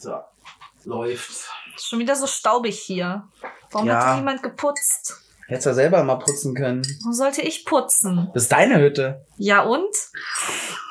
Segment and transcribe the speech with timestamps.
[0.00, 0.14] So,
[0.84, 1.30] läuft.
[1.76, 3.28] Ist schon wieder so staubig hier.
[3.70, 4.06] Warum Ja.
[4.06, 5.14] hat niemand geputzt?
[5.46, 6.82] Hättest du ja selber mal putzen können.
[7.02, 8.30] Warum sollte ich putzen?
[8.32, 9.26] Das ist deine Hütte.
[9.36, 9.94] Ja und?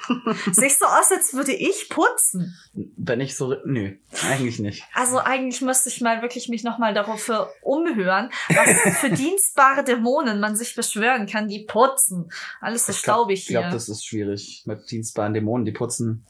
[0.51, 2.57] Sieht so aus, als würde ich putzen.
[2.73, 3.55] Wenn ich so.
[3.65, 3.95] Nö,
[4.27, 4.83] eigentlich nicht.
[4.93, 10.55] Also eigentlich müsste ich mal wirklich mich nochmal dafür umhören, was für dienstbare Dämonen man
[10.55, 12.31] sich beschwören kann, die putzen.
[12.61, 13.59] Alles so Ich glaub- staubig Ich hier.
[13.61, 16.25] glaube, das ist schwierig mit dienstbaren Dämonen, die putzen.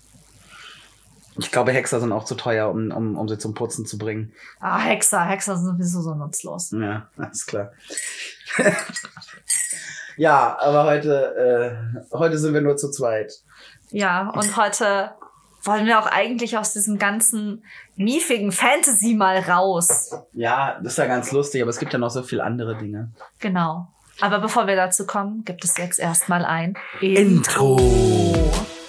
[1.44, 4.34] Ich glaube, Hexer sind auch zu teuer, um, um, um sie zum Putzen zu bringen.
[4.60, 6.72] ah, Hexer, Hexer sind sowieso so nutzlos.
[6.72, 7.72] Ja, alles klar.
[10.18, 13.34] ja, aber heute, äh, heute sind wir nur zu zweit.
[13.90, 15.12] Ja, und heute
[15.64, 17.64] wollen wir auch eigentlich aus diesem ganzen
[17.96, 20.12] miefigen Fantasy mal raus.
[20.34, 23.12] Ja, das ist ja ganz lustig, aber es gibt ja noch so viele andere Dinge.
[23.40, 23.88] Genau.
[24.22, 27.78] Aber bevor wir dazu kommen, gibt es jetzt erstmal ein Intro.
[27.78, 28.89] Queer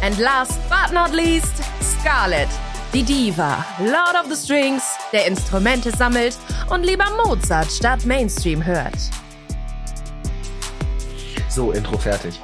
[0.00, 2.48] And last but not least, Scarlett,
[2.92, 6.36] die Diva, Lord of the Strings, der Instrumente sammelt
[6.70, 8.94] und lieber Mozart statt Mainstream hört.
[11.48, 12.40] So, Intro fertig.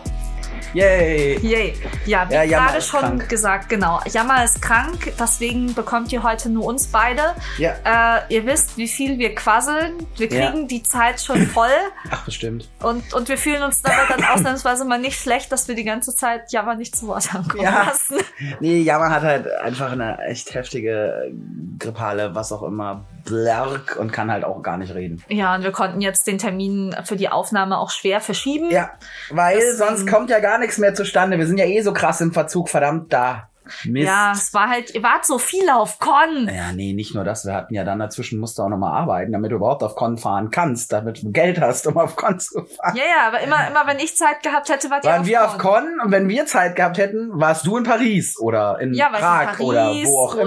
[0.75, 1.39] Yay!
[1.41, 1.75] Yay.
[2.05, 3.29] Ja, wie Ja, Jammer gerade schon krank.
[3.29, 4.01] gesagt, genau.
[4.11, 7.23] Jammer ist krank, deswegen bekommt ihr heute nur uns beide.
[7.59, 8.19] Ja.
[8.29, 10.07] Äh, ihr wisst, wie viel wir quasseln.
[10.17, 10.51] Wir Ja.
[10.51, 11.69] kriegen die Zeit schon voll
[12.11, 12.69] Ach, bestimmt.
[12.83, 16.15] und, und wir fühlen uns dabei dann ausnahmsweise mal nicht schlecht, dass wir die ganze
[16.15, 17.85] Zeit Jammer nicht zu Wort haben Ja.
[17.85, 18.17] lassen.
[18.61, 21.31] Nee, Yama hat halt einfach eine echt heftige
[21.79, 25.23] Grippale, was auch immer, Blark und kann halt auch gar nicht reden.
[25.29, 28.71] Ja, und wir konnten jetzt den Termin für die Aufnahme auch schwer verschieben.
[28.71, 28.91] Ja,
[29.31, 31.39] weil Deswegen- sonst kommt ja gar nichts mehr zustande.
[31.39, 33.49] Wir sind ja eh so krass im Verzug, verdammt da.
[33.85, 34.07] Mist.
[34.07, 36.49] Ja, es war halt, ihr wart so viel auf Con.
[36.55, 37.45] Ja, nee, nicht nur das.
[37.47, 40.19] Wir hatten ja dann dazwischen, musst du auch nochmal arbeiten, damit du überhaupt auf Con
[40.19, 42.97] fahren kannst, damit du Geld hast, um auf Con zu fahren.
[42.97, 45.45] Ja, ja, aber immer, immer wenn ich Zeit gehabt hätte, wart ihr Waren auf wir
[45.45, 45.73] auf Con.
[45.75, 49.59] Con und wenn wir Zeit gehabt hätten, warst du in Paris oder in Ja, Prag
[49.59, 50.45] in oder wo auch immer.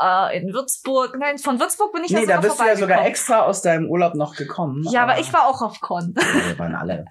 [0.00, 1.16] oder äh, in Würzburg.
[1.18, 3.62] Nein, von Würzburg bin ich Nee, ja da sogar bist du ja sogar extra aus
[3.62, 4.84] deinem Urlaub noch gekommen.
[4.90, 6.14] Ja, aber ich war auch auf Con.
[6.46, 7.04] Wir waren alle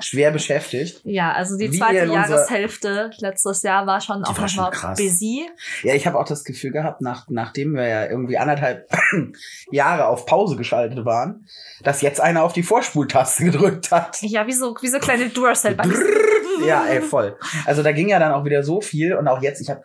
[0.00, 1.00] schwer beschäftigt.
[1.04, 4.98] Ja, also die zweite Jahreshälfte letztes Jahr war schon auch war nochmal krass.
[4.98, 5.48] busy.
[5.82, 8.88] Ja, ich habe auch das Gefühl gehabt, nach, nachdem wir ja irgendwie anderthalb
[9.70, 11.46] Jahre auf Pause geschaltet waren,
[11.82, 14.20] dass jetzt einer auf die Vorspultaste gedrückt hat.
[14.22, 15.76] Ja, wie so, wie so kleine duracell
[16.66, 17.36] Ja, ey, voll.
[17.66, 19.82] Also da ging ja dann auch wieder so viel und auch jetzt, ich habe,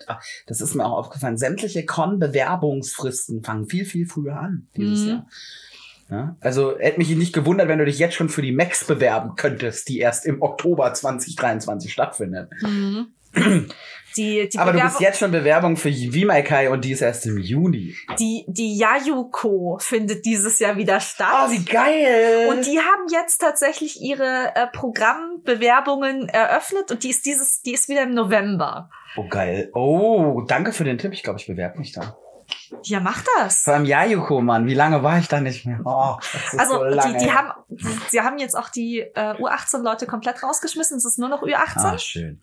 [0.47, 5.07] das ist mir auch aufgefallen, sämtliche Con-Bewerbungsfristen fangen viel, viel früher an dieses Mhm.
[5.09, 5.27] Jahr.
[6.09, 9.35] Ja, also hätte mich nicht gewundert, wenn du dich jetzt schon für die Max bewerben
[9.35, 12.49] könntest, die erst im Oktober 2023 stattfindet.
[12.61, 13.07] Mhm.
[14.15, 17.25] Die, die, Aber du Bewerbung- bist jetzt schon Bewerbung für Vimaikai und die ist erst
[17.25, 17.95] im Juni.
[18.19, 21.47] die, die Yayuko findet dieses Jahr wieder statt.
[21.47, 22.47] Oh, wie geil!
[22.49, 27.89] Und die haben jetzt tatsächlich ihre äh, Programmbewerbungen eröffnet und die ist dieses, die ist
[27.89, 28.89] wieder im November.
[29.17, 29.69] oh, geil.
[29.73, 31.13] Oh, danke für den Tipp.
[31.13, 32.17] Ich glaube, ich bewerbe mich da.
[32.83, 33.67] Ja, mach das.
[33.67, 34.65] Allem Yayuko, Mann.
[34.65, 35.79] Wie lange war ich da nicht mehr?
[35.85, 36.15] Oh,
[36.57, 37.17] Also so lange.
[37.17, 37.51] die, die haben,
[38.09, 40.97] sie haben jetzt auch die äh, U18-Leute komplett rausgeschmissen.
[40.97, 41.77] Es ist nur noch U18.
[41.77, 42.41] Ah, schön.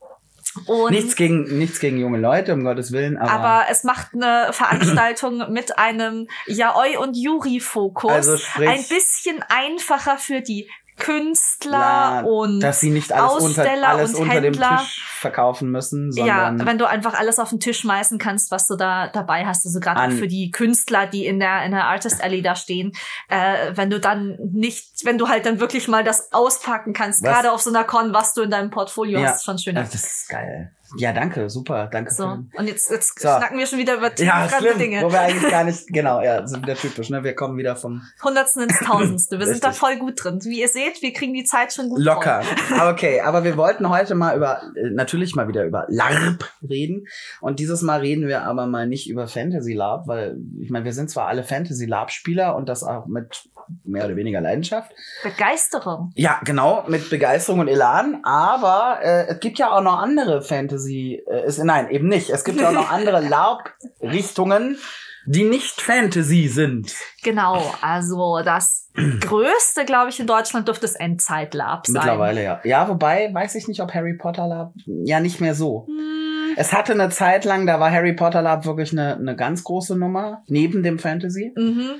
[0.67, 4.49] Und Nichts gegen, nichts gegen junge Leute, um Gottes Willen, aber, aber es macht eine
[4.53, 8.11] Veranstaltung mit einem Yaoi und Yuri-Fokus.
[8.12, 10.69] Also sprich- Ein bisschen einfacher für die
[11.00, 14.69] Künstler Na, und dass sie nicht alles unter, Aussteller alles und unter Händler.
[14.69, 18.50] dem Tisch verkaufen müssen, Ja, sondern wenn du einfach alles auf den Tisch schmeißen kannst,
[18.50, 19.66] was du da dabei hast.
[19.66, 22.93] Also gerade für die Künstler, die in der in der Artist Alley da stehen,
[23.29, 27.52] äh, wenn du dann nicht, wenn du halt dann wirklich mal das auspacken kannst, gerade
[27.52, 29.29] auf so einer Con, was du in deinem Portfolio Ja.
[29.31, 29.81] hast, ist schon schöner.
[29.82, 30.73] das ist geil.
[30.96, 32.12] Ja, danke, super, danke.
[32.12, 33.28] So, und jetzt, jetzt So.
[33.28, 35.02] schnacken wir schon wieder über Ja, schlimm, Dinge.
[35.02, 37.22] wo wir eigentlich gar nicht, genau, ja, sind wieder typisch, ne?
[37.22, 39.38] Wir kommen wieder vom Hundertsten ins Tausendste.
[39.38, 40.40] Wir sind da voll gut drin.
[40.44, 42.42] Wie ihr seht, wir kriegen die Zeit schon gut Locker.
[42.90, 47.06] okay, aber wir wollten heute mal über, äh, natürlich mal wieder über LARP reden.
[47.40, 50.92] Und dieses Mal reden wir aber mal nicht über Fantasy LARP, weil, ich meine, wir
[50.92, 53.48] sind zwar alle Fantasy LARP-Spieler und das auch mit
[53.84, 54.90] mehr oder weniger Leidenschaft.
[55.22, 56.12] Begeisterung.
[56.16, 58.20] Ja, genau, mit Begeisterung und Elan.
[58.25, 62.31] Aber äh, es gibt ja auch noch andere Fantasy, äh, es, nein, eben nicht.
[62.31, 64.79] Es gibt ja auch noch andere LARP-Richtungen,
[65.27, 66.94] die nicht Fantasy sind.
[67.23, 68.88] Genau, also das
[69.21, 71.94] größte, glaube ich, in Deutschland dürfte das Endzeit-Lab sein.
[71.94, 72.61] Mittlerweile, ja.
[72.65, 75.87] Ja, wobei, weiß ich nicht, ob Harry Potter Lab, ja, nicht mehr so.
[75.87, 79.62] Hm, Es hatte eine Zeit lang, da war Harry Potter Lab wirklich eine, eine ganz
[79.62, 81.53] große Nummer, neben dem Fantasy.
[81.56, 81.91] mhm.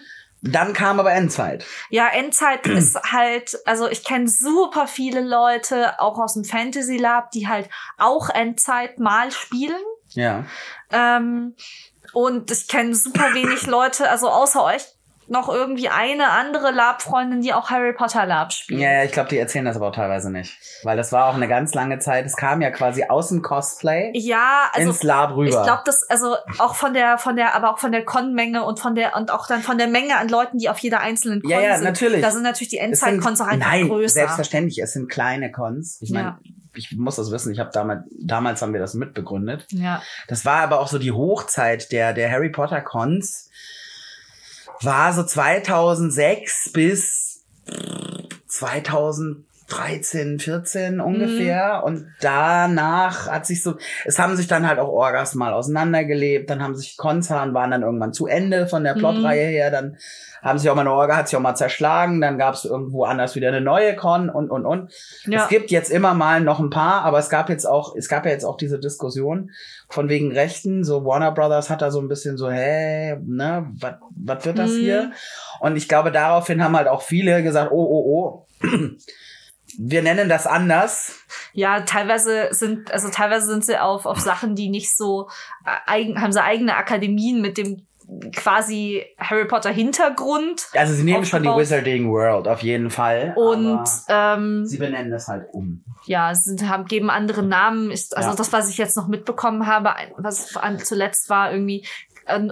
[0.43, 1.67] Dann kam aber Endzeit.
[1.91, 7.31] Ja, Endzeit ist halt, also ich kenne super viele Leute, auch aus dem Fantasy Lab,
[7.31, 9.83] die halt auch Endzeit mal spielen.
[10.11, 10.45] Ja.
[10.91, 11.55] Ähm,
[12.13, 14.83] und ich kenne super wenig Leute, also außer euch
[15.31, 18.81] noch irgendwie eine andere Lab-Freundin, die auch Harry Potter Lab spielt.
[18.81, 20.59] Ja, ja, ich glaube, die erzählen das aber auch teilweise nicht.
[20.83, 22.27] Weil das war auch eine ganz lange Zeit.
[22.27, 25.45] Es kam ja quasi aus dem Cosplay Ja, also ins Lab rüber.
[25.49, 28.81] ich glaube, das also auch von der von der aber auch von der Con-Menge und
[28.81, 31.51] von der und auch dann von der Menge an Leuten, die auf jeder einzelnen Con
[31.51, 31.85] Ja, ja, sind.
[31.85, 32.21] natürlich.
[32.23, 34.15] Da sind natürlich die Endzeit-Cons auch einfach Nein, größer.
[34.15, 34.81] selbstverständlich.
[34.83, 35.99] Es sind kleine Cons.
[36.03, 36.39] Ich meine, Ja.
[36.75, 37.53] ich muss das wissen.
[37.53, 39.67] Ich habe damals, damals haben wir das mitbegründet.
[39.71, 40.03] Ja.
[40.29, 43.50] Das war aber auch so die Hochzeit der, der Harry Potter Cons.
[44.83, 47.45] War so 2006 bis
[49.71, 51.83] 2013, 14 ungefähr.
[51.85, 56.51] Und danach hat sich so, es haben sich dann halt auch Orgas mal auseinandergelebt.
[56.51, 58.99] Dann haben sich Cons waren dann irgendwann zu Ende von der Mhm.
[58.99, 59.71] Plotreihe her.
[59.71, 59.97] Dann
[60.43, 62.21] haben sich auch mal eine Orga, hat sich auch mal zerschlagen.
[62.21, 64.93] Dann gab es irgendwo anders wieder eine neue Con und, und, und.
[65.27, 65.43] Ja.
[65.45, 68.25] Es gibt jetzt immer mal noch ein paar, aber es gab jetzt auch, es gab
[68.27, 69.51] ja jetzt auch diese Diskussion
[69.89, 70.83] von wegen Rechten.
[70.85, 74.71] So Warner Brothers hat da so ein bisschen so, hey, ne, was was wird das
[74.73, 74.79] Mhm.
[74.81, 75.13] hier?
[75.61, 78.67] Und ich glaube, daraufhin haben halt auch viele gesagt, oh, oh, oh,
[79.83, 81.19] wir nennen das anders.
[81.55, 85.29] Ja, teilweise sind, also teilweise sind sie auf, auf Sachen, die nicht so
[85.65, 87.87] äh, eigen, haben sie eigene Akademien mit dem
[88.35, 90.67] quasi Harry Potter Hintergrund.
[90.75, 91.49] Also sie nehmen schon die.
[91.49, 93.35] Wizarding World auf jeden Fall.
[93.37, 95.83] Und ähm, sie benennen das halt um.
[96.05, 97.91] ja, sind, haben, geben andere Namen.
[97.91, 98.37] Ist, also Ja.
[98.37, 100.53] das, was ich jetzt noch mitbekommen habe, was
[100.85, 101.87] zuletzt war irgendwie,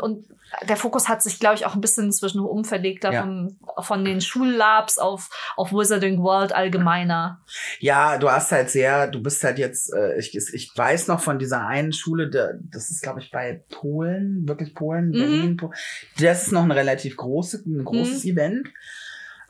[0.00, 0.24] und
[0.68, 3.10] der Fokus hat sich, glaube ich, auch ein bisschen inzwischen umverlegt Ja.
[3.12, 7.40] davon, von den Schullabs auf, auf Wizarding World allgemeiner.
[7.80, 11.38] Ja, du hast halt sehr, du bist halt jetzt, äh, ich, ich weiß noch von
[11.38, 15.12] dieser einen Schule, der, das ist glaube ich bei Polen, wirklich Polen, Mhm.
[15.12, 15.72] Berlin, Po-
[16.18, 18.30] das ist noch ein relativ große, ein großes Mhm.
[18.30, 18.68] Event.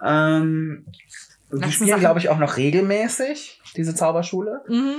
[0.05, 0.87] Ähm,
[1.53, 4.62] die spielen glaube ich auch noch regelmäßig, diese Zauberschule.
[4.69, 4.97] Mhm.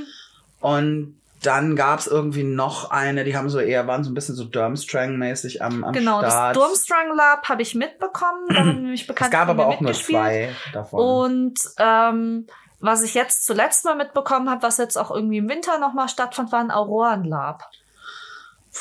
[0.62, 4.44] Und dann gab's irgendwie noch eine, die haben so eher, waren so ein bisschen so
[4.44, 6.56] Durmstrang-mäßig am, am Genau, Start.
[6.56, 8.48] das Durmstrang Lab habe ich mitbekommen.
[8.50, 11.00] Da haben nämlich es bekannt gab von mir aber auch nur zwei davon.
[11.00, 12.48] Und ähm,
[12.80, 16.52] was ich jetzt zuletzt mal mitbekommen habe, was jetzt auch irgendwie im Winter nochmal stattfand,
[16.52, 17.70] war ein Aurorenlab.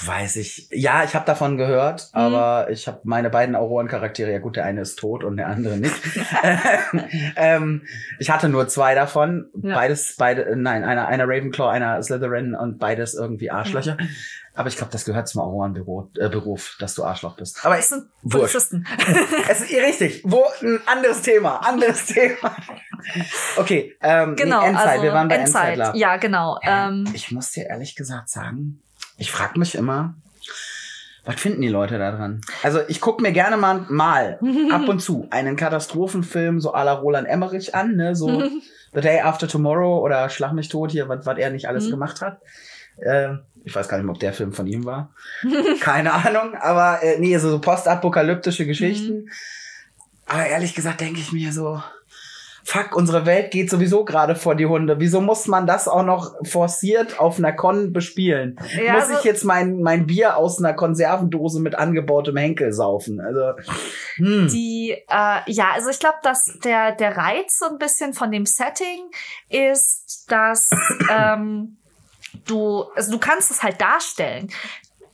[0.04, 0.68] Weiß ich.
[0.70, 2.20] Ja, ich habe davon gehört, Mhm.
[2.20, 5.76] aber ich habe meine beiden Auroren-Charaktere, ja gut, der eine ist tot und der andere
[5.76, 5.94] nicht.
[7.36, 7.82] ähm,
[8.18, 9.46] ich hatte nur zwei davon.
[9.62, 9.74] Ja.
[9.74, 13.96] Beides, beide, nein, einer, einer Ravenclaw, einer Slytherin und beides irgendwie Arschlöcher.
[14.54, 17.64] Aber ich glaube, das gehört zum Auroren-Beruf, äh, dass du Arschloch bist.
[17.64, 18.08] Aber Das es, sind.
[18.28, 18.86] Polizisten.
[19.48, 20.22] es ist richtig.
[20.24, 22.56] Wo, ein anderes Thema, anderes Thema.
[23.56, 25.68] Okay, ähm, genau, nee, Endzeit, also wir waren bei Endzeit.
[25.70, 25.78] Endzeit.
[25.78, 25.94] Lab.
[25.94, 26.58] Ja, genau.
[26.62, 28.80] Ähm, Ich muss dir ehrlich gesagt sagen,
[29.18, 30.14] ich frage mich immer,
[31.24, 32.40] was finden die Leute da dran?
[32.62, 34.38] Also ich gucke mir gerne mal, mal
[34.72, 38.16] ab und zu einen Katastrophenfilm so à la Roland Emmerich an, ne?
[38.16, 38.42] so
[38.94, 41.90] The Day After Tomorrow oder Schlag mich tot hier, was was er nicht alles Mhm.
[41.90, 42.40] gemacht hat.
[42.96, 43.34] Äh,
[43.64, 45.12] ich weiß gar nicht mehr, ob der Film von ihm war.
[45.80, 49.28] Keine Ahnung, aber äh, nee, so, so postapokalyptische Geschichten.
[50.26, 51.82] Aber ehrlich gesagt denke ich mir so,
[52.68, 55.00] fuck, unsere Welt geht sowieso gerade vor die Hunde.
[55.00, 58.58] Wieso muss man das auch noch forciert auf einer Con bespielen?
[58.76, 63.20] Ja, muss also- ich jetzt mein, mein Bier aus einer Konservendose mit angebautem Henkel saufen?
[63.20, 63.54] Also,
[64.16, 64.48] hm.
[64.48, 68.44] die, äh, ja, also ich glaube, dass der, der Reiz so ein bisschen von dem
[68.44, 69.10] Setting
[69.48, 70.68] ist, dass
[71.10, 71.78] ähm,
[72.46, 74.50] du, also du kannst es halt darstellen.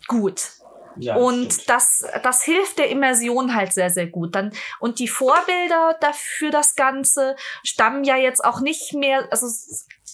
[0.09, 0.51] Gut.
[0.97, 1.71] Ja, und stimmt.
[1.71, 4.35] das, das hilft der Immersion halt sehr, sehr gut.
[4.35, 9.47] Dann, und die Vorbilder dafür das Ganze stammen ja jetzt auch nicht mehr, also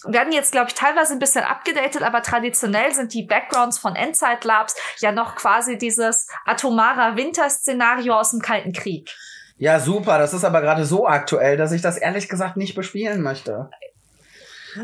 [0.05, 4.43] werden jetzt, glaube ich, teilweise ein bisschen abgedatet, aber traditionell sind die Backgrounds von Endzeit
[4.43, 9.11] Labs ja noch quasi dieses atomarer Winterszenario aus dem Kalten Krieg.
[9.57, 10.17] Ja, super.
[10.17, 13.69] Das ist aber gerade so aktuell, dass ich das ehrlich gesagt nicht bespielen möchte.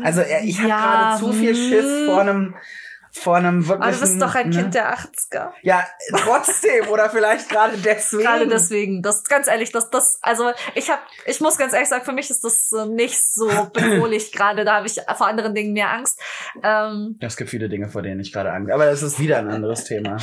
[0.04, 2.06] Also äh, ich habe Ja, gerade zu viel Schiss hm.
[2.06, 2.54] vor einem
[3.18, 3.92] vor einem Aber wirklichen.
[3.94, 4.56] du bist doch ein ne?
[4.56, 5.50] Kind der 80er.
[5.62, 5.84] Ja,
[6.16, 8.22] trotzdem oder vielleicht gerade deswegen.
[8.22, 12.04] Gerade deswegen, das ganz ehrlich, das das also ich habe ich muss ganz ehrlich sagen,
[12.04, 15.72] für mich ist das äh, nicht so bedrohlich gerade, da habe ich vor anderen Dingen
[15.72, 16.20] mehr Angst.
[16.62, 18.72] Ähm, Es gibt viele Dinge, vor denen ich gerade Angst.
[18.72, 20.16] Aber das ist wieder ein anderes Thema.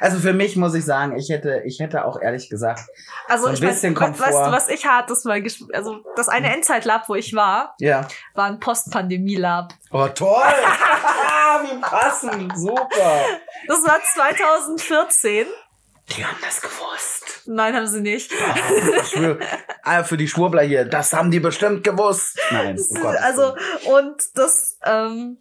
[0.00, 2.82] Also für mich muss ich sagen, ich hätte, ich hätte auch ehrlich gesagt,
[3.26, 4.46] also So ein ich mein, bisschen weißt Komfort.
[4.46, 8.06] du, was ich hartes mal gespielt, also das eine Endzeit-Lab, wo ich war, ja.
[8.34, 9.74] war ein Post-Pandemie-Lab.
[9.90, 10.28] Oh toll!
[11.62, 13.24] Wie passend, super.
[13.66, 15.46] Das war 2014
[16.16, 17.42] Die haben das gewusst.
[17.46, 18.32] Nein, haben sie nicht.
[18.32, 19.38] Ich schwöre,
[19.82, 22.38] ah, für die Schwurbler hier, das haben die bestimmt gewusst.
[22.50, 25.38] Nein, um Gottes also und das ähm,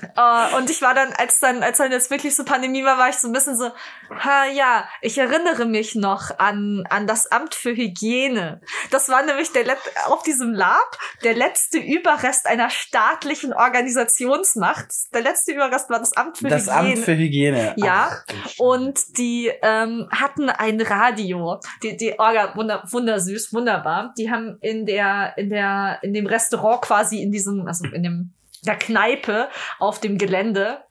[0.00, 3.10] äh, und ich war dann, als dann, als dann jetzt wirklich so Pandemie war, war
[3.10, 3.70] ich so ein bisschen so,
[4.10, 8.60] ha ja, ich erinnere mich noch an an das Amt für Hygiene.
[8.90, 14.88] Das war nämlich der Let auf diesem Lab der letzte Überrest einer staatlichen Organisationsmacht.
[15.12, 16.94] Der letzte Überrest war das Amt für das Hygiene.
[16.94, 17.74] Amt für Hygiene.
[17.76, 18.50] Ja, Ach.
[18.58, 21.60] Und die ähm, hatten ein Radio.
[21.82, 24.12] Die, die Orga, wunder, wundersüß, wunderbar.
[24.16, 28.34] Die haben in der, in der, in dem Restaurant quasi in diesem, also in dem,
[28.64, 30.84] der Kneipe auf dem Gelände,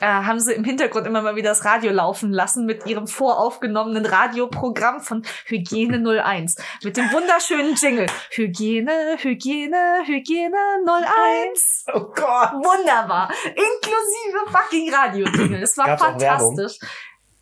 [0.00, 4.04] äh, haben sie im Hintergrund immer mal wieder das Radio laufen lassen mit ihrem voraufgenommenen
[4.06, 6.56] Radioprogramm von Hygiene 01.
[6.82, 8.06] Mit dem wunderschönen Jingle.
[8.30, 10.56] Hygiene, Hygiene, Hygiene
[10.86, 11.84] 01.
[11.94, 12.52] oh Gott.
[12.52, 13.30] Wunderbar.
[13.44, 15.62] Inklusive fucking Radio-Jingle.
[15.62, 16.78] Es war Gab's fantastisch.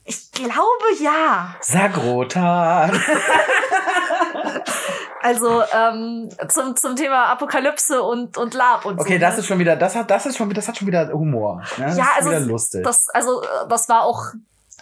[0.04, 1.56] Ich glaube ja.
[1.60, 2.90] Sagrotan.
[5.20, 9.02] Also ähm, zum, zum Thema Apokalypse und, und Lab und so.
[9.02, 9.40] Okay, das ne?
[9.40, 11.62] ist schon wieder, das hat, das ist schon, das hat schon wieder Humor.
[11.76, 11.86] Ne?
[11.86, 12.84] Das Ja, ist also wieder lustig.
[12.84, 14.26] das, also äh, das war auch,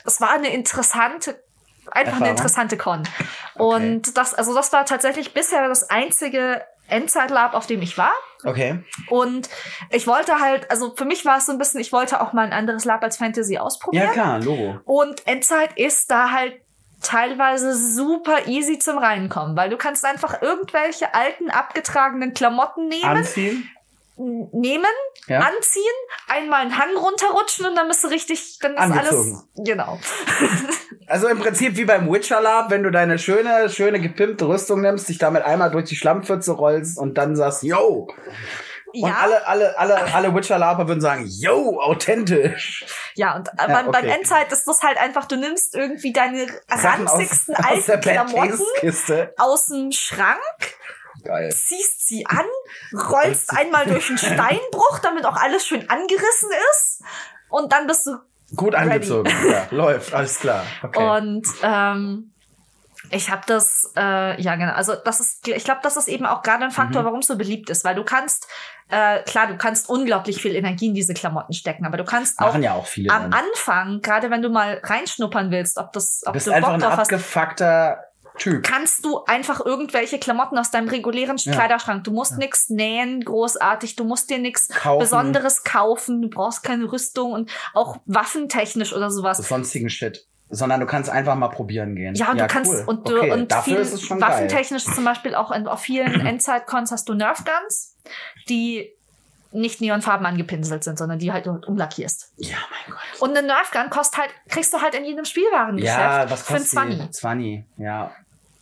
[0.04, 1.30] das war eine interessante,
[1.90, 2.30] einfach eine Erfahrung?
[2.30, 3.02] interessante Con.
[3.54, 8.12] Und das, also das war tatsächlich bisher das einzige Endzeit-Lab, auf dem ich war.
[8.44, 8.78] okay.
[9.08, 9.48] Und
[9.90, 12.46] ich wollte halt, also für mich war es so ein bisschen, ich wollte auch mal
[12.46, 14.04] ein anderes Lab als Fantasy ausprobieren.
[14.06, 14.78] Ja, klar, Logo.
[14.84, 16.54] Und Endzeit ist da halt
[17.06, 23.68] teilweise super easy zum Reinkommen, weil du kannst einfach irgendwelche alten, abgetragenen Klamotten nehmen, Anziehen.
[24.16, 24.84] nehmen,
[25.26, 25.40] Ja.
[25.40, 25.82] anziehen,
[26.28, 29.42] einmal einen Hang runterrutschen und dann bist du richtig, dann ist alles, Angezogen.
[29.56, 29.98] genau.
[31.08, 35.08] Also im Prinzip wie beim Witcher Lab, wenn du deine schöne, schöne gepimpte Rüstung nimmst,
[35.08, 38.08] dich damit einmal durch die Schlammpfütze rollst und dann sagst, yo.
[39.02, 42.84] Und ja, alle, alle, alle, alle Witcher Laber würden sagen, yo, authentisch.
[43.14, 44.14] ja, und äh, beim, beim okay.
[44.16, 48.02] Endzeit ist das halt einfach, du nimmst irgendwie deine Sachen aus, ranzigsten aus alten Bad
[48.02, 48.60] Klamotten
[49.36, 50.76] aus dem Schrank
[51.24, 51.50] Geil.
[51.52, 52.46] ziehst sie an,
[52.92, 57.02] rollst einmal durch einen Steinbruch, damit auch alles schön angerissen ist.
[57.48, 58.18] Und dann bist du.
[58.54, 59.30] Gut angezogen.
[59.48, 60.64] Ja, läuft, alles klar.
[60.82, 61.02] Okay.
[61.02, 62.32] Und ähm,
[63.10, 66.42] ich habe das, äh, ja genau, also das ist, ich glaube, das ist eben auch
[66.42, 67.06] gerade ein Faktor, Mhm.
[67.06, 68.46] warum es so beliebt ist, weil du kannst,
[68.88, 72.56] äh, klar, du kannst unglaublich viel Energie in diese Klamotten stecken, aber du kannst auch
[72.58, 73.12] ja auch viele.
[73.12, 73.34] am dann.
[73.44, 76.80] Anfang, gerade wenn du mal reinschnuppern willst, ob das, ob bist du einfach Bock ein
[76.80, 78.02] drauf hast, abgefuckter
[78.38, 78.62] Typ.
[78.64, 81.52] kannst du einfach irgendwelche Klamotten aus deinem regulären Ja.
[81.52, 82.04] Kleiderschrank.
[82.04, 82.38] Du musst Ja.
[82.38, 83.96] nix nähen, großartig.
[83.96, 84.68] Du musst dir nichts.
[84.98, 86.20] Besonderes kaufen.
[86.20, 89.38] Du brauchst keine Rüstung und auch waffentechnisch oder sowas.
[89.38, 90.26] So sonstigen Shit.
[90.48, 92.14] Sondern du kannst einfach mal probieren gehen.
[92.14, 92.84] Ja, und du kannst cool.
[92.86, 93.32] und du okay.
[93.32, 94.28] und dafür viel ist es schon geil.
[94.30, 97.96] waffentechnisch zum Beispiel auch in, auf vielen Endzeit-Cons hast du Nerf Guns,
[98.48, 98.92] die
[99.52, 102.32] nicht neonfarben angepinselt sind, sondern die halt du umlackierst.
[102.36, 103.20] Ja, mein Gott.
[103.20, 106.54] Und eine Nerf Gun kostet halt, kriegst du halt in jedem Spielwarengeschäft Ja, was für
[106.54, 107.00] ein kostet 20.
[107.00, 107.10] die?
[107.10, 108.10] 20, ja.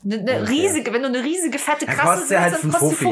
[0.05, 0.45] Eine, eine Okay.
[0.51, 3.05] riesige, wenn du eine riesige, fette Krasse kostet sie halt willst, dann kostet die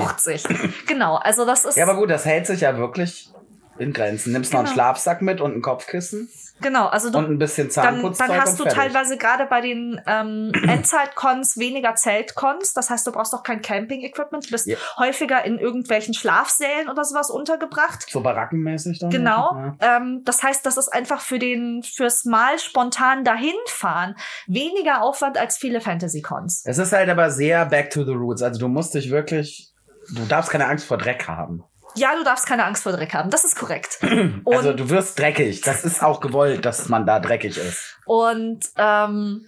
[0.43, 0.87] 50.
[0.87, 3.31] Genau, also das ist, Ja, aber gut, das hält sich ja wirklich
[3.79, 4.33] in Grenzen.
[4.33, 4.75] Nimmst noch einen Genau.
[4.75, 6.31] Schlafsack mit und ein Kopfkissen
[6.61, 8.79] genau, also du, und ein bisschen dann, Zahnputzzeug dann hast du fertig.
[8.79, 12.73] teilweise gerade bei den ähm, Endzeit-Cons weniger Zelt-Cons.
[12.75, 14.47] Das heißt, du brauchst auch kein Camping-Equipment.
[14.47, 14.77] Du bist Ja.
[14.99, 18.07] häufiger in irgendwelchen Schlafsälen oder sowas untergebracht.
[18.11, 19.11] So barackenmäßig dann.
[19.11, 19.75] Genau.
[19.81, 19.97] Ja.
[19.97, 24.17] Ähm, das heißt, das ist einfach für den fürs Mal spontan dahinfahren
[24.47, 26.63] weniger Aufwand als viele Fantasy-Cons.
[26.65, 28.43] Es ist halt aber sehr back to the roots.
[28.43, 29.73] Also du musst dich wirklich,
[30.15, 31.65] du darfst keine Angst vor Dreck haben.
[31.95, 33.31] Ja, du darfst keine Angst vor Dreck haben.
[33.31, 33.99] Das ist korrekt.
[34.03, 35.61] Und, also du wirst dreckig.
[35.63, 37.97] Das ist auch gewollt, dass man da dreckig ist.
[38.07, 39.47] und ähm,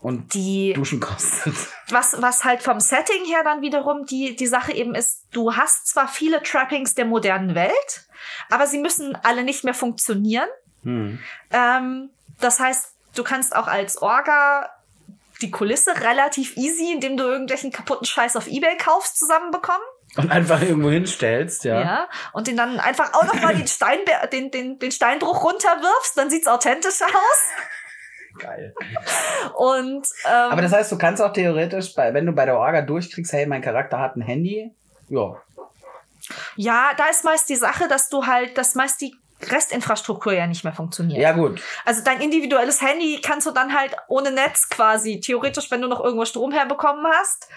[0.00, 1.54] Und die Duschen kostet.
[1.88, 5.88] was, was halt vom Setting her dann wiederum die, die Sache eben ist, du hast
[5.88, 8.06] zwar viele Trappings der modernen Welt,
[8.50, 10.48] aber sie müssen alle nicht mehr funktionieren.
[10.82, 11.18] Hm.
[11.50, 14.70] Ähm, das heißt, du kannst auch als Orga
[15.42, 19.86] die Kulisse relativ easy, indem du irgendwelchen kaputten Scheiß auf Ebay kaufst, zusammenbekommen.
[20.16, 21.80] Und einfach irgendwo hinstellst, ja.
[21.80, 22.08] Ja.
[22.32, 26.30] Und den dann einfach auch noch mal den, Steinbe den, den, den Steinbruch runterwirfst, dann
[26.30, 28.38] sieht's authentisch aus.
[28.38, 28.74] Geil.
[29.54, 32.82] Und ähm, Aber das heißt, du kannst auch theoretisch, bei, wenn du bei der Orga
[32.82, 34.74] durchkriegst, hey, mein Charakter hat ein Handy.
[35.08, 35.36] Ja.
[36.56, 40.64] Ja, da ist meist die Sache, dass du halt, dass meist die Restinfrastruktur ja nicht
[40.64, 41.20] mehr funktioniert.
[41.20, 41.60] Ja, gut.
[41.84, 46.02] Also dein individuelles Handy kannst du dann halt ohne Netz quasi, theoretisch, wenn du noch
[46.02, 47.48] irgendwo Strom herbekommen hast.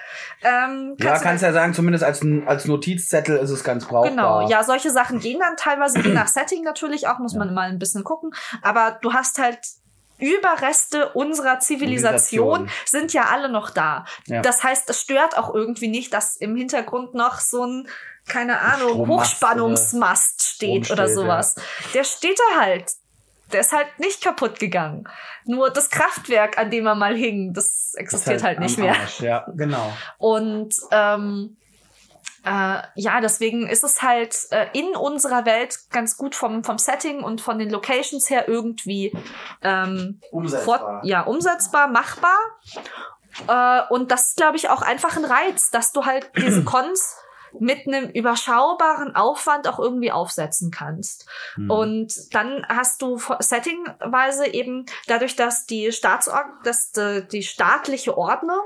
[0.43, 4.09] Ähm, Ja, du kannst ja sagen, zumindest als, als Notizzettel ist es ganz brauchbar.
[4.09, 7.69] Genau, ja, solche Sachen gehen dann teilweise je nach Setting natürlich auch, muss man mal
[7.69, 8.31] ein bisschen gucken.
[8.61, 9.59] Aber du hast halt
[10.19, 12.69] Überreste unserer Zivilisation Zivilisation.
[12.85, 14.03] sind ja alle noch da.
[14.25, 14.41] Ja.
[14.41, 17.87] Das heißt, es stört auch irgendwie nicht, dass im Hintergrund noch so ein,
[18.29, 21.55] keine Ahnung, Hochspannungsmast steht oder sowas.
[21.93, 22.93] Der steht da halt.
[23.51, 25.07] der ist halt nicht kaputt gegangen.
[25.45, 28.93] Nur das Kraftwerk, an dem er mal hing, das existiert Ist halt, nicht mehr.
[28.95, 29.19] Arsch.
[29.21, 29.91] Ja, genau.
[30.19, 31.57] Und ähm,
[32.45, 37.23] äh, ja, deswegen ist es halt äh, in unserer Welt ganz gut vom, vom Setting
[37.23, 39.11] und von den Locations her irgendwie
[39.61, 41.01] ähm, Umsetzbar.
[41.03, 42.37] ja, umsetzbar, machbar.
[43.47, 47.17] Äh, und das ist, glaube ich, auch einfach ein Reiz, dass du halt diese Cons
[47.57, 51.27] mit einem überschaubaren Aufwand auch irgendwie aufsetzen kannst.
[51.55, 51.69] Hm.
[51.69, 58.61] Und dann hast du settingweise eben dadurch, dass die Staatsor dass die, die staatliche Ordnung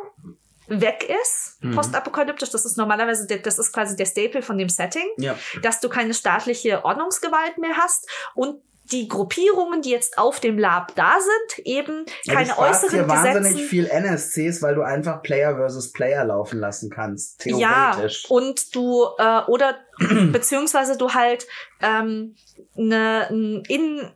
[0.67, 1.75] weg ist, Mhm.
[1.75, 5.35] postapokalyptisch, das ist normalerweise, der, das ist quasi der Staple von dem Setting, ja.
[5.61, 10.93] dass du keine staatliche Ordnungsgewalt mehr hast und die Gruppierungen, die jetzt auf dem Lab
[10.95, 13.69] da sind, eben Ja, keine du sparst äußeren wahnsinnig Gesetzen.
[13.69, 17.45] viel NSCs, weil du einfach Player versus Player laufen lassen kannst.
[17.45, 18.25] Ja, Theoretisch.
[18.29, 19.77] und du, äh, oder
[20.33, 21.47] beziehungsweise du halt
[21.81, 22.35] ähm,
[22.75, 23.27] ne,
[23.69, 24.11] in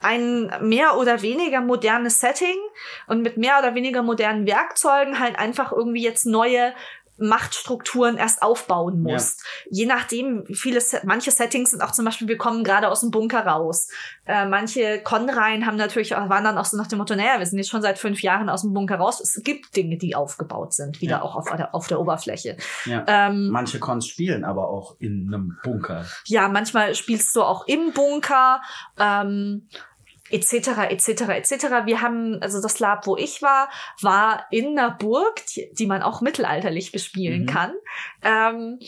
[0.00, 2.56] ein mehr oder weniger modernes Setting
[3.06, 6.72] und mit mehr oder weniger modernen Werkzeugen halt einfach irgendwie jetzt neue
[7.20, 9.14] Machtstrukturen erst aufbauen Ja.
[9.14, 9.44] musst.
[9.70, 13.44] Je nachdem, viele, manche Settings sind auch zum Beispiel, wir kommen gerade aus dem Bunker
[13.44, 13.88] raus.
[14.24, 17.46] Äh, manche Con-Reihen haben natürlich auch, waren dann auch so nach dem Motto, naja, wir
[17.46, 19.20] sind jetzt schon seit fünf Jahren aus dem Bunker raus.
[19.20, 21.22] Es gibt Dinge, die aufgebaut sind, wieder Ja.
[21.22, 22.56] auch auf der, auf der Oberfläche.
[22.84, 23.04] Ja.
[23.08, 26.04] Ähm, Manche Cons spielen aber auch in einem Bunker.
[26.26, 28.62] ja, manchmal spielst du auch im Bunker,
[28.96, 29.68] ähm,
[30.30, 31.52] etc., etc., etc.
[31.84, 33.68] Wir haben, also das Lab, wo ich war,
[34.02, 37.46] war in einer Burg, die, die man auch mittelalterlich bespielen Mhm.
[37.46, 37.74] kann.
[38.22, 38.78] Ähm,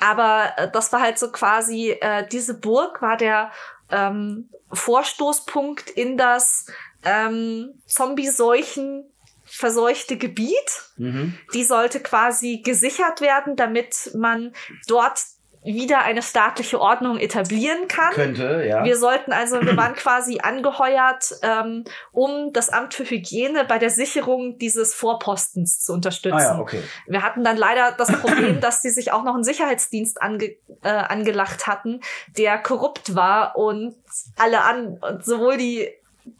[0.00, 3.50] aber äh, das war halt so quasi, äh, diese Burg war der
[3.90, 6.66] ähm, Vorstoßpunkt in das
[7.04, 9.10] ähm, Zombie-Seuchen
[9.44, 10.52] verseuchte Gebiet
[10.98, 11.38] Mhm.
[11.54, 14.52] die sollte quasi gesichert werden, damit man
[14.86, 15.20] dort
[15.64, 18.12] wieder eine staatliche Ordnung etablieren kann.
[18.12, 18.84] Könnte, ja.
[18.84, 23.90] Wir sollten also, wir waren quasi angeheuert, ähm, um das Amt für Hygiene bei der
[23.90, 26.38] Sicherung dieses Vorpostens zu unterstützen.
[26.38, 26.82] ah ja, okay.
[27.06, 30.88] Wir hatten dann leider das Problem, dass sie sich auch noch einen Sicherheitsdienst ange, äh,
[30.88, 32.00] angelacht hatten,
[32.36, 33.96] der korrupt war und
[34.36, 35.88] alle an, und sowohl die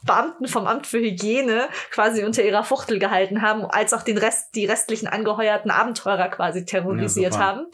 [0.05, 4.55] Beamten vom Amt für Hygiene quasi unter ihrer Fuchtel gehalten haben, als auch den Rest,
[4.55, 7.67] die restlichen angeheuerten Abenteurer quasi terrorisiert Ja, haben.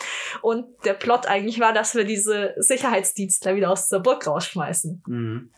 [0.42, 5.02] Und der Plot eigentlich war, dass wir diese Sicherheitsdienstler wieder aus der Burg rausschmeißen.
[5.06, 5.50] Mhm.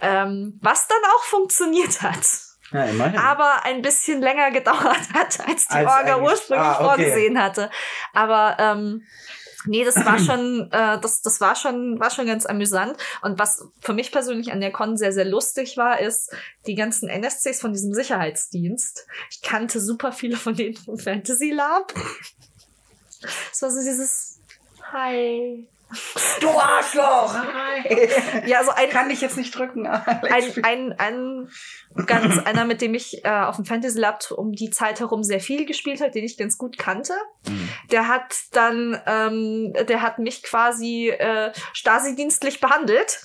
[0.00, 2.26] Ähm, was dann auch funktioniert hat.
[2.72, 2.86] Ja.
[3.16, 6.84] Aber ein bisschen länger gedauert hat, als die Als Orga ursprünglich ah, okay.
[6.84, 7.70] vorgesehen hatte.
[8.12, 9.02] Aber ähm,
[9.66, 12.96] nee, das war schon, äh, das, das war schon, war schon ganz amüsant.
[13.22, 16.34] Und was für mich persönlich an der Con sehr, sehr lustig war, ist
[16.66, 19.06] die ganzen NSCs von diesem Sicherheitsdienst.
[19.30, 21.92] Ich kannte super viele von denen vom Fantasy Lab.
[23.52, 24.40] Es war so dieses
[24.92, 25.68] Hi.
[26.40, 27.34] Du Arschloch!
[28.46, 29.86] Ja, also ein, Kann ich jetzt nicht drücken.
[29.86, 31.48] ein, ein, ein
[32.06, 35.40] ganz einer, mit dem ich äh, auf dem Fantasy Lab um die Zeit herum sehr
[35.40, 37.14] viel gespielt hat, den ich ganz gut kannte.
[37.48, 37.68] Mhm.
[37.90, 43.20] Der hat dann, ähm, der hat mich quasi äh, Stasi-dienstlich behandelt.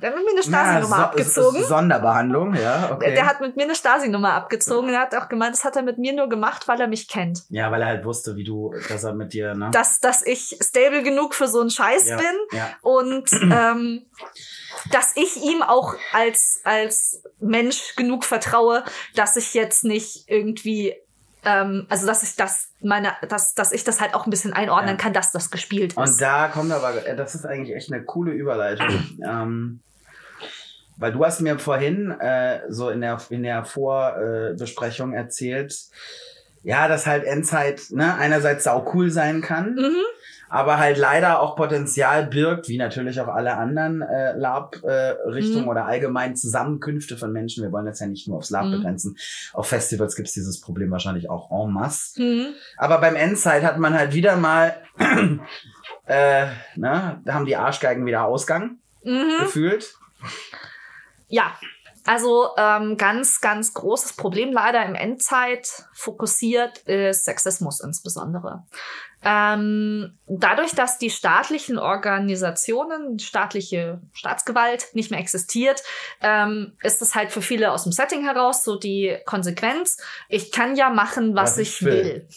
[0.00, 1.64] Der hat mit mir eine Stasi-Nummer abgezogen.
[1.64, 3.14] Sonderbehandlung, ja, okay.
[3.14, 4.90] Der hat mit mir eine Stasi-Nummer abgezogen.
[4.90, 7.44] Er hat auch gemeint, das hat er mit mir nur gemacht, weil er mich kennt.
[7.50, 9.70] ja, weil er halt wusste, wie du, dass er mit dir, ne?
[9.72, 12.58] Dass, dass ich stable genug für so einen Scheiß ja, bin.
[12.58, 12.70] Ja.
[12.82, 14.06] und ähm,
[14.92, 18.84] dass ich ihm auch als als Mensch genug vertraue,
[19.14, 20.94] dass ich jetzt nicht irgendwie
[21.44, 24.96] ähm, also dass ich das meine dass dass ich das halt auch ein bisschen einordnen
[24.96, 25.02] Ja.
[25.02, 26.20] kann, dass das gespielt Und ist.
[26.20, 28.88] da kommt aber, das ist eigentlich echt eine coole Überleitung.
[29.24, 29.80] ähm,
[30.98, 35.74] weil du hast mir vorhin äh, so in der, in der Vorbesprechung äh, erzählt,
[36.62, 40.02] ja, dass halt Endzeit ne, einerseits sau cool sein kann, Mhm.
[40.50, 45.68] aber halt leider auch Potenzial birgt, wie natürlich auch alle anderen äh, Lab-Richtungen Mhm.
[45.68, 47.62] oder allgemein Zusammenkünfte von Menschen.
[47.62, 48.72] Wir wollen das ja nicht nur aufs Lab Mhm.
[48.72, 49.16] begrenzen.
[49.52, 52.20] Auf Festivals gibt's dieses Problem wahrscheinlich auch en masse.
[52.20, 52.46] Mhm.
[52.76, 54.74] Aber beim Endzeit hat man halt wieder mal,
[56.06, 59.38] äh, ne, da haben die Arschgeigen wieder Ausgang Mhm.
[59.40, 59.94] gefühlt.
[61.28, 61.52] Ja,
[62.08, 68.64] also ähm, ganz, ganz großes Problem leider im Endzeit fokussiert ist Sexismus insbesondere.
[69.22, 75.82] Ähm, dadurch, dass die staatlichen Organisationen, staatliche Staatsgewalt nicht mehr existiert,
[76.22, 79.98] ähm, ist es halt für viele aus dem Setting heraus so die Konsequenz.
[80.28, 82.04] Ich kann ja machen, was, Was ich will.
[82.04, 82.28] will.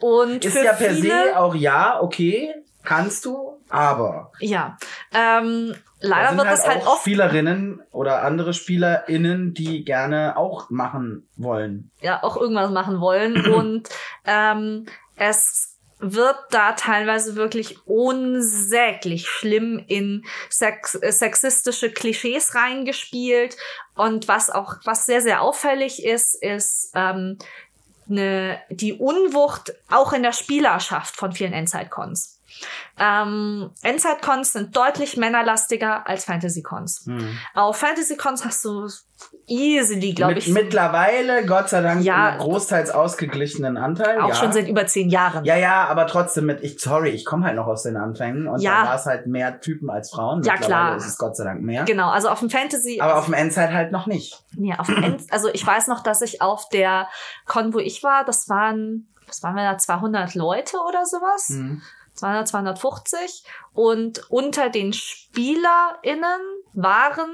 [0.00, 2.52] Und Ist für ja per viele, se auch ja, okay,
[2.82, 4.76] kannst du, aber ja,
[5.14, 5.74] ähm,
[6.08, 10.70] leider sind wird halt es halt auch oft Spielerinnen oder andere SpielerInnen, die gerne auch
[10.70, 11.90] machen wollen.
[12.00, 13.88] ja auch irgendwas machen wollen und
[14.26, 14.86] ähm,
[15.16, 23.56] es wird da teilweise wirklich unsäglich schlimm in sex sexistische Klischees reingespielt.
[23.94, 27.38] Und was auch, was sehr, sehr auffällig ist, ist ähm,
[28.06, 32.33] ne, die Unwucht auch in der Spielerschaft von vielen Endzeit-Cons.
[32.98, 37.04] Ähm, Endzeit-Cons sind deutlich männerlastiger als Fantasy-Cons.
[37.06, 37.38] Hm.
[37.54, 38.88] Auf Fantasy-Cons hast du
[39.46, 42.30] easily, glaube ich, mittlerweile, Gott sei Dank, Ja.
[42.30, 44.20] einen großteils ausgeglichenen Anteil.
[44.20, 44.34] auch ja.
[44.34, 45.44] schon seit über zehn Jahren.
[45.44, 48.60] Ja, ja, aber trotzdem mit, ich, sorry, ich komme halt noch aus den Anfängen und
[48.60, 48.82] Ja.
[48.82, 50.42] da war es halt mehr Typen als Frauen.
[50.42, 50.96] Ja, klar.
[50.96, 51.84] ist es Gott sei Dank mehr.
[51.84, 53.00] Genau, also auf dem Fantasy.
[53.00, 54.42] Aber auf dem Endzeit halt noch nicht.
[54.56, 57.08] Nee, auf dem End, also ich weiß noch, dass ich auf der
[57.46, 61.48] Con, wo ich war, das waren, was waren wir da, 200 Leute oder sowas?
[61.48, 61.82] Hm.
[62.24, 63.44] 200, 250.
[63.74, 66.40] Und unter den SpielerInnen
[66.72, 67.30] waren,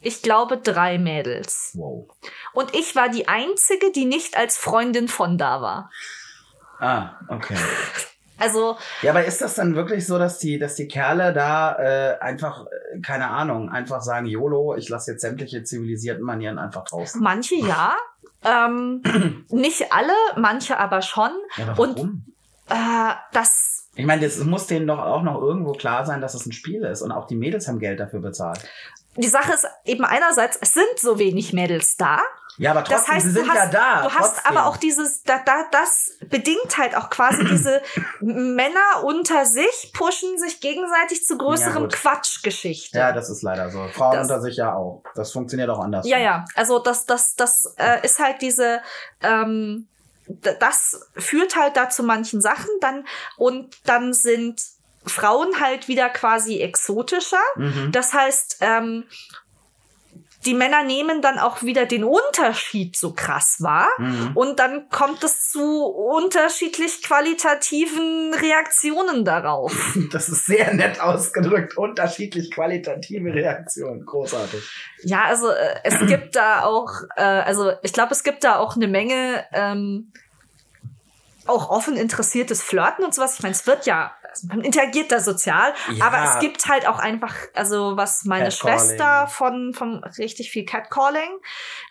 [0.00, 1.72] ich glaube, drei Mädels.
[1.74, 2.08] Wow.
[2.52, 5.90] Und ich war die einzige, die nicht als Freundin von da war.
[6.78, 7.56] Ah, okay.
[8.42, 12.18] Also, Ja, aber ist das dann wirklich so, dass die, dass die Kerle da äh,
[12.20, 17.20] einfach, äh, keine Ahnung, einfach sagen, YOLO, ich lasse jetzt sämtliche zivilisierten Manieren einfach draußen?
[17.22, 17.94] manche ja.
[18.42, 21.32] Ähm, nicht alle, manche aber schon.
[21.58, 22.24] Ja, aber Und- warum?
[22.70, 26.46] Äh, das Ich meine, es muss denen doch auch noch irgendwo klar sein, dass es
[26.46, 28.60] ein Spiel ist und auch die Mädels haben Geld dafür bezahlt.
[29.16, 32.20] die Sache ist eben einerseits, es sind so wenig Mädels da.
[32.58, 34.02] Ja, aber Das trotzdem, heißt, sie sind hast, ja da.
[34.02, 34.56] du hast trotzdem.
[34.56, 37.80] aber auch dieses, da, da, das bedingt halt auch quasi diese
[38.20, 41.92] Männer unter sich pushen sich gegenseitig zu Ja, größerem gut.
[41.94, 42.98] Quatschgeschichte.
[42.98, 43.86] Ja, das ist leider so.
[43.88, 45.02] Frauen Das- unter sich ja auch.
[45.14, 46.06] Das funktioniert auch anders.
[46.06, 46.44] Ja, ja.
[46.54, 48.80] Also das, das, das äh, ist halt diese,
[49.22, 49.88] ähm,
[50.26, 53.06] das führt halt da zu manchen Sachen dann
[53.36, 54.62] und dann sind
[55.04, 57.40] Frauen halt wieder quasi exotischer.
[57.56, 57.90] Mhm.
[57.92, 59.04] Das heißt, ähm,
[60.46, 63.88] die Männer nehmen dann auch wieder den Unterschied so krass wahr.
[63.98, 64.30] Mhm.
[64.34, 69.96] Und dann kommt es zu unterschiedlich qualitativen Reaktionen darauf.
[70.12, 71.76] Das ist sehr nett ausgedrückt.
[71.76, 74.04] Unterschiedlich qualitative Reaktionen.
[74.04, 74.60] Großartig.
[75.02, 78.76] Ja, also äh, es gibt da auch, äh, also ich glaube, es gibt da auch
[78.76, 80.12] eine Menge ähm,
[81.46, 83.34] auch offen interessiertes Flirten und sowas.
[83.36, 84.12] Ich meine, es wird ja,
[84.48, 86.04] man interagiert da sozial, Ja.
[86.06, 88.78] aber es gibt halt auch einfach, also was meine Catcalling.
[88.78, 91.30] Schwester von, von richtig viel Catcalling.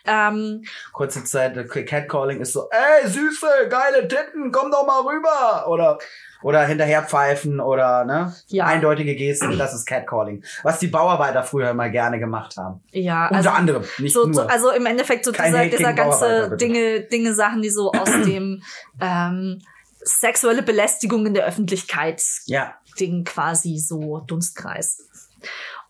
[0.06, 5.66] Ähm, Kurze Zeit, Catcalling ist so, ey, süße, geile Titten, komm doch mal rüber.
[5.68, 5.98] Oder,
[6.42, 8.34] oder hinterher pfeifen oder, ne?
[8.48, 8.64] Ja.
[8.64, 10.42] Eindeutige Gesten, das ist Catcalling.
[10.62, 12.82] Was die Bauarbeiter früher immer gerne gemacht haben.
[12.92, 14.34] ja, Unter also, anderem, nicht so, nur.
[14.34, 16.56] so, also im Endeffekt so Kein dieser, dieser ganze.
[16.56, 18.62] Dinge, Dinge, Sachen, die so aus dem
[19.00, 19.60] ähm,
[20.02, 22.74] sexuelle Belästigung in der Öffentlichkeit ja.
[22.98, 25.06] Ding quasi so Dunstkreis.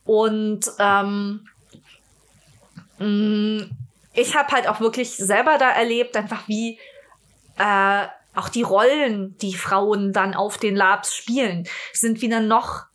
[0.05, 1.46] Und ähm,
[2.99, 3.66] mh,
[4.14, 6.79] ich habe halt auch wirklich selber da erlebt, einfach wie
[7.59, 12.87] äh, auch die Rollen, die Frauen dann auf den Labs spielen, sind wieder noch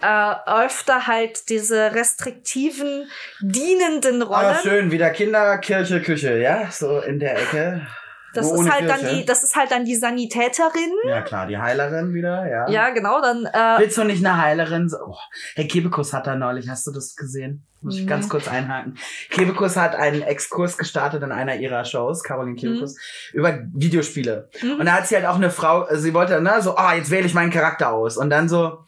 [0.00, 4.46] äh, öfter halt diese restriktiven, dienenden Rollen.
[4.46, 6.70] Ah, schön, wieder Kinder, Kirche, Küche, ja?
[6.70, 7.86] So in der Ecke.
[8.36, 10.92] Das Nur ist halt dann die, das ist halt dann die Sanitäterin.
[11.06, 12.68] Ja, klar, die Heilerin wieder, ja.
[12.68, 14.90] Ja, genau, dann äh, Willst du nicht eine Heilerin?
[15.06, 15.16] Oh,
[15.54, 17.66] Herr Kebekus hat da neulich, hast du das gesehen?
[17.82, 18.08] Muss ich Nee.
[18.08, 18.96] ganz kurz einhaken.
[19.30, 22.96] Kebekus hat einen Exkurs gestartet in einer ihrer Shows, Caroline Kebekus,
[23.32, 24.48] über Videospiele.
[24.62, 24.80] Mhm.
[24.80, 27.10] Und da hat sie halt auch eine Frau, äh, sie wollte, ne, so, ah, jetzt
[27.10, 28.16] wähle ich meinen Charakter aus.
[28.16, 28.84] Und dann so,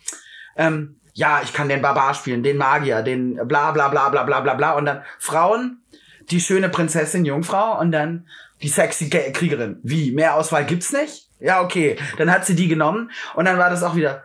[0.57, 4.41] ähm, ja, ich kann den Barbar spielen, den Magier, den bla bla bla bla bla
[4.41, 4.73] bla bla.
[4.73, 5.83] Und dann Frauen,
[6.31, 8.27] die schöne Prinzessin, Jungfrau und dann
[8.63, 9.79] die sexy Ge- Kriegerin.
[9.83, 10.13] Wie?
[10.13, 11.29] Mehr Auswahl gibt's nicht?
[11.41, 11.97] Ja, okay.
[12.17, 14.25] Dann hat sie die genommen und dann war das auch wieder.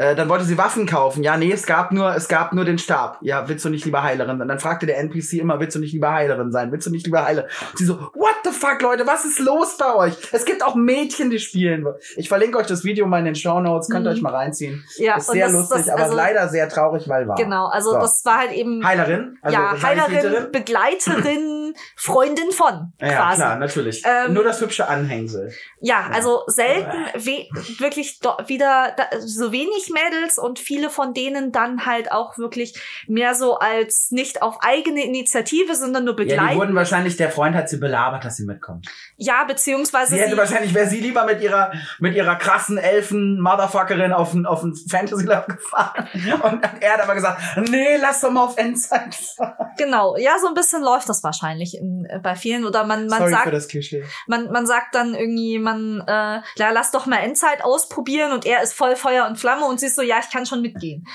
[0.00, 1.22] Äh, dann wollte sie Waffen kaufen.
[1.22, 3.18] Ja, nee, es gab nur, es gab nur den Stab.
[3.20, 4.48] Ja, willst du nicht lieber Heilerin sein?
[4.48, 6.72] Dann fragte der NPC immer, willst du nicht lieber Heilerin sein?
[6.72, 7.50] Willst du nicht lieber Heilerin?
[7.72, 10.14] Und sie so, what the fuck, Leute, was ist los bei euch?
[10.32, 11.84] Es gibt auch Mädchen, die spielen.
[12.16, 14.16] Ich verlinke euch das Video mal in den Show Notes, könnt ihr Mhm.
[14.16, 14.82] euch mal reinziehen.
[14.96, 17.36] ja, ist und sehr das- lustig, das, aber also, leider sehr traurig, weil wahr.
[17.36, 17.98] Genau, also So.
[17.98, 19.36] das war halt eben Heilerin?
[19.42, 20.50] Also ja, Heilerin?
[20.50, 23.36] Begleiterin, Freundin von Ja, quasi.
[23.36, 24.02] klar, natürlich.
[24.06, 25.52] Ähm, Nur das hübsche Anhängsel.
[25.80, 27.46] Ja, also selten we
[27.78, 32.74] wirklich do wieder da, so wenig Mädels und viele von denen dann halt auch wirklich
[33.06, 37.56] mehr so als nicht auf eigene Initiative, sondern nur Ja, die wurden wahrscheinlich, der Freund
[37.56, 38.86] hat sie belabert, dass sie mitkommt.
[39.16, 44.12] Ja, beziehungsweise Sie hätte sie, wahrscheinlich, wäre sie lieber mit ihrer, mit ihrer krassen Elfen-Motherfuckerin
[44.12, 46.08] auf ein, auf ein Fantasy Lab gefahren.
[46.42, 49.70] Und er hat aber gesagt, nee, lass doch mal auf Endzeit fahren.
[49.76, 53.18] genau, ja, so ein bisschen läuft das wahrscheinlich in, äh, bei vielen oder man man
[53.18, 54.04] Sorry für sagt das Klischee.
[54.26, 58.62] man man sagt dann irgendwie man äh, ja, lass doch mal Endzeit ausprobieren und er
[58.62, 61.06] ist voll Feuer und Flamme und sie ist so ja, ich kann schon mitgehen.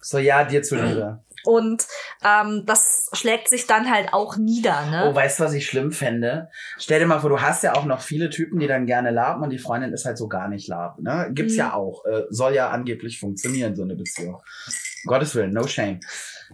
[0.00, 1.22] So, ja, dir zuliebe.
[1.44, 1.86] Und
[2.24, 5.08] ähm, das schlägt sich dann halt auch nieder, ne?
[5.10, 6.50] Oh, weißt du, was ich schlimm fände?
[6.78, 9.42] Stell dir mal vor, du hast ja auch noch viele Typen, die dann gerne laben
[9.42, 10.98] und die Freundin ist halt so gar nicht lab.
[10.98, 11.28] Ne?
[11.32, 11.58] Gibt's Mhm.
[11.58, 12.04] ja auch.
[12.06, 14.34] Äh, soll ja angeblich funktionieren, so eine Beziehung.
[14.34, 16.00] Um Gottes Willen, no shame.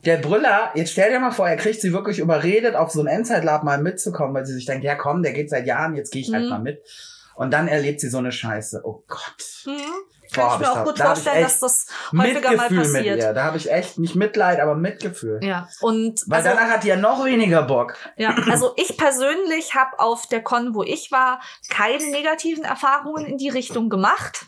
[0.05, 3.07] Der Brüller, jetzt stell dir mal vor, er kriegt sie wirklich überredet, auf so ein
[3.07, 6.21] Endzeitlab mal mitzukommen, weil sie sich denkt, ja komm, der geht seit Jahren, jetzt gehe
[6.23, 6.51] ich halt Mhm.
[6.51, 6.83] mal mit.
[7.37, 8.83] Und dann erlebt sie so eine Scheiße.
[8.85, 9.65] Oh Gott.
[9.67, 9.81] Mhm.
[10.35, 13.19] Boah, Kann ich mir auch gut da vorstellen, dass das häufiger mal Mitgefühl mit passiert.
[13.19, 13.33] ihr.
[13.33, 15.41] Da habe ich echt nicht Mitleid, aber Mitgefühl.
[15.43, 17.95] Ja, und Weil also, danach hat die ja noch weniger Bock.
[18.17, 23.39] ja, also ich persönlich habe auf der Con, wo ich war, keine negativen Erfahrungen in
[23.39, 24.47] die Richtung gemacht.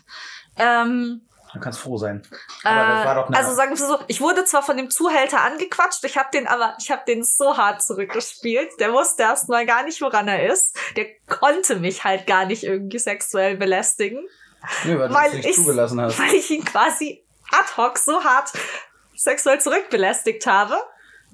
[0.57, 1.21] Ähm,
[1.53, 2.21] Du kannst froh sein.
[2.63, 5.41] Aber das war doch äh, also sagen wir so, ich wurde zwar von dem Zuhälter
[5.41, 8.69] angequatscht, ich habe den aber, ich habe den so hart zurückgespielt.
[8.79, 10.77] Der wusste erst mal gar nicht, woran er ist.
[10.97, 14.27] Der konnte mich halt gar nicht irgendwie sexuell belästigen,
[14.85, 18.51] Nö, weil, weil ich- weil ich ihn quasi ad hoc so hart
[19.15, 20.77] sexuell zurückbelästigt habe,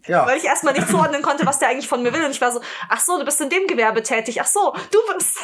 [0.07, 0.25] Ja.
[0.25, 2.23] weil ich erstmal nicht zuordnen konnte, was der eigentlich von mir will.
[2.23, 4.39] Und ich war so, ach so, du bist in dem Gewerbe tätig.
[4.41, 5.37] Ach so, du bist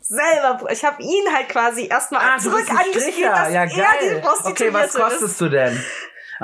[0.00, 0.70] selber.
[0.70, 4.20] Ich habe ihn halt quasi erstmal Ah, zurück angespielt, dass ja, er die geil.
[4.20, 5.00] Prostituierte Okay, was ist.
[5.00, 5.84] kostest du denn?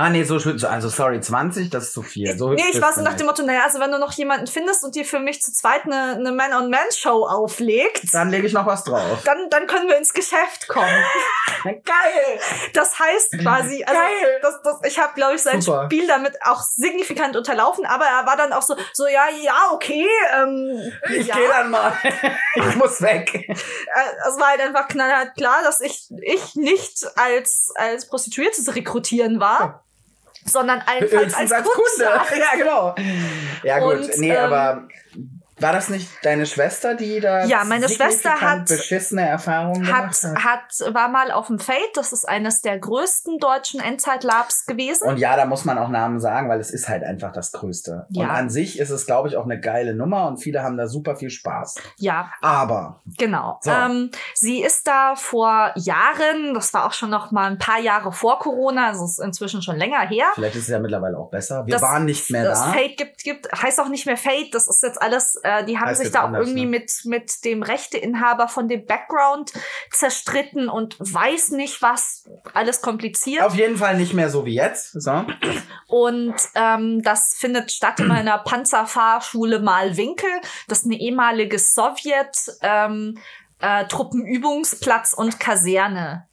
[0.00, 0.64] Ah, nee, so schön.
[0.64, 2.38] Also, sorry, 20, das ist zu viel.
[2.38, 4.84] So nee, ich war so nach dem Motto, naja, also wenn du noch jemanden findest
[4.84, 8.84] und dir für mich zu zweit eine, eine Man-on-Man-Show auflegt, Dann lege ich noch was
[8.84, 9.18] drauf.
[9.24, 10.86] dann, dann können wir ins Geschäft kommen.
[11.64, 12.40] Geil!
[12.74, 14.38] Das heißt quasi, also Geil.
[14.40, 15.86] das, das, ich habe, glaube ich, sein Super.
[15.86, 20.06] Spiel damit auch signifikant unterlaufen, aber er war dann auch so, so ja, ja, okay,
[20.40, 21.34] ähm, Ich ja.
[21.34, 21.92] gehe dann mal.
[22.54, 23.34] ich muss weg.
[23.34, 23.54] Äh,
[24.28, 29.40] es war halt einfach knallhart klar, dass ich, ich nicht als, als Prostituierte zu rekrutieren
[29.40, 29.84] war,
[30.44, 32.10] sondern Höchstens als als Kunde.
[32.28, 32.38] Kunde.
[32.38, 32.94] Ja, genau.
[33.62, 33.94] Ja, gut.
[33.96, 34.88] Und, nee, ähm, aber
[35.60, 40.44] war das nicht deine Schwester, die da Ja, meine Schwester hat- beschissene Erfahrungen Hat, gemacht
[40.44, 40.44] hat?
[40.84, 45.08] hat, war mal auf dem Fate, das ist eines der größten deutschen Endzeit-Labs gewesen.
[45.08, 48.06] Und ja, da muss man auch Namen sagen, weil es ist halt einfach das Größte.
[48.10, 48.24] Ja.
[48.24, 50.86] Und an sich ist es, glaube ich, auch eine geile Nummer und viele haben da
[50.86, 51.76] super viel Spaß.
[51.96, 53.58] ja, Aber Genau.
[53.62, 53.70] So.
[53.70, 58.12] Ähm, sie ist da vor Jahren, das war auch schon noch mal ein paar Jahre
[58.12, 60.26] vor Corona, also ist inzwischen schon länger her.
[60.34, 61.66] vielleicht ist es ja mittlerweile auch besser.
[61.66, 62.72] Wir Das- waren nicht mehr das da.
[62.72, 65.88] Fate gibt, gibt, heißt auch nicht mehr Fate, das ist jetzt alles, äh, die haben
[65.88, 66.70] Heißt sich da auch irgendwie ne?
[66.70, 69.52] mit, mit dem Rechteinhaber von dem Background
[69.90, 73.42] zerstritten und weiß nicht was, alles kompliziert.
[73.42, 74.92] Auf jeden Fall nicht mehr so wie jetzt.
[75.00, 75.24] So.
[75.86, 80.30] Und ähm, das findet statt in einer Panzerfahrschule Malwinkel.
[80.68, 83.18] Das ist eine ehemalige Sowjet ähm,
[83.60, 86.28] äh, Truppenübungsplatz und Kaserne.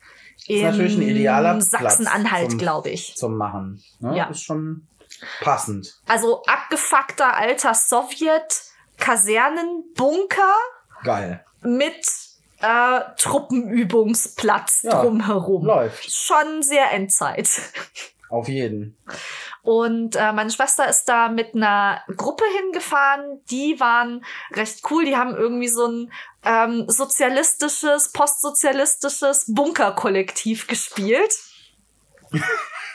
[0.47, 3.15] ist natürlich ein idealer Sachsen-Anhalt, glaube ich.
[3.15, 3.81] Zum Machen.
[3.99, 4.17] Ne?
[4.17, 4.25] Ja.
[4.25, 4.87] Ist schon
[5.41, 5.99] passend.
[6.07, 10.53] Also abgefuckter alter Sowjet, Kasernenbunker
[11.03, 11.43] Geil.
[11.61, 12.05] mit
[12.61, 15.65] äh, Truppenübungsplatz Ja, drumherum.
[15.65, 16.11] Läuft.
[16.11, 17.49] Schon sehr Endzeit.
[18.29, 18.97] Auf jeden.
[19.61, 23.41] Und äh, meine Schwester ist da mit einer Gruppe hingefahren.
[23.49, 25.05] Die waren recht cool.
[25.05, 26.11] Die haben irgendwie so ein
[26.43, 31.33] ähm, sozialistisches, postsozialistisches Bunkerkollektiv gespielt.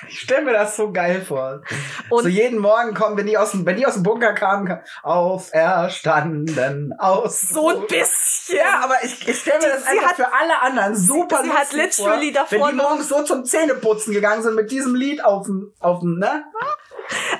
[0.09, 1.63] Ich stelle mir das so geil vor.
[2.09, 4.67] Und so jeden Morgen kommen, wenn die aus dem, wenn die aus dem Bunker kamen,
[4.67, 7.41] kam, auferstanden, aus.
[7.41, 8.57] so ein bisschen.
[8.57, 11.51] Ja, aber ich, ich stelle mir das sie einfach hat- für alle anderen super sie
[11.51, 15.25] hat literally vor, davor Wenn die morgens so zum Zähneputzen gegangen sind mit diesem Lied
[15.25, 16.45] auf dem, auf dem, ne?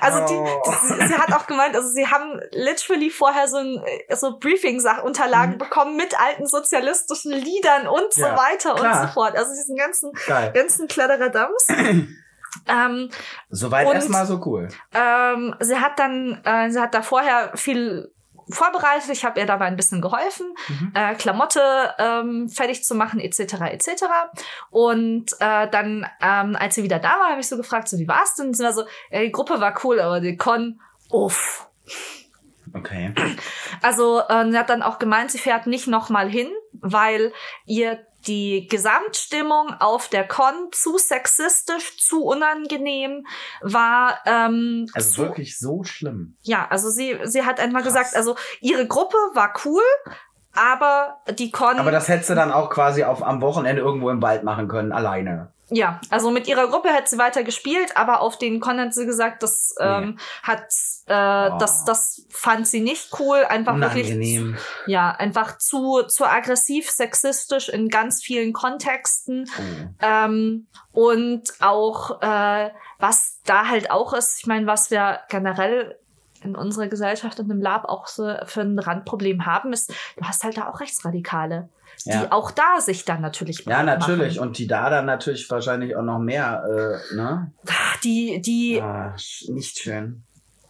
[0.01, 0.61] Also die, Oh.
[0.99, 3.81] die, sie hat auch gemeint, also sie haben literally vorher so ein
[4.15, 8.27] so Briefing-Unterlagen bekommen mit alten sozialistischen Liedern und so Mhm.
[8.27, 9.01] Ja, weiter klar.
[9.01, 9.37] und so fort.
[9.37, 10.51] Also diesen ganzen Geil.
[10.53, 11.67] ganzen Kladderaddams.
[12.67, 13.09] ähm,
[13.49, 14.67] Soweit erstmal so cool.
[14.93, 18.11] Ähm, sie hat dann, äh, sie hat da vorher viel
[18.49, 19.09] vorbereitet.
[19.11, 20.91] Ich habe ihr dabei ein bisschen geholfen, Mhm.
[20.93, 21.61] äh, Klamotte
[21.97, 23.39] ähm, fertig zu machen, etc.
[23.71, 24.03] etc.
[24.69, 28.07] Und äh, dann, ähm, als sie wieder da war, habe ich so gefragt, so wie
[28.07, 28.47] war's denn?
[28.47, 31.67] Und sie war so, ja, die Gruppe war cool, aber die Con, uff.
[32.73, 33.13] Okay.
[33.81, 37.33] Also äh, sie hat dann auch gemeint, sie fährt nicht nochmal hin, weil
[37.65, 43.25] ihr die Gesamtstimmung auf der Con zu sexistisch, zu unangenehm
[43.61, 44.19] war.
[44.25, 46.35] Ähm, Also zu, wirklich so schlimm.
[46.43, 47.93] ja, also sie, sie hat einmal Krass.
[47.93, 49.81] gesagt, also ihre Gruppe war cool,
[50.53, 54.21] aber die Con, Aber das hättest du dann auch quasi auf, am Wochenende irgendwo im
[54.21, 55.51] Wald machen können, alleine.
[55.73, 59.05] Ja, also mit ihrer Gruppe hat sie weiter gespielt, aber auf den Con hat sie
[59.05, 60.65] gesagt, das ähm, hat,
[61.07, 61.57] äh, Oh.
[61.59, 64.57] das, das fand sie nicht cool, einfach wirklich Unangenehm.
[64.85, 69.49] ja, einfach zu, zu aggressiv, sexistisch in ganz vielen Kontexten.
[69.57, 69.87] Oh.
[70.01, 75.97] Ähm, und auch, äh, was da halt auch ist, ich meine, was wir generell
[76.43, 80.43] in unserer Gesellschaft und im Lab auch so für ein Randproblem haben, ist, du hast
[80.43, 81.69] halt da auch Rechtsradikale.
[82.03, 82.31] Die Ja.
[82.31, 84.35] auch da sich dann natürlich Ja, natürlich.
[84.37, 84.47] Machen.
[84.49, 86.63] Und die da dann natürlich wahrscheinlich auch noch mehr,
[87.11, 87.51] äh, ne?
[88.03, 89.15] Die, die, Ah,
[89.49, 90.23] nicht schön.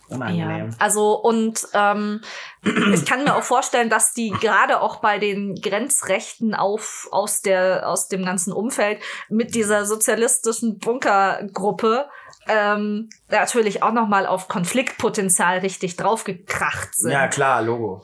[0.10, 0.76] Ja, Unangenehm.
[0.78, 2.20] also und ähm,
[2.94, 7.88] ich kann mir auch vorstellen, dass die gerade auch bei den Grenzrechten auf aus der
[7.88, 12.10] aus dem ganzen Umfeld mit dieser sozialistischen Bunkergruppe
[12.50, 17.12] ähm, natürlich auch noch mal auf Konfliktpotenzial richtig draufgekracht sind.
[17.12, 18.04] Ja, klar, Logo.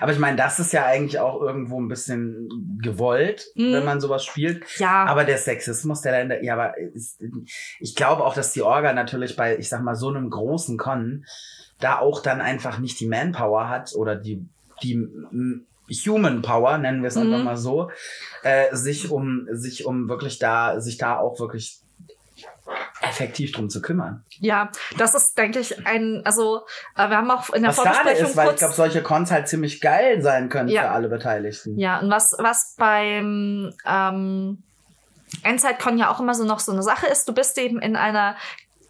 [0.00, 2.48] Aber ich meine, das ist ja eigentlich auch irgendwo ein bisschen
[2.82, 3.72] gewollt, Mhm.
[3.72, 4.64] wenn man sowas spielt.
[4.78, 7.20] ja, Aber der Sexismus, der dahinter, ja, aber ist,
[7.80, 11.24] ich glaube auch, dass die Orga natürlich bei, ich sag mal, so einem großen Con
[11.80, 14.46] da auch dann einfach nicht die Manpower hat oder die,
[14.82, 15.08] die
[16.06, 17.22] Human Power, nennen wir es Mhm.
[17.32, 17.90] einfach mal so,
[18.42, 21.80] äh, sich um, sich um wirklich da, sich da auch wirklich
[23.00, 24.24] effektiv drum zu kümmern.
[24.40, 26.62] ja, das ist, denke ich, ein, also
[26.96, 29.30] äh, wir haben auch in der Was Vorbesprechung ist, weil ich kurz glaube, solche Cons
[29.30, 30.82] halt ziemlich geil sein können Ja.
[30.82, 31.78] für alle Beteiligten.
[31.78, 34.62] Ja, und was, was beim ähm,
[35.42, 38.36] EndzeitCon ja auch immer so noch so eine Sache ist, du bist eben in einer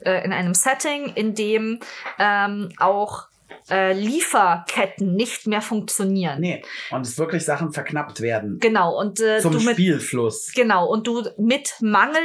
[0.04, 1.78] äh, in einem Setting, in dem
[2.18, 3.26] ähm, auch
[3.70, 6.40] äh, Lieferketten nicht mehr funktionieren.
[6.40, 8.58] Nee, und es wirklich Sachen verknappt werden.
[8.60, 10.52] Genau, und äh, Zum du mit Spielfluss.
[10.54, 12.20] genau, und du mit Mangel,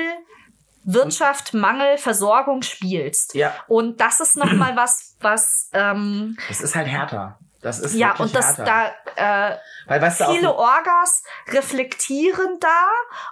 [0.89, 3.35] Wirtschaft, Mangel, Versorgung spielst.
[3.35, 7.37] Ja, Und das ist nochmal was, was ähm, das ist halt härter.
[7.61, 8.93] Das ist ja, und das härter.
[9.15, 12.87] da äh, Weil, weißt viele Orgas reflektieren da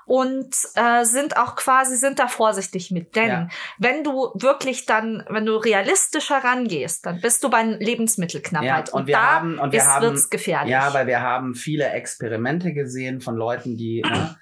[0.05, 3.15] und äh, sind auch quasi sind da vorsichtig mit.
[3.15, 3.47] Denn Ja.
[3.77, 8.87] wenn du wirklich dann, wenn du realistischer rangehst, dann bist du bei Lebensmittelknappheit.
[8.89, 10.71] Ja, und wir da haben- und wir ist, haben- wird's gefährlich.
[10.71, 14.37] Ja, weil wir haben viele Experimente gesehen von Leuten, die, ne,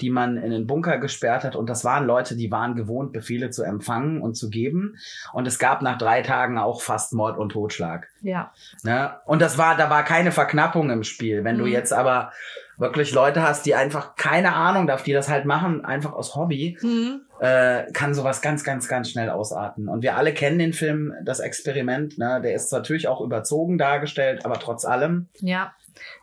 [0.00, 1.56] die man in den Bunker gesperrt hat.
[1.56, 4.96] Und das waren Leute, die waren gewohnt, Befehle zu empfangen und zu geben.
[5.32, 8.08] Und es gab nach drei Tagen auch fast Mord und Totschlag.
[8.20, 8.52] ja.
[8.82, 9.14] Ne?
[9.26, 11.44] Und das war, da war keine Verknappung im Spiel.
[11.44, 11.72] Wenn du Mhm.
[11.72, 12.32] jetzt aber
[12.78, 16.76] wirklich Leute hast, die einfach keine Ahnung darf, die das halt machen, einfach aus Hobby,
[16.80, 17.22] Hm.
[17.40, 19.88] äh, kann sowas ganz, ganz, ganz schnell ausarten.
[19.88, 22.18] Und wir alle kennen den Film, das Experiment.
[22.18, 22.40] Ne?
[22.42, 25.72] Der ist natürlich auch überzogen dargestellt, aber trotz allem, ja.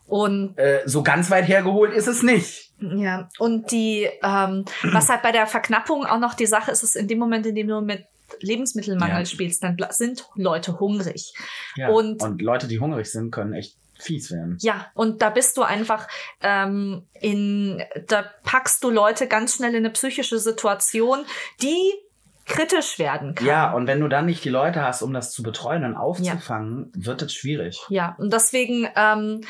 [0.07, 2.71] Und äh, so ganz weit hergeholt ist es nicht.
[2.79, 6.95] ja, und die, ähm, was halt bei der Verknappung auch noch die Sache ist, ist
[6.95, 8.05] in dem Moment, in dem du mit
[8.39, 9.25] Lebensmittelmangel Ja.
[9.25, 11.33] spielst, dann sind Leute hungrig.
[11.75, 11.89] Ja.
[11.89, 14.57] Und- Und Leute, die hungrig sind, können echt fies werden.
[14.59, 16.07] Ja, und da bist du einfach
[16.41, 21.19] ähm, in, da packst du Leute ganz schnell in eine psychische Situation,
[21.61, 21.93] die
[22.45, 23.47] kritisch werden kann.
[23.47, 26.91] Ja, und wenn du dann nicht die Leute hast, um das zu betreuen und aufzufangen,
[26.95, 27.81] wird es schwierig.
[27.89, 29.41] Ja, und deswegen ähm,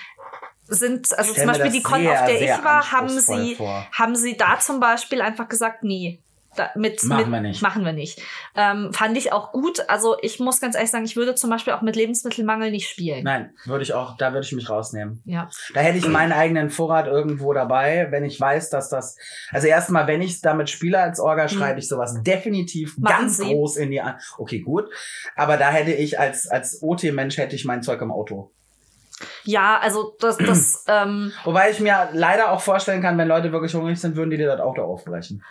[0.68, 3.88] sind, also zum Beispiel die Con, auf der ich war, haben sie, vor.
[3.92, 6.23] haben sie da zum Beispiel einfach gesagt, nee.
[6.56, 7.62] Da, mit, Machen mit, wir nicht.
[7.62, 8.22] Machen wir nicht.
[8.56, 9.90] Ähm, fand ich auch gut.
[9.90, 13.24] Also ich muss ganz ehrlich sagen, ich würde zum Beispiel auch mit Lebensmittelmangel nicht spielen.
[13.24, 15.22] Nein, würde ich auch, da würde ich mich rausnehmen.
[15.26, 15.50] Ja.
[15.74, 19.18] Da hätte ich meinen eigenen Vorrat irgendwo dabei, wenn ich weiß, dass das.
[19.52, 22.98] Also erstmal, wenn ich damit spiele als Orga, schreibe ich sowas definitiv.
[22.98, 23.46] Machen ganz Sie.
[23.46, 24.16] groß in die an.
[24.38, 24.90] Okay, gut.
[25.36, 28.52] Aber da hätte ich als, als OT-Mensch hätte ich mein Zeug im Auto.
[29.44, 33.74] Ja, also das, das ähm, Wobei ich mir leider auch vorstellen kann, wenn Leute wirklich
[33.74, 35.44] hungrig sind, würden die dir das Auto aufbrechen.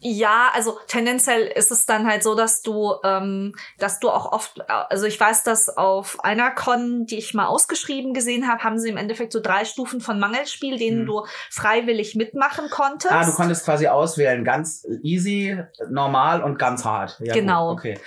[0.00, 4.68] Ja, also tendenziell ist es dann halt so, dass du, ähm, dass du auch oft,
[4.70, 8.88] also ich weiß, dass auf einer Con, die ich mal ausgeschrieben gesehen habe, haben sie
[8.88, 11.06] im Endeffekt so drei Stufen von Mangelspiel, denen Hm.
[11.06, 13.12] du freiwillig mitmachen konntest.
[13.12, 15.58] Ah, du konntest quasi auswählen, ganz easy,
[15.90, 17.20] normal und ganz hart.
[17.20, 17.70] Ja, Genau.
[17.70, 17.98] Gut, okay.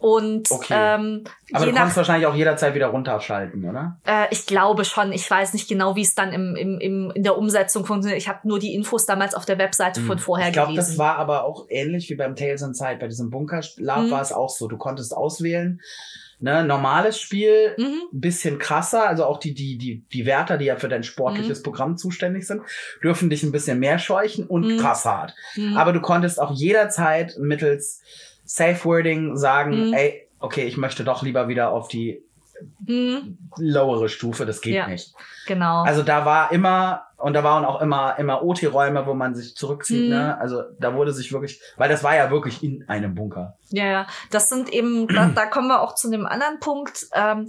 [0.00, 0.74] Und Okay.
[0.74, 3.98] ähm, Aber je du nach, kannst wahrscheinlich auch jederzeit wieder runterschalten, oder?
[4.06, 7.22] äh, ich glaube schon, ich weiß nicht genau, wie es dann im, im, im, in
[7.22, 8.18] der Umsetzung funktioniert.
[8.20, 10.50] Ich habe nur die Infos damals auf der Webseite von vorher Hm.
[10.50, 10.88] ich glaube, gelesen.
[10.92, 12.96] das war aber auch ähnlich wie beim Tales Inside.
[12.98, 14.10] Bei diesem Bunker Lab Mhm.
[14.10, 14.68] war es auch so.
[14.68, 15.80] Du konntest auswählen.
[16.42, 17.84] Ne, normales Spiel, mhm.
[18.14, 21.04] ein bisschen krasser, also auch die, die, die, die Wärter, die ja für dein Mhm.
[21.04, 22.62] sportliches Programm zuständig sind,
[23.02, 24.76] dürfen dich ein bisschen mehr scheuchen und Mhm.
[24.78, 25.34] krass hart.
[25.56, 25.76] Mhm.
[25.76, 28.00] Aber du konntest auch jederzeit mittels
[28.52, 29.92] Safe Wording sagen, Mhm.
[29.94, 32.20] ey, okay, ich möchte doch lieber wieder auf die
[32.80, 33.38] Mhm.
[33.58, 34.88] lowere Stufe, das geht Ja.
[34.88, 35.14] nicht.
[35.46, 35.82] Genau.
[35.84, 40.04] Also da war immer, und da waren auch immer, immer OT-Räume, wo man sich zurückzieht,
[40.04, 40.08] Mhm.
[40.10, 40.38] ne?
[40.38, 43.56] Also da wurde sich wirklich, weil das war ja wirklich in einem Bunker.
[43.68, 44.06] Ja, ja.
[44.32, 47.06] Das sind eben, da, da kommen wir auch zu einem anderen Punkt.
[47.14, 47.46] Ähm,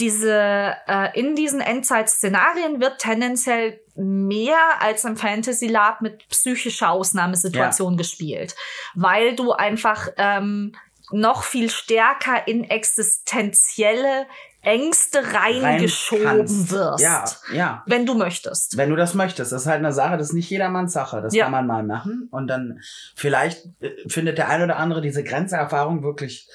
[0.00, 7.96] diese, äh, in diesen Endzeit-Szenarien wird tendenziell mehr als im Fantasy Lab mit psychischer Ausnahmesituation
[7.96, 8.56] gespielt.
[8.94, 10.74] Weil du einfach ähm,
[11.12, 14.26] noch viel stärker in existenzielle
[14.62, 16.70] Ängste Rein reingeschoben kannst.
[16.70, 17.02] wirst.
[17.02, 17.82] Ja, ja.
[17.86, 18.76] Wenn du möchtest.
[18.76, 21.22] Wenn du das möchtest, das ist halt eine Sache, das ist nicht jedermanns Sache.
[21.22, 21.44] Das Ja.
[21.44, 22.80] kann man mal machen und dann
[23.14, 26.46] vielleicht äh, findet der ein oder andere diese Grenzerfahrung wirklich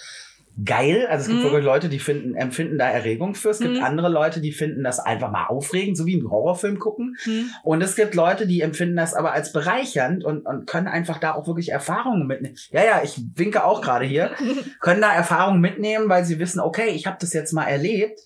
[0.63, 1.05] geil.
[1.09, 1.43] Also es gibt Mhm.
[1.45, 3.49] wirklich Leute, die finden, empfinden da Erregung für.
[3.49, 3.83] Es gibt Mhm.
[3.83, 7.17] andere Leute, die finden das einfach mal aufregend, so wie einen Horrorfilm gucken.
[7.23, 7.49] Hm.
[7.63, 11.33] Und es gibt Leute, die empfinden das aber als bereichernd und, und können einfach da
[11.33, 12.55] auch wirklich Erfahrungen mitnehmen.
[12.71, 14.31] Ja, ja, ich winke auch gerade hier.
[14.79, 18.19] können da Erfahrungen mitnehmen, weil sie wissen, okay, ich habe das jetzt mal erlebt.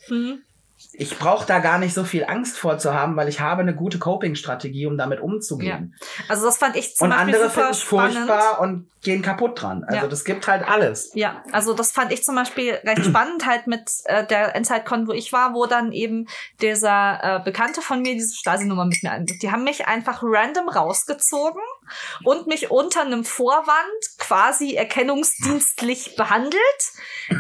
[0.94, 4.86] Ich brauche da gar nicht so viel Angst vorzuhaben, weil ich habe eine gute Coping-Strategie,
[4.86, 5.96] um damit umzugehen.
[6.28, 9.62] Also das fand ich zum Und Beispiel andere super finden es furchtbar und gehen kaputt
[9.62, 9.84] dran.
[9.86, 10.08] Also Ja.
[10.08, 11.12] das gibt halt alles.
[11.14, 15.14] Ja, also das fand ich zum Beispiel recht spannend halt mit äh, der Endzeitcon, wo
[15.14, 16.28] ich war, wo dann eben
[16.62, 19.42] dieser äh, Bekannte von mir diese Stasi-Nummer mit mir angibt.
[19.42, 21.62] Die haben mich einfach random rausgezogen
[22.24, 26.62] und mich unter einem Vorwand quasi erkennungsdienstlich behandelt,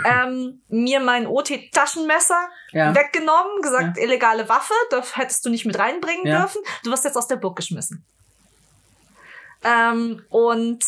[0.05, 2.93] ähm, mir mein OT-Taschenmesser Ja.
[2.95, 6.39] weggenommen, gesagt, illegale Waffe, das hättest du nicht mit reinbringen Ja.
[6.41, 8.05] dürfen, du wirst jetzt aus der Burg geschmissen.
[9.63, 10.85] Ähm, und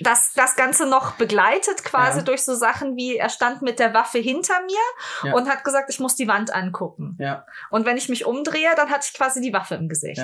[0.00, 2.24] das, das Ganze noch begleitet quasi Ja.
[2.24, 5.34] durch so Sachen wie, er stand mit der Waffe hinter mir Ja.
[5.34, 7.16] und hat gesagt, ich muss die Wand angucken.
[7.20, 7.46] Ja.
[7.70, 10.22] Und wenn ich mich umdrehe, dann hatte ich quasi die Waffe im Gesicht.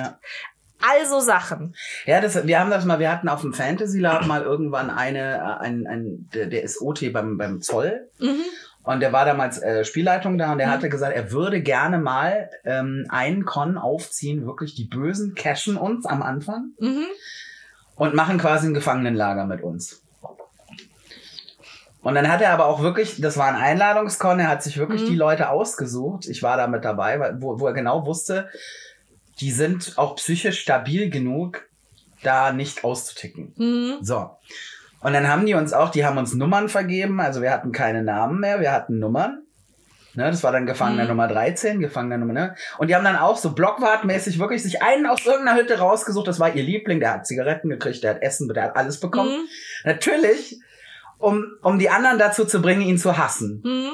[0.81, 1.75] Also Sachen.
[2.05, 5.59] Ja, das, wir haben das mal, wir hatten auf dem Fantasy Lab mal irgendwann eine,
[5.59, 8.09] ein, ein, der, der ist OT beim, beim Zoll.
[8.19, 8.41] Mhm.
[8.83, 10.71] Und der war damals äh, Spielleitung da und der Mhm.
[10.71, 16.05] hatte gesagt, er würde gerne mal ähm, einen Con aufziehen, wirklich die Bösen cashen uns
[16.07, 17.05] am Anfang Mhm.
[17.95, 20.01] und machen quasi ein Gefangenenlager mit uns.
[22.03, 25.03] Und dann hat er aber auch wirklich, das war ein Einladungskon, er hat sich wirklich
[25.03, 25.07] Mhm.
[25.09, 26.25] die Leute ausgesucht.
[26.27, 28.49] Ich war da mit dabei, wo, wo er genau wusste,
[29.41, 31.67] die sind auch psychisch stabil genug,
[32.23, 33.53] da nicht auszuticken.
[33.57, 33.97] Mhm.
[34.01, 34.29] So.
[35.01, 38.03] Und dann haben die uns auch, die haben uns Nummern vergeben, also wir hatten keine
[38.03, 39.41] Namen mehr, wir hatten Nummern.
[40.13, 41.09] Ne, das war dann Gefangener Mhm.
[41.09, 42.55] Nummer 13, Gefangener Nummer, ne?
[42.77, 46.37] Und die haben dann auch so blockwartmäßig wirklich sich einen aus irgendeiner Hütte rausgesucht, das
[46.37, 49.29] war ihr Liebling, der hat Zigaretten gekriegt, der hat Essen, der hat alles bekommen.
[49.29, 49.47] Mhm.
[49.85, 50.59] Natürlich,
[51.17, 53.61] um, um die anderen dazu zu bringen, ihn zu hassen.
[53.63, 53.91] Mhm.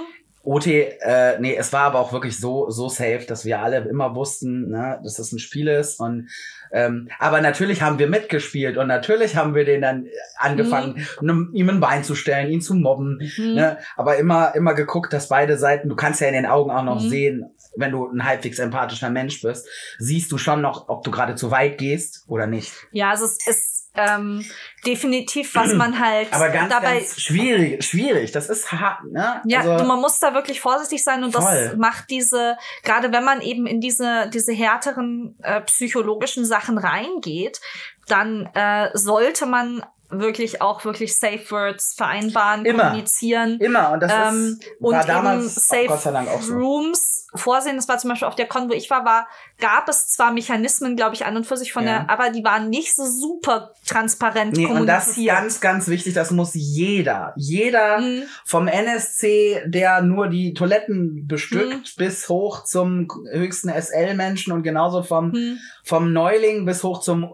[0.47, 4.15] OT, äh, nee, es war aber auch wirklich so, so safe, dass wir alle immer
[4.15, 5.99] wussten, ne, dass das ein Spiel ist.
[5.99, 6.29] Und
[6.71, 11.69] ähm, aber natürlich haben wir mitgespielt und natürlich haben wir den dann angefangen, ne, ihm
[11.69, 13.19] ein Bein zu stellen, ihn zu mobben.
[13.37, 13.53] Mhm.
[13.55, 16.83] Ne, aber immer, immer geguckt, dass beide Seiten, du kannst ja in den Augen auch
[16.83, 17.09] noch Mhm.
[17.09, 17.45] sehen,
[17.75, 19.67] wenn du ein halbwegs empathischer Mensch bist,
[19.99, 22.71] siehst du schon noch, ob du gerade zu weit gehst oder nicht.
[22.91, 24.45] Ja, also es ist ähm,
[24.85, 28.31] definitiv, was man halt Aber ganz, dabei ganz schwierig, schwierig.
[28.31, 29.41] Das ist hart, ne?
[29.45, 31.43] Ja, also, man muss da wirklich vorsichtig sein und Voll.
[31.43, 37.59] das macht diese, gerade wenn man eben in diese, diese härteren äh, psychologischen Sachen reingeht,
[38.07, 42.85] dann äh, sollte man wirklich auch wirklich Safe Words vereinbaren, Immer.
[42.85, 43.59] kommunizieren.
[43.59, 43.91] immer.
[43.91, 46.53] Und das ähm, ist, und war eben damals Safe Dank auch so.
[46.53, 47.75] Rooms vorsehen.
[47.75, 49.27] Das war zum Beispiel auf der Con, wo ich war, war
[49.59, 51.99] gab es zwar Mechanismen, glaube ich, an und für sich von Ja.
[51.99, 55.35] der, aber die waren nicht so super transparent Nee, und das ist kommuniziert.
[55.37, 56.13] ganz, ganz wichtig.
[56.13, 58.23] Das muss jeder, jeder Mhm.
[58.45, 65.31] vom NSC, der nur die Toiletten bestückt, bis hoch zum höchsten SL-Menschen und genauso vom,
[65.31, 65.57] Mhm.
[65.83, 67.33] vom Neuling bis hoch zum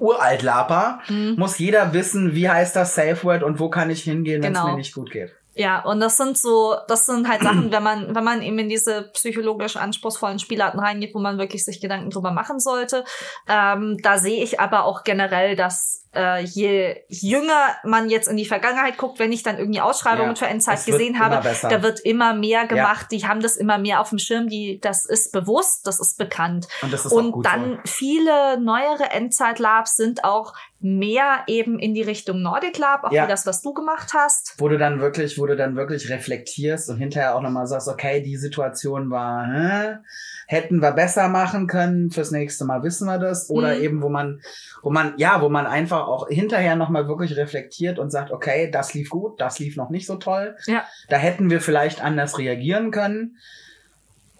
[0.00, 1.34] Uraltlaper, Mhm.
[1.36, 4.58] muss jeder wissen, wie heißt das Safe Word und wo kann ich hingehen, wenn es
[4.58, 4.70] Genau.
[4.72, 5.32] mir nicht gut geht.
[5.56, 8.68] Ja, und das sind so, das sind halt Sachen, wenn man, wenn man eben in
[8.68, 13.04] diese psychologisch anspruchsvollen Spielarten reingeht, wo man wirklich sich Gedanken drüber machen sollte.
[13.48, 18.44] Ähm, da sehe ich aber auch generell, dass äh, je jünger man jetzt in die
[18.44, 21.68] Vergangenheit guckt, wenn ich dann irgendwie Ausschreibungen Ja, für Endzeit gesehen habe, besser.
[21.68, 25.06] da wird immer mehr gemacht, die haben das immer mehr auf dem Schirm, die, das
[25.06, 26.66] ist bewusst, das ist bekannt.
[26.82, 30.52] Und ist Und dann viele neuere Endzeit-Labs sind auch
[30.82, 33.24] mehr eben in die Richtung Nordic Lab, auch Ja.
[33.24, 34.54] wie das, was du gemacht hast.
[34.58, 38.22] wo du dann wirklich, wo du dann wirklich reflektierst und hinterher auch nochmal sagst, okay,
[38.22, 39.98] die Situation war, hä?
[40.46, 43.50] hätten wir besser machen können, fürs nächste Mal wissen wir das.
[43.50, 43.82] Oder Mhm.
[43.82, 44.40] eben, wo man,
[44.82, 48.94] wo man, ja, wo man einfach auch hinterher nochmal wirklich reflektiert und sagt, okay, das
[48.94, 50.56] lief gut, das lief noch nicht so toll.
[50.66, 50.84] Ja.
[51.08, 53.36] Da hätten wir vielleicht anders reagieren können.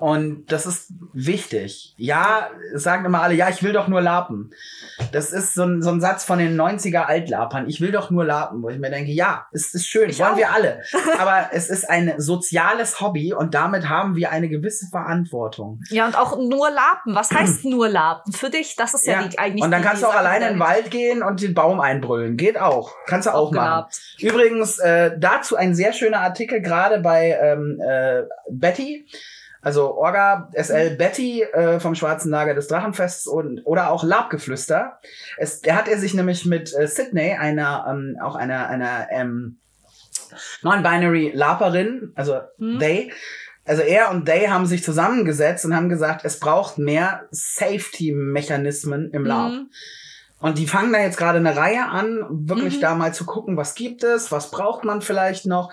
[0.00, 1.94] Und das ist wichtig.
[1.98, 4.50] Ja, es sagen immer alle, ja, ich will doch nur lapen.
[5.12, 7.68] Das ist so ein, so ein Satz von den 90er Altlapern.
[7.68, 10.32] Ich will doch nur lapen, wo ich mir denke, ja, es ist schön, Ich wollen
[10.32, 10.36] auch.
[10.38, 10.82] wir alle.
[11.18, 15.82] Aber es ist ein soziales Hobby und damit haben wir eine gewisse Verantwortung.
[15.90, 17.14] Ja, und auch nur Lapen.
[17.14, 18.32] Was heißt nur Lapen?
[18.32, 20.60] Für dich, das ist ja, die eigentlich und dann kannst du auch alleine in den
[20.60, 22.38] Wald gehen und den Baum einbrüllen.
[22.38, 22.94] Geht auch.
[23.06, 23.90] Kannst du auch, auch machen.
[24.18, 29.06] Übrigens, äh, dazu ein sehr schöner Artikel gerade bei ähm, äh, Betty,
[29.62, 34.98] also Orga SL Betty äh, vom Schwarzen Lager des Drachenfests und oder auch Labgeflüster.
[35.36, 39.58] Es, der hat er sich nämlich mit äh, Sydney, einer ähm, auch einer einer ähm,
[40.62, 42.78] Non-Binary Laperin, also Hm.
[42.78, 43.12] they,
[43.66, 49.24] also er und they haben sich zusammengesetzt und haben gesagt, es braucht mehr Safety-Mechanismen im
[49.24, 49.52] Lab.
[49.52, 49.70] Mhm.
[50.40, 52.80] Und die fangen da jetzt gerade eine Reihe an, wirklich Mhm.
[52.80, 55.70] da mal zu gucken, was gibt es, was braucht man vielleicht noch.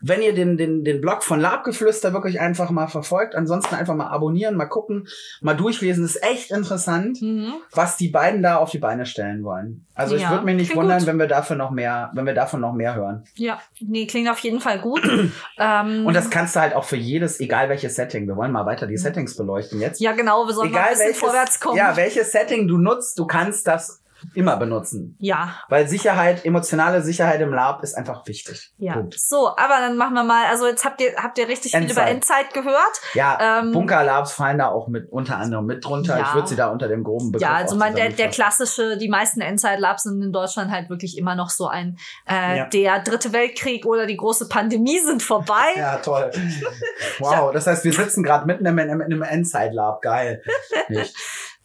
[0.00, 4.08] Wenn ihr den, den, den Blog von Labgeflüster wirklich einfach mal verfolgt, ansonsten einfach mal
[4.08, 5.08] abonnieren, mal gucken,
[5.40, 7.54] mal durchlesen, ist echt interessant, Mhm.
[7.72, 9.86] was die beiden da auf die Beine stellen wollen.
[9.94, 11.06] Also ich Ja, würde mich nicht klingt wundern, gut.
[11.08, 13.24] wenn wir dafür noch mehr, wenn wir davon noch mehr hören.
[13.34, 15.02] Ja, nee, klingt auf jeden Fall gut.
[15.58, 18.26] ähm, Und das kannst du halt auch für jedes, egal welches Setting.
[18.28, 20.00] Wir wollen mal weiter die Settings beleuchten jetzt.
[20.00, 21.76] ja, genau, wir sollen mal ein bisschen vorwärts kommen.
[21.76, 24.00] ja, welches Setting du nutzt, du kannst das
[24.34, 25.16] immer benutzen.
[25.20, 25.54] ja.
[25.68, 28.72] Weil Sicherheit, emotionale Sicherheit im Lab ist einfach wichtig.
[28.78, 28.94] Ja.
[28.94, 29.18] Punkt.
[29.18, 32.02] So, aber dann machen wir mal, also jetzt habt ihr, habt ihr richtig viel über
[32.06, 32.46] Endzeit.
[32.46, 33.00] Endzeit gehört.
[33.14, 36.18] Ja, Ähm, Bunker-Labs fallen da auch mit unter anderem mit drunter.
[36.18, 36.26] Ja.
[36.28, 39.08] Ich würde sie da unter dem groben Begriff Ja, also mein, der, der klassische, die
[39.08, 41.98] meisten Endzeit-Labs sind in Deutschland halt wirklich immer noch so ein,
[42.28, 42.64] äh, Ja.
[42.66, 45.66] der dritte Weltkrieg oder die große Pandemie sind vorbei.
[45.76, 46.30] Ja, toll.
[47.20, 50.02] Wow, das heißt, wir sitzen gerade mitten im, im, im Endzeit-Lab.
[50.02, 50.42] Geil.
[50.88, 51.14] Nicht.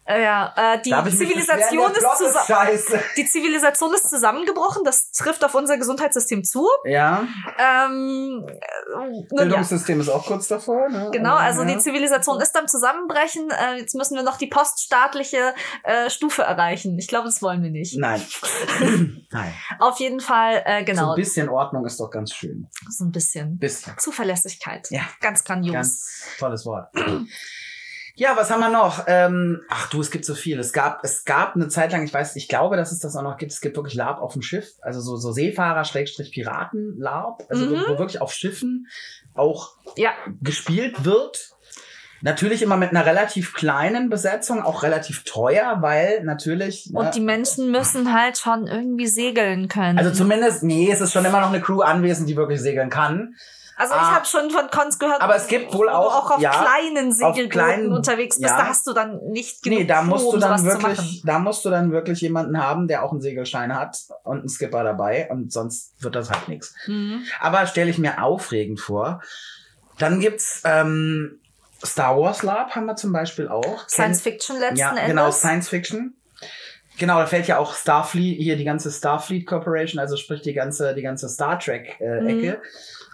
[0.06, 3.00] Äh, ja, äh, die Zivilisation ist, Plot zusa scheiße.
[3.16, 4.84] die Zivilisation ist zusammengebrochen.
[4.84, 6.68] Das trifft auf unser Gesundheitssystem zu.
[6.84, 7.26] Ja,
[7.58, 9.44] Ähm, äh, nun ja.
[9.44, 10.90] Bildungssystem ist auch kurz davor.
[10.90, 11.08] Ne?
[11.12, 11.68] Genau, also ja.
[11.68, 13.50] die Zivilisation ist am Zusammenbrechen.
[13.50, 16.98] Äh, jetzt müssen wir noch die poststaatliche äh, Stufe erreichen.
[16.98, 17.96] Ich glaube, das wollen wir nicht.
[17.98, 18.20] Nein.
[19.30, 19.54] Nein.
[19.78, 22.68] Auf jeden Fall, äh, So genau, ein bisschen Ordnung ist doch ganz schön.
[22.90, 23.58] so ein bisschen.
[23.58, 23.94] Bisschen.
[23.98, 24.90] Zuverlässigkeit.
[24.90, 25.02] Ja.
[25.20, 25.72] Ganz grandios.
[25.72, 26.88] Ganz tolles Wort.
[28.16, 29.04] Ja, was haben wir noch?
[29.08, 30.58] Ähm, ach du, es gibt so viel.
[30.60, 33.22] Es gab, es gab eine Zeit lang, ich weiß, ich glaube, dass es das auch
[33.22, 33.50] noch gibt.
[33.50, 37.66] Es gibt wirklich Lab auf dem Schiff, also so, so Seefahrer, Schrägstrich Piraten, Lab, also
[37.66, 37.70] Mhm.
[37.88, 38.86] wo, wo wirklich auf Schiffen
[39.34, 40.10] auch ja,
[40.42, 41.50] gespielt wird.
[42.22, 46.90] Natürlich immer mit einer relativ kleinen Besetzung, auch relativ teuer, weil natürlich.
[46.90, 49.98] ne, und die Menschen müssen halt schon irgendwie segeln können.
[49.98, 53.34] also zumindest, nee, es ist schon immer noch eine Crew anwesend, die wirklich segeln kann.
[53.76, 54.14] Also ich Ah.
[54.14, 56.50] habe schon von Cons gehört, Aber es gibt wohl wo du auch- auch auf ja,
[56.50, 58.48] kleinen Segelbooten unterwegs bist.
[58.50, 58.56] ja.
[58.58, 61.64] Da hast du dann nicht genug Nee, da musst du um dann wirklich, da musst
[61.64, 65.52] du dann wirklich jemanden haben, der auch einen Segelschein hat und einen Skipper dabei und
[65.52, 66.74] sonst wird das halt nichts.
[66.86, 67.24] Mhm.
[67.40, 69.20] Aber stelle ich mir aufregend vor.
[69.98, 71.40] Dann gibt's ähm,
[71.84, 73.88] Star Wars Lab haben wir zum Beispiel auch.
[73.88, 75.06] Science Fiction letzten ja, Endes.
[75.06, 76.14] genau, Science Fiction.
[76.96, 80.94] Genau, da fällt ja auch Starfleet, hier die ganze Starfleet Corporation, also sprich die ganze,
[80.94, 82.56] die ganze Star Trek äh, Mhm.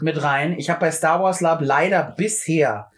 [0.01, 0.59] Mit rein.
[0.59, 2.91] Ich habe bei Star Wars Lab leider bisher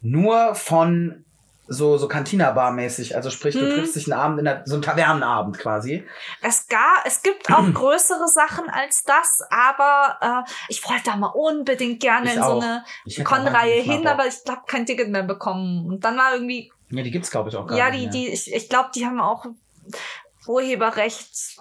[0.00, 1.24] nur von
[1.70, 3.70] so, so Cantina-Bar-mäßig, also sprich, du Mhm.
[3.70, 6.02] triffst dich einen Abend in der, so ein Tavernenabend quasi.
[6.40, 11.26] Es, gar, es gibt auch größere Sachen als das, aber äh, ich wollte da mal
[11.26, 12.62] unbedingt gerne Ich in so auch.
[12.62, 12.84] eine
[13.22, 15.86] Con-Reihe wahnsinnig mal hin, aber ich habe kein Ticket mehr bekommen.
[15.86, 18.28] Und dann war irgendwie, Ja, die gibt's glaube ich auch gar ja, nicht die, mehr.
[18.28, 19.44] die, ich, ich glaube, die haben auch
[20.46, 21.58] Urheberrecht,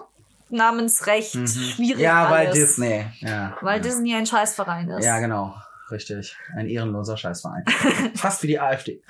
[0.49, 1.47] Namensrecht, Mhm.
[1.47, 2.53] schwierig Ja, weil alles.
[2.59, 3.05] Disney.
[3.19, 3.57] Ja.
[3.61, 3.83] Weil ja.
[3.83, 5.05] Disney ein Scheißverein ist.
[5.05, 5.55] Ja, genau.
[5.89, 6.35] Richtig.
[6.53, 7.63] Ein ehrenloser Scheißverein.
[8.15, 9.01] Fast wie die AfD.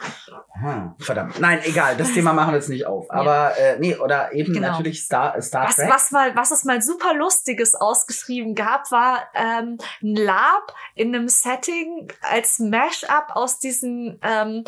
[0.62, 1.40] Hm, verdammt.
[1.40, 1.98] Nein, egal.
[1.98, 3.10] Das Thema machen wir jetzt nicht auf.
[3.10, 4.68] Aber äh, nee, oder eben Genau.
[4.74, 5.90] natürlich Star, Star Was, Trek.
[5.92, 11.28] was mal, was es mal super lustiges ausgeschrieben gab, war ähm, ein Lab in einem
[11.30, 14.64] Setting als Mashup aus diesen ähm,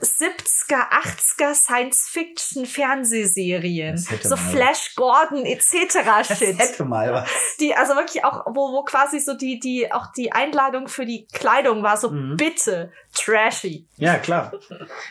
[0.00, 3.94] 70er, 80er Science-Fiction-Fernsehserien.
[3.94, 5.98] Das So Flash Gordon etc.
[6.28, 6.58] Das Shit.
[6.58, 7.28] hätte mal was.
[7.60, 11.26] Die, also wirklich auch, wo, wo quasi so die, die, auch die Einladung für die
[11.32, 12.36] Kleidung war so Mhm.
[12.36, 13.86] bitte trashy.
[13.96, 14.52] Ja, klar.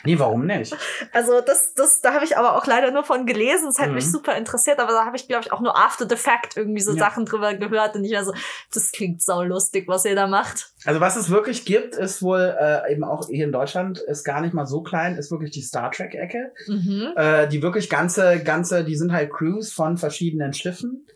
[0.04, 0.74] Nee, warum nicht?
[1.12, 3.68] Also das, das, da habe ich aber auch leider nur von gelesen.
[3.68, 3.94] Es hat Mhm.
[3.96, 6.80] mich super interessiert, aber da habe ich, glaube ich, auch nur after the fact irgendwie
[6.80, 6.98] so Ja.
[6.98, 8.32] Sachen drüber gehört und ich war so,
[8.74, 10.70] das klingt sau lustig, was ihr da macht.
[10.84, 14.40] Also was es wirklich gibt, ist wohl äh, eben auch hier in Deutschland, ist gar
[14.40, 16.52] nicht mal so klein, ist wirklich die Star Trek-Ecke.
[16.66, 17.12] Mhm.
[17.16, 21.06] Äh, die wirklich ganze, ganze, die sind halt Crews von verschiedenen Schiffen.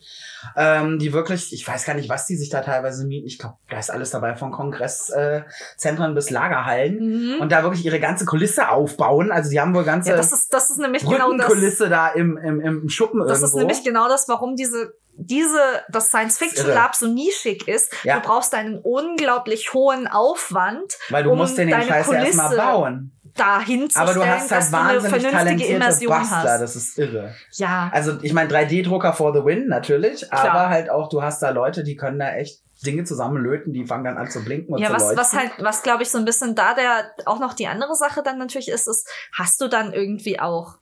[0.57, 3.27] Ähm, die wirklich, ich weiß gar nicht, was die sich da teilweise mieten.
[3.27, 6.99] Ich glaube, da ist alles dabei, von Kongresszentren äh, bis Lagerhallen.
[6.99, 7.41] Mhm.
[7.41, 9.33] Und da wirklich ihre ganze Kulisse aufbauen.
[9.33, 11.79] Also die haben wohl ganze Ja, das ist, das ist nämlich genau das.
[11.79, 13.47] Da im, im, im Schuppen Das irgendwo.
[13.47, 16.69] ist nämlich genau das, warum diese diese das Science Fiction.
[16.69, 17.93] Lab so nischig ist.
[18.05, 18.19] Ja.
[18.19, 22.25] Du brauchst einen unglaublich hohen Aufwand, Weil du um musst den, den deine Scheiß ja
[22.25, 23.14] erstmal Kulisse bauen.
[23.37, 26.37] Dahin zu Aber du hast halt du eine wahnsinnig vernünftige talentierte Immersion Bastler.
[26.53, 26.61] hast.
[26.61, 27.35] Das ist irre.
[27.53, 30.51] Ja, Also ich meine 3D-Drucker for the win natürlich, Klar.
[30.51, 34.05] aber halt auch du hast da Leute, die können da echt Dinge zusammenlöten, die fangen
[34.05, 35.19] dann an zu blinken und Ja, zu was, leuchten.
[35.19, 38.23] was halt, was glaube ich so ein bisschen da der auch noch die andere Sache
[38.23, 40.75] dann natürlich ist, ist, hast du dann irgendwie auch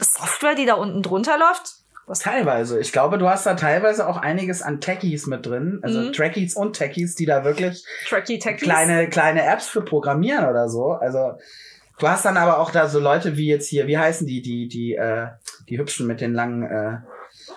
[0.00, 1.76] Software, die da unten drunter läuft?
[2.08, 2.78] Was Teilweise.
[2.78, 5.80] Ich glaube, du hast da teilweise auch einiges an Techies mit drin.
[5.82, 6.12] Also Mhm.
[6.12, 7.84] Trekkies und Techies, die da wirklich
[8.68, 10.92] kleine, kleine Apps für programmieren oder so.
[10.92, 11.32] Also
[11.98, 14.68] du hast dann aber auch da so Leute wie jetzt hier, wie heißen die, die,
[14.68, 15.26] die, äh,
[15.68, 16.98] die hübschen mit den langen, äh,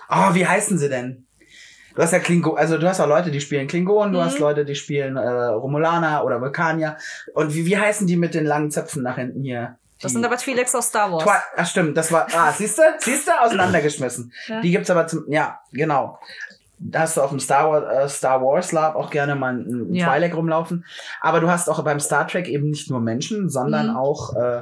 [0.10, 1.26] oh, wie heißen sie denn?
[1.96, 4.24] Du hast ja Klingo, also du hast auch Leute, die spielen Klingonen, du Mhm.
[4.24, 6.98] hast Leute, die spielen äh, Romulaner oder Vulkanier.
[7.34, 9.78] Und wie, wie heißen die mit den langen Zöpfen nach hinten hier?
[10.02, 11.24] Das sind aber Twi'leks aus Star Wars.
[11.24, 14.32] Twi Ach stimmt, das war, ah, siehst du, siehst du, auseinandergeschmissen.
[14.48, 14.62] Ja.
[14.62, 16.20] Die gibt's aber zum, ja, genau.
[16.80, 19.94] da hast du auf dem Star Wars, äh, Star Wars Lab auch gerne mal ein
[19.94, 20.08] Ja.
[20.14, 20.86] Twi'lek rumlaufen.
[21.20, 23.98] Aber du hast auch beim Star Trek eben nicht nur Menschen, sondern Mhm.
[23.98, 24.62] auch äh,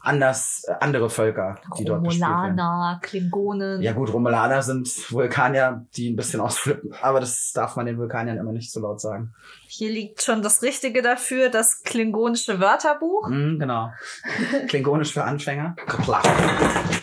[0.00, 2.58] anders, äh, andere Völker, die dort gespielt werden.
[2.58, 3.82] Romulaner, Klingonen.
[3.82, 6.94] Ja gut, Romulaner sind Vulkanier, die ein bisschen ausflippen.
[7.02, 9.34] Aber das darf man den Vulkaniern immer nicht so laut sagen.
[9.68, 13.28] Hier liegt schon das Richtige dafür, das klingonische Wörterbuch.
[13.28, 13.92] Mhm, genau.
[14.68, 15.76] Klingonisch für Anfänger.
[15.86, 16.24] Klapp.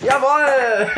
[0.01, 0.91] Jawohl!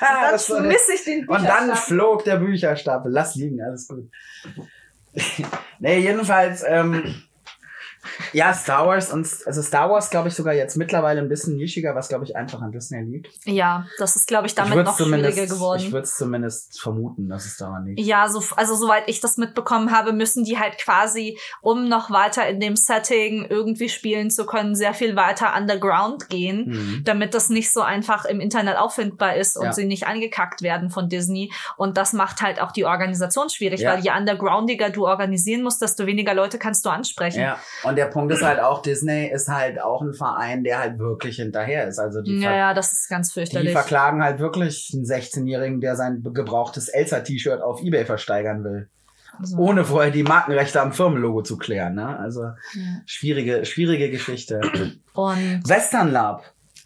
[0.00, 1.76] Dann Das schmiss ich den Und dann Bücherstapel.
[1.76, 3.12] flog der Bücherstapel.
[3.12, 4.10] Lass liegen, alles gut.
[5.78, 7.02] nee, jedenfalls, ähm,
[8.32, 11.94] ja, Star Wars und also Star Wars, glaube ich, sogar jetzt mittlerweile ein bisschen nischiger,
[11.94, 13.28] was glaube ich einfach an Disney liegt.
[13.44, 15.80] Ja, das ist, glaube ich, damit würd's noch schwieriger geworden.
[15.82, 18.00] Ich würde es zumindest vermuten, dass es daran liegt.
[18.00, 22.46] Ja, so, also soweit ich das mitbekommen habe, müssen die halt quasi, um noch weiter
[22.48, 27.02] in dem Setting irgendwie spielen zu können, sehr viel weiter underground gehen, Mhm.
[27.04, 29.72] damit das nicht so einfach im Internet auffindbar ist und Ja.
[29.72, 31.52] sie nicht angekackt werden von Disney.
[31.76, 33.92] Und das macht halt auch die Organisation schwierig, Ja.
[33.94, 37.40] weil je undergroundiger du organisieren musst, desto weniger Leute kannst du ansprechen.
[37.40, 40.98] Ja, und der Punkt ist halt auch, Disney ist halt auch ein Verein, der halt
[40.98, 41.98] wirklich hinterher ist.
[41.98, 43.72] Also die, Ja, ja, das ist ganz die fürchterlich.
[43.72, 48.88] verklagen halt wirklich einen 16-Jährigen, der sein gebrauchtes Elsa-T-Shirt auf Ebay versteigern will.
[49.38, 51.94] Also, Ohne vorher die Markenrechte am Firmenlogo zu klären.
[51.94, 52.18] Ne?
[52.18, 52.54] Also ja.
[53.04, 54.60] schwierige, schwierige Geschichte.
[55.14, 56.44] Und Western Lab.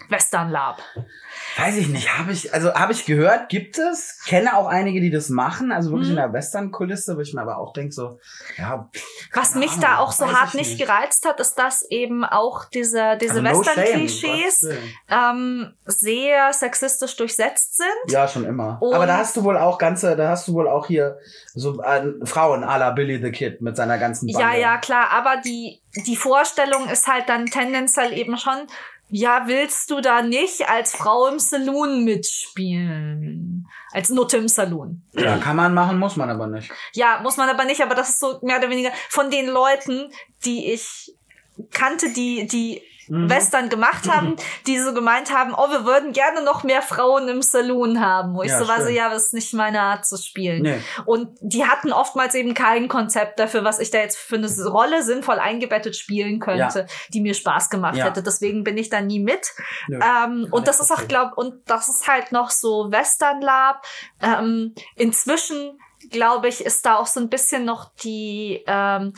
[0.08, 0.78] Western Lab.
[1.57, 5.11] Weiß ich nicht, habe ich, also habe ich gehört, gibt es, kenne auch einige, die
[5.11, 6.16] das machen, also wirklich Mhm.
[6.16, 8.18] in der Western-Kulisse, wo ich mir aber auch denke, so,
[8.57, 8.88] ja,
[9.34, 12.64] Was mich da Ahnung, auch so hart ich nicht gereizt hat, ist, dass eben auch
[12.66, 14.94] diese, diese also no Western-Klischees Willen.
[15.11, 18.12] ähm, sehr sexistisch durchsetzt sind.
[18.12, 18.78] Ja, schon immer.
[18.80, 21.18] Und- aber da hast du wohl auch ganze, da hast du wohl auch hier
[21.55, 24.40] so äh, Frauen à la Billy the Kid mit seiner ganzen Bande.
[24.40, 28.66] Ja, ja, klar, aber die, die Vorstellung ist halt dann tendenziell eben schon,
[29.11, 33.66] ja, willst du da nicht als Frau im Saloon mitspielen?
[33.92, 35.02] Als Nutte im Saloon.
[35.12, 36.70] Ja, kann man machen, muss man aber nicht.
[36.94, 40.12] Ja, muss man aber nicht, aber das ist so mehr oder weniger von den Leuten,
[40.44, 41.12] die ich
[41.72, 42.82] kannte, die, die.
[43.11, 44.36] Western gemacht haben,
[44.66, 48.34] die so gemeint haben, oh, wir würden gerne noch mehr Frauen im Saloon haben.
[48.34, 50.62] Wo ich Ja, so war, so, ja, das ist nicht meine Art zu spielen.
[50.62, 50.80] Nee.
[51.06, 55.02] Und die hatten oftmals eben kein Konzept dafür, was ich da jetzt für eine Rolle
[55.02, 58.04] sinnvoll eingebettet spielen könnte, die mir Spaß gemacht Ja.
[58.04, 58.22] hätte.
[58.22, 59.48] Deswegen bin ich da nie mit.
[59.90, 63.84] Ähm, und das ist auch, glaub, und das ist halt noch so Western Lab.
[64.22, 65.78] Ähm, inzwischen,
[66.11, 69.12] glaube ich, ist da auch so ein bisschen noch die ähm,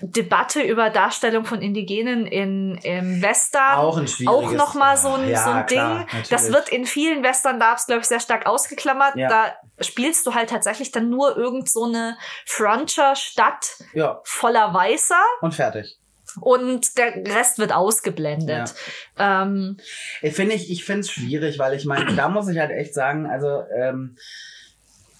[0.00, 5.42] Debatte über Darstellung von Indigenen in im Western Auch auch noch mal so ein, Ja,
[5.44, 5.76] so ein Ding.
[5.78, 9.16] klar, das wird in vielen Western Labs, glaube ich, sehr stark ausgeklammert.
[9.16, 9.28] Ja.
[9.28, 15.54] Da spielst du halt tatsächlich dann nur irgend so eine Frontier-Stadt Ja, voller Weißer und
[15.54, 15.98] fertig.
[16.40, 18.74] und der Rest wird ausgeblendet.
[19.18, 19.78] Ähm,
[20.22, 22.94] Ich finde ich, ich finde es schwierig, weil ich meine, da muss ich halt echt
[22.94, 24.16] sagen, also ähm,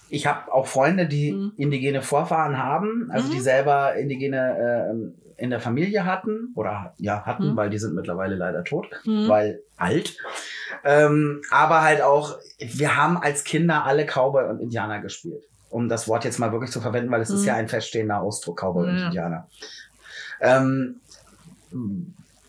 [0.09, 1.51] ich habe auch Freunde, die Mhm.
[1.57, 3.31] indigene Vorfahren haben, also Mhm.
[3.31, 7.55] die selber indigene ähm, in der Familie hatten oder ja hatten, Mhm.
[7.55, 9.27] weil die sind mittlerweile leider tot, Mhm.
[9.29, 10.17] weil alt.
[10.83, 15.43] Ähm, aber halt auch, wir haben als Kinder alle Cowboy und Indianer gespielt.
[15.69, 17.47] Um das Wort jetzt mal wirklich zu verwenden, weil es ist Mhm.
[17.47, 19.05] ja ein feststehender Ausdruck, Cowboy und Ja.
[19.07, 19.47] Indianer.
[20.41, 20.99] Ähm,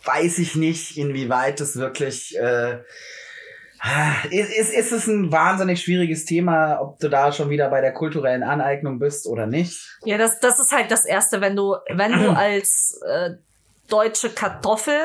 [0.05, 2.79] weiß ich nicht, inwieweit es wirklich äh,
[4.31, 7.93] ist, ist, ist es ein wahnsinnig schwieriges Thema, ob du da schon wieder bei der
[7.93, 9.99] kulturellen Aneignung bist oder nicht.
[10.05, 13.31] ja, das, das ist halt das Erste, wenn du, wenn du als äh,
[13.89, 15.01] deutsche Kartoffel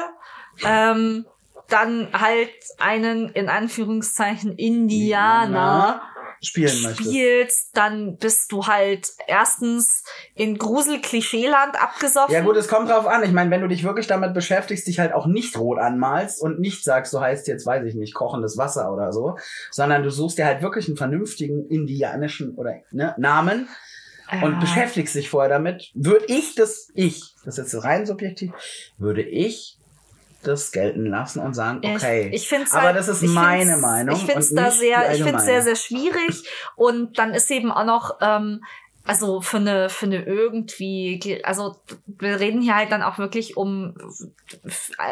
[0.65, 1.25] ähm,
[1.69, 6.01] dann halt einen in Anführungszeichen Indianer
[6.41, 7.09] spielen möchtest.
[7.09, 12.33] spielst, dann bist du halt erstens in Grusel-Klischeeland abgesoffen.
[12.33, 13.23] Ja gut, es kommt drauf an.
[13.23, 16.59] Ich meine, wenn du dich wirklich damit beschäftigst, dich halt auch nicht rot anmalst und
[16.59, 19.37] nicht sagst, du heißt jetzt, weiß ich nicht, kochendes Wasser oder so,
[19.71, 23.67] sondern du suchst dir halt wirklich einen vernünftigen indianischen oder ne, Namen
[24.41, 24.59] und Ja.
[24.59, 28.51] beschäftigst dich vorher damit, würde ich das, ich, das ist jetzt rein subjektiv,
[28.97, 29.77] würde ich
[30.47, 32.29] das gelten lassen und sagen, okay.
[32.33, 35.39] Ich, ich Aber halt, das ist meine Meinung Ich finde es da sehr, ich finde
[35.39, 36.47] es sehr, sehr schwierig.
[36.75, 38.63] Und dann ist eben auch noch, ähm,
[39.05, 41.75] also für eine, für eine irgendwie, also
[42.05, 43.95] wir reden hier halt dann auch wirklich um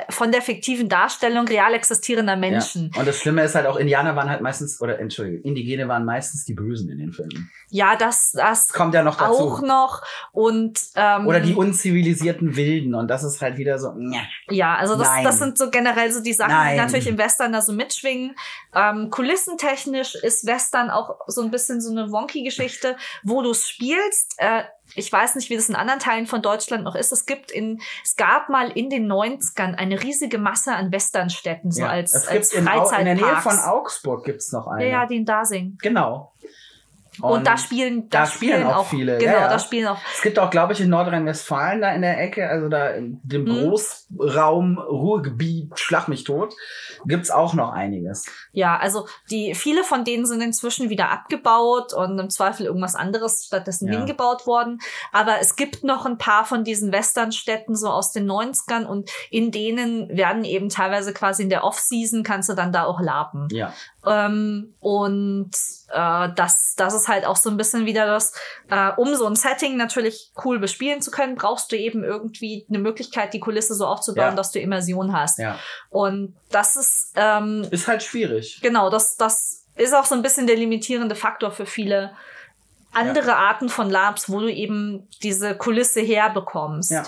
[0.10, 2.91] von der fiktiven Darstellung real existierender Menschen.
[2.94, 3.00] Ja.
[3.00, 6.46] Und das Schlimme ist halt auch, Indianer waren halt meistens, oder Entschuldigung, Indigene waren meistens
[6.46, 7.52] die Bösen in den Filmen.
[7.70, 9.34] Ja, das, das kommt ja noch dazu.
[9.34, 10.02] auch noch.
[10.32, 12.96] Und ähm, Oder die unzivilisierten Wilden.
[12.96, 14.22] Und das ist halt wieder so, ja.
[14.50, 15.24] Ja, also das, Nein.
[15.24, 16.76] das sind so generell so die Sachen, Nein.
[16.76, 18.36] die natürlich im Western da so mitschwingen.
[18.76, 23.68] Ähm, kulissentechnisch ist Western auch so ein bisschen so eine wonky Geschichte, wo du es
[23.84, 24.36] spielst.
[24.38, 24.63] Äh,
[24.95, 27.11] ich weiß nicht, wie das in anderen Teilen von Deutschland noch ist.
[27.11, 31.81] Es gibt in, es gab mal in den 90ern eine riesige Masse an Westernstädten, so
[31.81, 31.89] ja.
[31.89, 33.43] als, es als gibt in, in der Nähe Freizeitparks.
[33.43, 34.86] von Augsburg gibt's noch eine.
[34.86, 35.77] Ja, ja, die in Dasing.
[35.81, 36.34] Genau.
[37.22, 39.47] Und, da spielen, da, da spielen auch viele, Genau, ja, ja.
[39.47, 39.99] da spielen auch.
[40.16, 43.43] Es gibt auch, glaube ich, in Nordrhein-Westfalen da in der Ecke, also da in dem
[43.43, 43.70] Mhm.
[43.70, 46.53] Großraum Ruhrgebiet, schlag mich tot,
[47.05, 48.26] gibt's auch noch einiges.
[48.51, 53.45] Ja, also die viele von denen sind inzwischen wieder abgebaut und im Zweifel irgendwas anderes
[53.45, 53.99] stattdessen Ja.
[53.99, 54.80] hingebaut worden.
[55.11, 59.51] Aber es gibt noch ein paar von diesen Westernstädten so aus den 90ern und in
[59.51, 63.47] denen werden eben teilweise quasi in der Off-Season kannst du dann da auch laben.
[63.51, 63.74] Ja.
[64.06, 65.51] Ähm, und
[65.89, 68.34] äh, das, das ist halt auch so ein bisschen wieder das,
[68.70, 72.80] äh, um so ein Setting natürlich cool bespielen zu können, brauchst du eben irgendwie eine
[72.80, 74.36] Möglichkeit, die Kulisse so aufzubauen, Ja.
[74.36, 75.39] dass du Immersion hast.
[75.39, 75.58] Ja.
[75.89, 78.60] Und das ist ähm, Ist halt schwierig.
[78.62, 82.12] genau, das, das ist auch so ein bisschen der limitierende Faktor für viele
[82.91, 86.91] andere Arten von Labs, wo du eben diese Kulisse herbekommst.
[86.91, 87.04] Ja.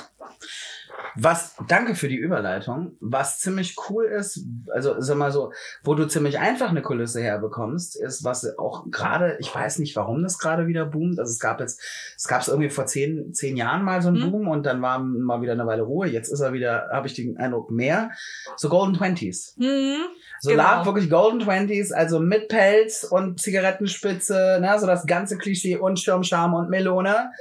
[1.15, 2.97] Was, danke für die Überleitung.
[2.99, 5.51] Was ziemlich cool ist, also sag mal so,
[5.83, 10.23] wo du ziemlich einfach eine Kulisse herbekommst, ist, was auch gerade, ich weiß nicht, warum
[10.23, 11.19] das gerade wieder boomt.
[11.19, 11.81] Also es gab jetzt,
[12.17, 14.31] es gab es irgendwie vor zehn, zehn Jahren mal so einen Mhm.
[14.31, 16.07] Boom und dann war mal wieder eine Weile Ruhe.
[16.07, 18.11] Jetzt ist er wieder, habe ich den Eindruck, mehr.
[18.57, 19.55] So Golden Twenties.
[19.57, 19.97] Mhm.
[20.39, 20.63] So Genau.
[20.63, 25.99] Lab, wirklich Golden Twenties, also mit Pelz und Zigarettenspitze, ne, so das ganze Klischee und
[25.99, 27.31] Schirmscham und Melone.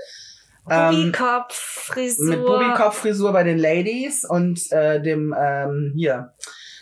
[0.71, 2.27] Ähm, Bubikopf, Frisur.
[2.31, 6.33] mit Bubikopf-Frisur bei den Ladies und äh, dem ähm, hier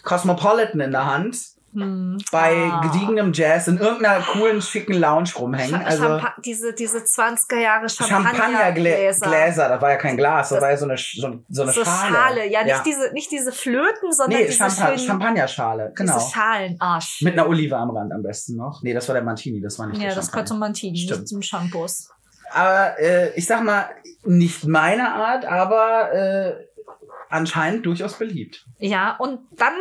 [0.05, 1.37] Cosmopolitan in der Hand
[1.75, 2.19] Hm.
[2.31, 2.83] bei Ah.
[2.83, 5.81] gediegenem Jazz in irgendeiner coolen schicken Lounge rumhängen.
[5.81, 9.27] Cha- Also Champa diese, diese 20er Jahre Champagnergläser, Champagnergläser.
[9.27, 11.63] Gläser, das war ja kein Glas, das, Das- war ja so eine, Sch- so, so
[11.63, 12.15] eine so Schale.
[12.15, 12.51] Schale.
[12.53, 16.19] Ja, nicht, Diese, nicht diese Flöten, sondern nee, diese Champa schönen, Champagnerschale, genau.
[16.19, 16.77] diese Schalen.
[16.79, 17.23] Arsch.
[17.23, 18.83] Mit einer Olive am Rand am besten noch.
[18.83, 20.31] Nee, das war der Martini, das war nicht ja, das.
[20.31, 21.21] Cotton Mantini Stimmt.
[21.21, 22.11] mit dem Shampoos.
[22.53, 23.91] Aber äh, ich sag mal,
[24.25, 26.67] nicht meine Art, aber äh,
[27.29, 28.67] anscheinend durchaus beliebt.
[28.79, 29.75] Ja, und dann,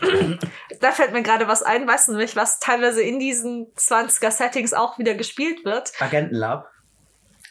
[0.80, 4.74] da fällt mir gerade was ein, weißt du nicht, was teilweise in diesen 20er Settings
[4.74, 5.92] auch wieder gespielt wird?
[6.00, 6.70] Agentenlab.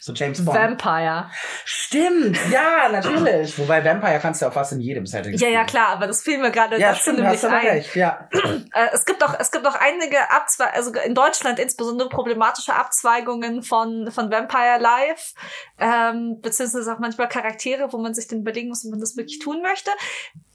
[0.06, 0.56] So James Bond.
[0.56, 1.32] Vampire.
[1.64, 3.58] Stimmt, ja, natürlich.
[3.58, 5.66] Wobei Vampire kannst du auch fast in jedem Setting Ja, ja, spielen.
[5.66, 7.66] klar, aber das fiel mir gerade Ja, dazu stimmt, nämlich hast du ein.
[7.68, 8.30] recht, ja.
[8.76, 13.64] Äh, es gibt auch, es gibt auch einige Abzwe also in Deutschland insbesondere problematische Abzweigungen
[13.64, 15.34] von, von Vampire Live,
[15.80, 19.39] ähm, beziehungsweise auch manchmal Charaktere, wo man sich dann überlegen muss, ob man das wirklich
[19.39, 19.89] tun möchte.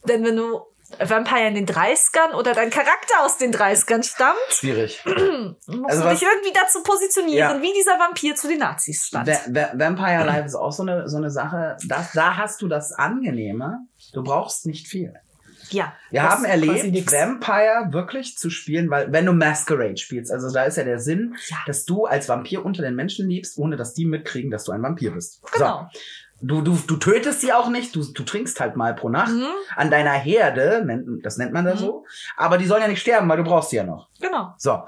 [0.06, 0.60] Denn wenn du
[0.98, 5.02] Vampire in den 30ern oder dein Charakter aus den 30ern stammt, Schwierig.
[5.06, 7.62] musst Also du dich irgendwie dazu positionieren, Ja.
[7.62, 9.28] wie dieser Vampir zu den Nazis stand.
[9.28, 12.68] Va Va Vampire Live ist auch so eine, so eine Sache, das, da hast du
[12.68, 13.78] das Angenehme.
[14.12, 15.14] Du brauchst nicht viel.
[15.70, 15.92] ja.
[16.10, 17.12] Wir haben erlebt.
[17.12, 21.36] Vampire wirklich zu spielen, weil wenn du Masquerade spielst, also da ist ja der Sinn,
[21.48, 21.56] Ja.
[21.66, 24.82] dass du als Vampir unter den Menschen lebst, ohne dass die mitkriegen, dass du ein
[24.82, 25.40] Vampir bist.
[25.52, 25.88] Genau.
[25.92, 26.00] So.
[26.42, 29.44] Du, du, du tötest sie auch nicht, du, du trinkst halt mal pro Nacht Mhm,
[29.76, 31.78] an deiner Herde, nennt, das nennt man da Mhm.
[31.78, 32.04] so,
[32.36, 34.08] aber die sollen ja nicht sterben, weil du brauchst sie ja noch.
[34.20, 34.54] genau.
[34.58, 34.80] So.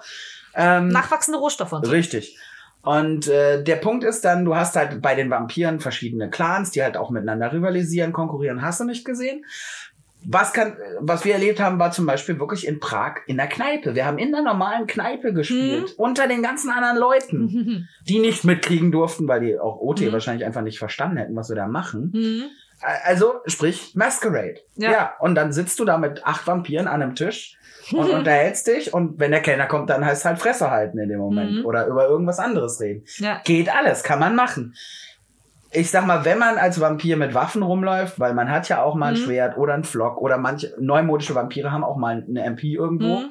[0.55, 1.91] Ähm, Nachwachsende Rohstoffe und so.
[1.93, 2.39] Richtig.
[2.83, 6.83] Und äh, der Punkt ist dann, du hast halt bei den Vampiren verschiedene Clans, die
[6.83, 8.61] halt auch miteinander rivalisieren, konkurrieren.
[8.63, 9.45] Hast du nicht gesehen?
[10.25, 13.95] Was kann, was wir erlebt haben, war zum Beispiel wirklich in Prag in der Kneipe.
[13.95, 17.89] Wir haben in der normalen Kneipe gespielt, unter den ganzen anderen Leuten, Mhm.
[18.09, 20.13] die nicht mitkriegen durften, weil die auch OT Mhm.
[20.13, 22.13] wahrscheinlich einfach nicht verstanden hätten, was wir da machen.
[22.15, 22.43] Mhm.
[23.05, 24.57] Also, sprich, Masquerade.
[24.77, 24.91] Ja.
[24.91, 25.13] Ja.
[25.21, 27.57] Und dann sitzt du da mit acht Vampiren an einem Tisch
[27.93, 28.93] und unterhältst dich.
[28.93, 31.59] Und wenn der Kellner kommt, dann heißt halt Fresse halten in dem Moment.
[31.61, 31.65] Mhm.
[31.65, 33.05] Oder über irgendwas anderes reden.
[33.19, 33.41] Ja.
[33.45, 34.75] Geht alles, kann man machen.
[35.73, 38.95] Ich sag mal, wenn man als Vampir mit Waffen rumläuft, weil man hat ja auch
[38.95, 39.25] mal ein Mhm.
[39.25, 43.21] Schwert oder ein Flock oder manche neumodische Vampire haben auch mal eine MP irgendwo.
[43.21, 43.31] Mhm.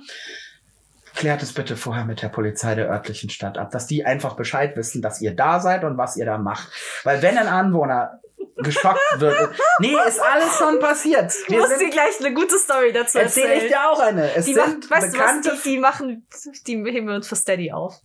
[1.13, 4.75] Klärt es bitte vorher mit der Polizei der örtlichen Stadt ab, dass die einfach Bescheid
[4.77, 6.69] wissen, dass ihr da seid und was ihr da macht.
[7.03, 8.21] Weil wenn ein Anwohner
[8.57, 11.33] geschockt wird, nee, ist alles schon passiert.
[11.47, 13.51] Ich muss dir gleich eine gute Story dazu erzählen.
[13.51, 14.33] erzähle ich dir auch eine.
[14.33, 16.27] Es die sind macht, weißt du bekannte was, die, die machen,
[16.67, 17.95] die heben wir uns für Steady auf.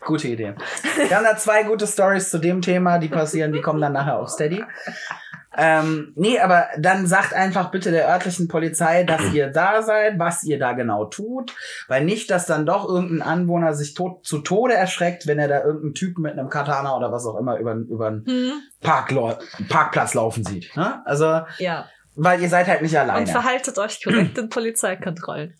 [0.00, 0.54] Gute Idee.
[0.96, 4.18] Wir haben da zwei gute Stories zu dem Thema, die passieren, die kommen dann nachher
[4.18, 4.64] auf Steady.
[5.56, 10.44] Ähm, nee, aber dann sagt einfach bitte der örtlichen Polizei, dass ihr da seid, was
[10.44, 11.54] ihr da genau tut,
[11.88, 15.62] weil nicht, dass dann doch irgendein Anwohner sich tot, zu Tode erschreckt, wenn er da
[15.64, 18.52] irgendeinen Typen mit einem Katana oder was auch immer über, über einen Hm,
[18.82, 19.14] Park,
[19.68, 20.76] Parkplatz laufen sieht.
[20.76, 21.00] Ne?
[21.06, 21.86] Also, ja.
[22.14, 23.26] weil ihr seid halt nicht Und alleine.
[23.26, 25.54] verhaltet euch korrekt in Polizeikontrollen.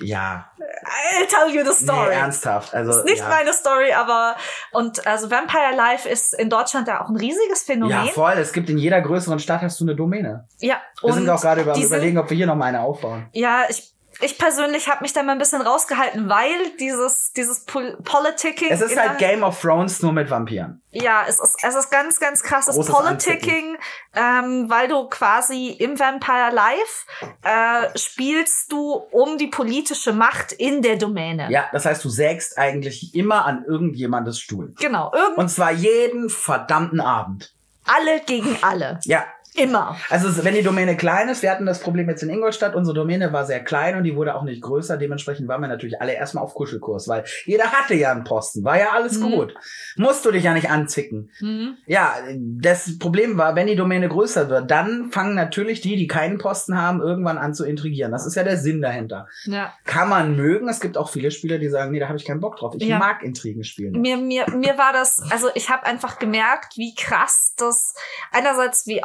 [0.00, 0.50] Ja,
[0.86, 2.08] I'll tell you the story.
[2.10, 2.74] nee, ernsthaft.
[2.74, 3.28] Also, ist nicht ja.
[3.28, 4.36] meine Story, aber
[4.72, 8.06] und also Vampire Life ist in Deutschland ja auch ein riesiges Phänomen.
[8.06, 8.34] Ja, voll.
[8.34, 10.46] Es gibt in jeder größeren Stadt hast du eine Domäne.
[10.60, 13.26] Ja, Wir sind auch gerade über, sind- überlegen, ob wir hier noch mal eine aufbauen.
[13.32, 17.96] Ja, ich ich persönlich habe mich da mal ein bisschen rausgehalten, weil dieses, dieses Pol
[18.02, 18.70] Politicking.
[18.70, 20.80] Es ist halt Game of Thrones nur mit Vampiren.
[20.90, 23.76] Ja, es ist, es ist ganz, ganz krasses Großes Politicking,
[24.14, 27.06] ähm, weil du quasi im Vampire Live
[27.42, 31.50] äh, spielst du um die politische Macht in der Domäne.
[31.50, 34.74] Ja, das heißt, du sägst eigentlich immer an irgendjemandes Stuhl.
[34.78, 37.52] Genau, irgend Und zwar jeden verdammten Abend.
[37.84, 39.00] alle gegen alle.
[39.04, 39.26] Ja.
[39.56, 39.96] Immer.
[40.10, 43.32] Also wenn die Domäne klein ist, wir hatten das Problem jetzt in Ingolstadt, unsere Domäne
[43.32, 46.44] war sehr klein und die wurde auch nicht größer, dementsprechend waren wir natürlich alle erstmal
[46.44, 49.30] auf Kuschelkurs, weil jeder hatte ja einen Posten, war ja alles Mhm.
[49.30, 49.54] gut.
[49.96, 51.30] Musst du dich ja nicht anzicken.
[51.40, 51.76] Mhm.
[51.86, 56.38] Ja, das Problem war, wenn die Domäne größer wird, dann fangen natürlich die, die keinen
[56.38, 58.12] Posten haben, irgendwann an zu intrigieren.
[58.12, 59.26] Das ist ja der Sinn dahinter.
[59.44, 59.72] Ja.
[59.84, 62.40] Kann man mögen, es gibt auch viele Spieler, die sagen, nee, da habe ich keinen
[62.40, 62.74] Bock drauf.
[62.78, 62.98] Ich Ja.
[62.98, 64.00] mag Intrigen spielen.
[64.00, 67.94] Mir, mir, mir war das, also ich habe einfach gemerkt, wie krass das
[68.32, 69.02] einerseits wie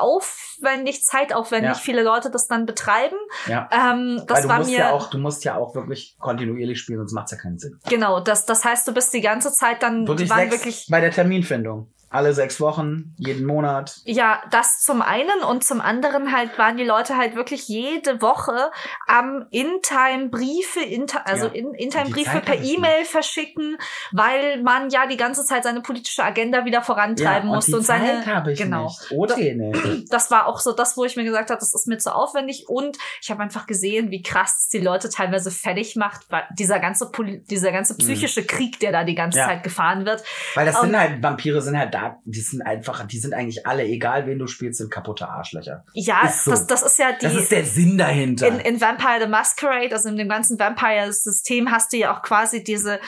[0.57, 1.75] aufwendig, zeitaufwendig Ja.
[1.75, 3.15] viele Leute das dann betreiben.
[3.47, 3.69] Ja.
[3.71, 6.79] Ähm, das Weil du war musst mir ja auch, du musst ja auch wirklich kontinuierlich
[6.79, 7.79] spielen, sonst macht's ja keinen Sinn.
[7.89, 8.19] genau.
[8.19, 11.91] Das, das heißt, du bist die ganze Zeit dann Wirklich sechs, wirklich bei der Terminfindung.
[12.13, 13.95] Alle sechs Wochen, jeden Monat.
[14.03, 18.69] Ja, das zum einen und zum anderen halt waren die Leute halt wirklich jede Woche
[19.07, 21.53] am In-Time Briefe, inter, also Ja.
[21.53, 23.77] in, In-Time Die Briefe Zeit per E-Mail verschicken,
[24.11, 28.25] weil man ja die ganze Zeit seine politische Agenda wieder vorantreiben und musste und seine
[28.25, 28.83] habe ich genau.
[28.85, 29.11] nicht.
[29.11, 30.11] Oder eh nicht.
[30.11, 32.65] Das war auch so das, wo ich mir gesagt habe, das ist mir zu aufwendig
[32.67, 36.79] und ich habe einfach gesehen, wie krass es die Leute teilweise fertig macht, weil dieser
[36.79, 39.41] ganze Poli dieser ganze psychische Krieg, der da die ganze Mhm.
[39.41, 39.47] Ja.
[39.47, 40.23] Zeit gefahren wird.
[40.55, 43.65] Weil das Und- sind halt, Vampire sind halt da, die sind einfach, die sind eigentlich
[43.67, 45.83] alle, egal wen du spielst, sind kaputte Arschlöcher.
[45.93, 46.51] Ja, Ist so.
[46.51, 48.47] das, das ist ja die Das ist der Sinn dahinter.
[48.47, 52.63] in, in Vampire the Masquerade, also in dem ganzen Vampire-System, hast du ja auch quasi
[52.63, 52.99] diese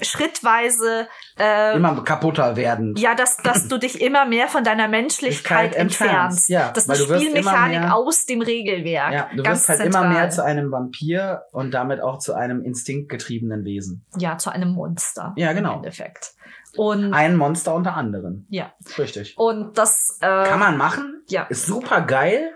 [0.00, 1.08] schrittweise,
[1.38, 2.94] äh, Immer kaputter werden.
[2.96, 7.18] ja, dass, dass du dich immer mehr von deiner Menschlichkeit entfernst, ja, das ist eine
[7.20, 9.12] Spielmechanik mehr- aus dem Regelwerk.
[9.12, 10.04] Ja, du wirst halt zentral.
[10.04, 14.04] immer mehr zu einem Vampir und damit auch zu einem instinktgetriebenen Wesen.
[14.18, 15.32] ja, zu einem Monster.
[15.36, 15.70] Ja, genau.
[15.72, 16.32] Im Endeffekt.
[16.76, 18.46] Und, Ein Monster unter anderem.
[18.50, 18.72] ja.
[18.98, 19.36] Richtig.
[19.38, 21.22] Und das, äh, Kann man machen.
[21.28, 21.42] ja.
[21.44, 22.52] Ist super geil.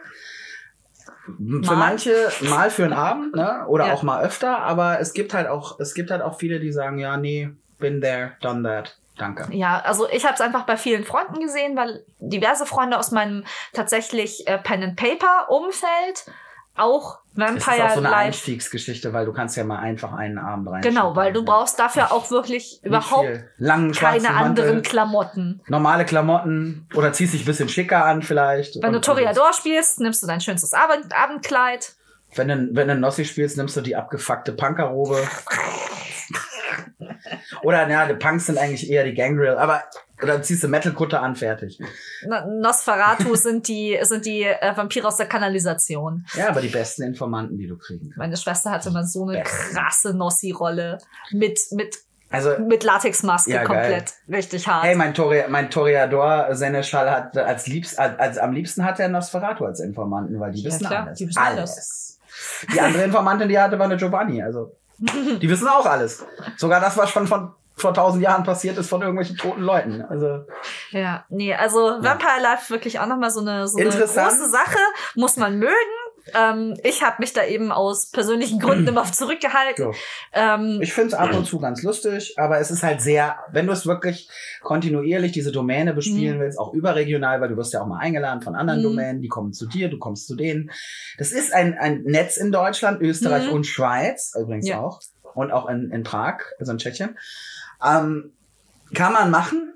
[1.26, 1.76] Für Mal.
[1.76, 3.64] manche mal für einen Abend, ne?
[3.68, 3.92] Oder Ja.
[3.94, 6.98] auch mal öfter, aber es gibt halt auch, es gibt halt auch viele, die sagen,
[6.98, 8.96] ja, nee, been there, done that.
[9.16, 9.46] Danke.
[9.54, 13.44] Ja, also ich habe es einfach bei vielen Freunden gesehen, weil diverse Freunde aus meinem
[13.74, 16.24] tatsächlich äh, Pen and Paper Umfeld
[16.80, 20.12] auch Es ist Vampire auch so eine Live Einstiegsgeschichte, weil du kannst ja mal einfach
[20.12, 20.82] einen Abend rein.
[20.82, 23.28] Genau, weil du brauchst dafür auch wirklich überhaupt
[23.58, 25.60] langen keine anderen Mantel, Klamotten.
[25.68, 28.82] normale Klamotten oder ziehst dich ein bisschen schicker an vielleicht.
[28.82, 31.94] Wenn du Toreador spielst, nimmst du dein schönstes Abend Abendkleid.
[32.34, 35.18] Wenn du, wenn du Nossi spielst, nimmst du die abgefuckte Punkerrobe.
[37.62, 39.82] Oder, ja, die Punks sind eigentlich eher die Gangrel, aber
[40.22, 41.78] oder ziehst du Metal-Kutte an, fertig.
[42.60, 46.26] Nosferatu sind die, sind die äh, Vampire aus der Kanalisation.
[46.34, 48.18] Ja, aber die besten Informanten, die du kriegen kannst.
[48.18, 50.98] Meine Schwester hatte mal so eine krasse Nossi-Rolle
[51.30, 51.98] mit, mit,
[52.30, 53.66] Also, mit Latexmaske Ja, geil.
[53.66, 54.12] komplett.
[54.28, 54.84] Richtig hart.
[54.84, 59.08] hey, mein, Tori mein Toreador Seneschal hat als liebst, als, als am liebsten hat er
[59.08, 61.18] Nosferatu als Informanten, weil die Ja, wissen klar, alles.
[61.18, 62.18] die wissen alles.
[62.74, 64.42] Die andere Informantin, die er hatte, war eine Giovanni.
[64.42, 66.24] Also, die wissen auch alles.
[66.56, 70.02] Sogar das, was schon von vor tausend Jahren passiert ist von irgendwelchen toten Leuten.
[70.02, 70.44] Also,
[70.90, 74.06] Ja, nee, also Vampire Life wirklich auch nochmal so eine, so eine große
[74.50, 74.78] Sache,
[75.14, 75.74] muss man mögen.
[76.34, 79.92] Ähm, ich habe mich da eben aus persönlichen Gründen immer zurückgehalten.
[80.34, 80.54] ja.
[80.54, 83.66] Ähm, Ich finde es ab und zu ganz lustig, aber es ist halt sehr, wenn
[83.66, 84.28] du es wirklich
[84.62, 86.40] kontinuierlich diese Domäne bespielen Mhm.
[86.42, 88.84] willst, auch überregional, weil du wirst ja auch mal eingeladen von anderen Mhm.
[88.84, 90.70] Domänen, die kommen zu dir, du kommst zu denen.
[91.18, 93.52] Das ist ein, ein Netz in Deutschland, Österreich Mhm.
[93.54, 94.80] und Schweiz, übrigens Ja.
[94.80, 95.00] auch.
[95.34, 97.16] Und auch in, in Prag, also in Tschechien.
[97.84, 98.32] Ähm,
[98.94, 99.74] kann man machen,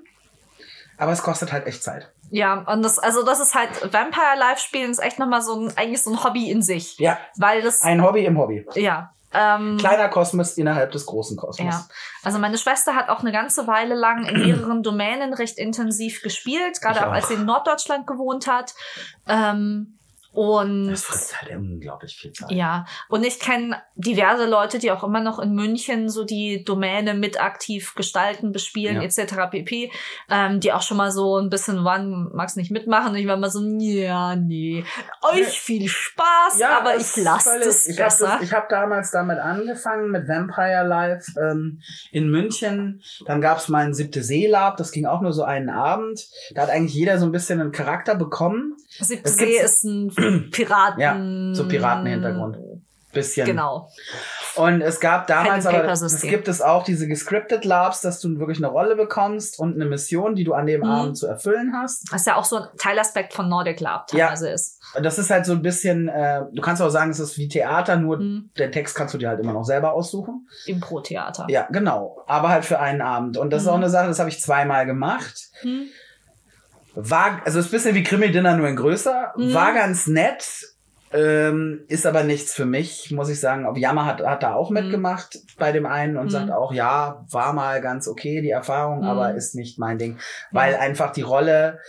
[0.97, 2.11] aber es kostet halt echt Zeit.
[2.31, 5.77] ja, und das, also das ist halt, Vampire Life spielen ist echt nochmal so ein,
[5.77, 6.97] eigentlich so ein Hobby in sich.
[6.99, 8.65] Ja, Weil das, ein Hobby im Hobby.
[8.75, 9.11] ja.
[9.37, 11.73] Ähm, Kleiner Kosmos innerhalb des großen Kosmos.
[11.73, 11.85] Ja,
[12.23, 16.79] also meine Schwester hat auch eine ganze Weile lang in mehreren Domänen recht intensiv gespielt,
[16.81, 18.73] gerade auch als sie in Norddeutschland gewohnt hat.
[19.27, 19.99] Ähm,
[20.35, 22.51] und Das frisst halt unglaublich viel Zeit.
[22.51, 27.13] ja, und ich kenne diverse Leute, die auch immer noch in München so die Domäne
[27.13, 29.01] mit aktiv gestalten, bespielen Ja.
[29.03, 29.49] etc.
[29.49, 29.91] pp.
[30.29, 33.11] Ähm, die auch schon mal so ein bisschen waren, mag's nicht mitmachen.
[33.11, 34.83] Und ich war mal so, ja, nee,
[35.21, 38.27] euch viel Spaß, aber es ich lasse es ich hab besser.
[38.27, 41.81] Das, ich habe damals damit angefangen mit Vampire Life ähm,
[42.11, 43.01] in München.
[43.25, 46.27] Dann gab's mein siebte Seelab, das ging auch nur so einen Abend.
[46.53, 48.75] Da hat eigentlich jeder so ein bisschen einen Charakter bekommen.
[48.99, 50.09] Siebte Es See ist ein
[50.51, 50.99] Piraten.
[51.01, 52.57] Ja, so Piratenhintergrund.
[53.11, 53.45] Bisschen.
[53.47, 53.89] Genau.
[54.57, 58.57] Und es gab damals aber, es gibt es auch diese gescripted Labs, dass du wirklich
[58.57, 60.87] eine Rolle bekommst und eine Mission, die du an dem Mhm.
[60.89, 62.11] Abend zu erfüllen hast.
[62.11, 64.25] Was ja auch so ein Teilaspekt von Nordic Lab Ja.
[64.27, 64.81] teilweise ist.
[64.97, 67.47] Und das ist halt so ein bisschen, äh, du kannst auch sagen, es ist wie
[67.47, 68.49] Theater, nur Mhm.
[68.57, 70.49] den Text kannst du dir halt immer noch selber aussuchen.
[70.65, 71.45] Impro-Theater.
[71.47, 72.21] Ja, genau.
[72.27, 73.37] Aber halt für einen Abend.
[73.37, 73.71] Und das ist Mhm.
[73.73, 75.51] auch eine Sache, das habe ich zweimal gemacht.
[75.61, 75.85] Hm?
[76.95, 79.33] War, also ist ein bisschen wie Krimi-Dinner, nur in größer.
[79.37, 79.53] Mhm.
[79.53, 80.45] War ganz nett.
[81.13, 83.65] Ähm, ist aber nichts für mich, muss ich sagen.
[83.65, 84.73] Ob Yama hat, hat da auch Mhm.
[84.81, 86.29] mitgemacht bei dem einen und Mhm.
[86.29, 89.05] sagt auch, ja, war mal ganz okay, die Erfahrung, Mhm.
[89.07, 90.17] aber ist nicht mein Ding.
[90.51, 91.79] Weil einfach die Rolle,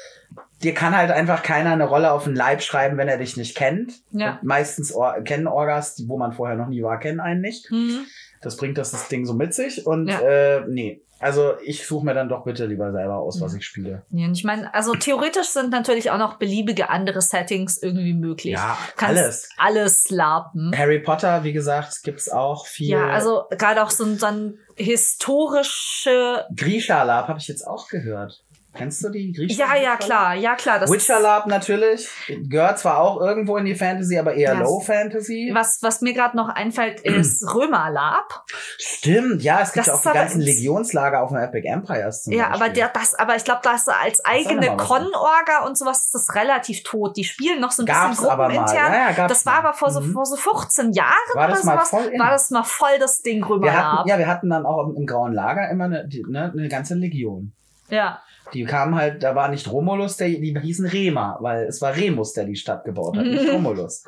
[0.62, 3.57] dir kann halt einfach keiner eine Rolle auf den Leib schreiben, wenn er dich nicht
[3.57, 3.94] kennt.
[4.12, 4.32] Ja.
[4.40, 7.68] Und meistens Or kennen Orgas, die- wo man vorher noch nie war, kennen einen nicht.
[7.70, 8.07] Hm?
[8.42, 9.86] Das bringt das, das Ding so mit sich.
[9.86, 10.20] Und Ja.
[10.20, 14.02] äh, nee, also ich suche mir dann doch bitte lieber selber aus, was ich spiele.
[14.10, 18.54] Ja, ich meine, also theoretisch sind natürlich auch noch beliebige andere Settings irgendwie möglich.
[18.54, 19.48] Ja, Kannst alles.
[19.56, 20.72] Alles laben.
[20.76, 22.90] Harry Potter, wie gesagt, gibt's auch viel.
[22.90, 26.44] Ja, also gerade auch so ein, so ein historische.
[26.54, 28.44] Grisha Lab habe ich jetzt auch gehört.
[28.77, 29.74] Kennst du die Grisha?
[29.74, 30.79] Ja, ja, klar, ja, klar.
[30.79, 32.09] Das Witcher Lab natürlich.
[32.49, 35.51] Gehört zwar auch irgendwo in die Fantasy, aber eher Ja, Low Fantasy.
[35.55, 38.45] Was, was mir gerade noch einfällt, ist Römerlab.
[38.79, 42.33] Stimmt, ja, es gibt ja auch die aber ganzen Legionslager auf dem Epic Empires zum
[42.33, 42.74] Ja, aber Beispiel.
[42.74, 46.83] der, das, aber ich glaube, das als eigene was Con-Orga und sowas ist das relativ
[46.83, 47.16] tot.
[47.16, 48.77] Die spielen noch so ein Gab's bisschen aber gruppenintern.
[48.93, 49.68] Ja, ja, das war mal.
[49.68, 50.12] aber vor so, Mhm.
[50.12, 51.93] vor so 15 Jahren War das oder sowas.
[51.93, 53.74] war das mal voll das Ding wir Römerlab.
[53.99, 56.68] hatten, ja, wir hatten dann auch im, im Grauen Lager immer eine, die, ne, eine
[56.68, 57.53] ganze Legion.
[57.91, 58.20] Ja.
[58.55, 62.32] Die kamen halt, da war nicht Romulus, der, die hießen Rema, weil es war Remus,
[62.32, 64.05] der die Stadt gebaut hat, nicht Romulus.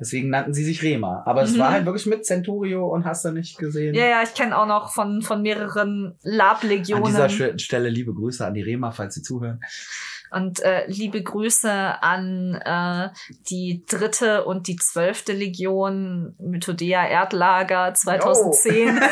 [0.00, 1.22] Deswegen nannten sie sich Rema.
[1.26, 1.58] Aber es Mhm.
[1.60, 3.94] war halt wirklich mit Centurio und hast du nicht gesehen.
[3.94, 7.04] Ja, ja, ich kenne auch noch von, von mehreren An Lab-Legionen.
[7.04, 9.60] dieser Sch- Stelle liebe Grüße an die Rema, falls sie zuhören.
[10.32, 13.08] Und äh, liebe Grüße an äh,
[13.50, 19.00] die dritte und die zwölfte Legion Mythodea Erdlager 2010.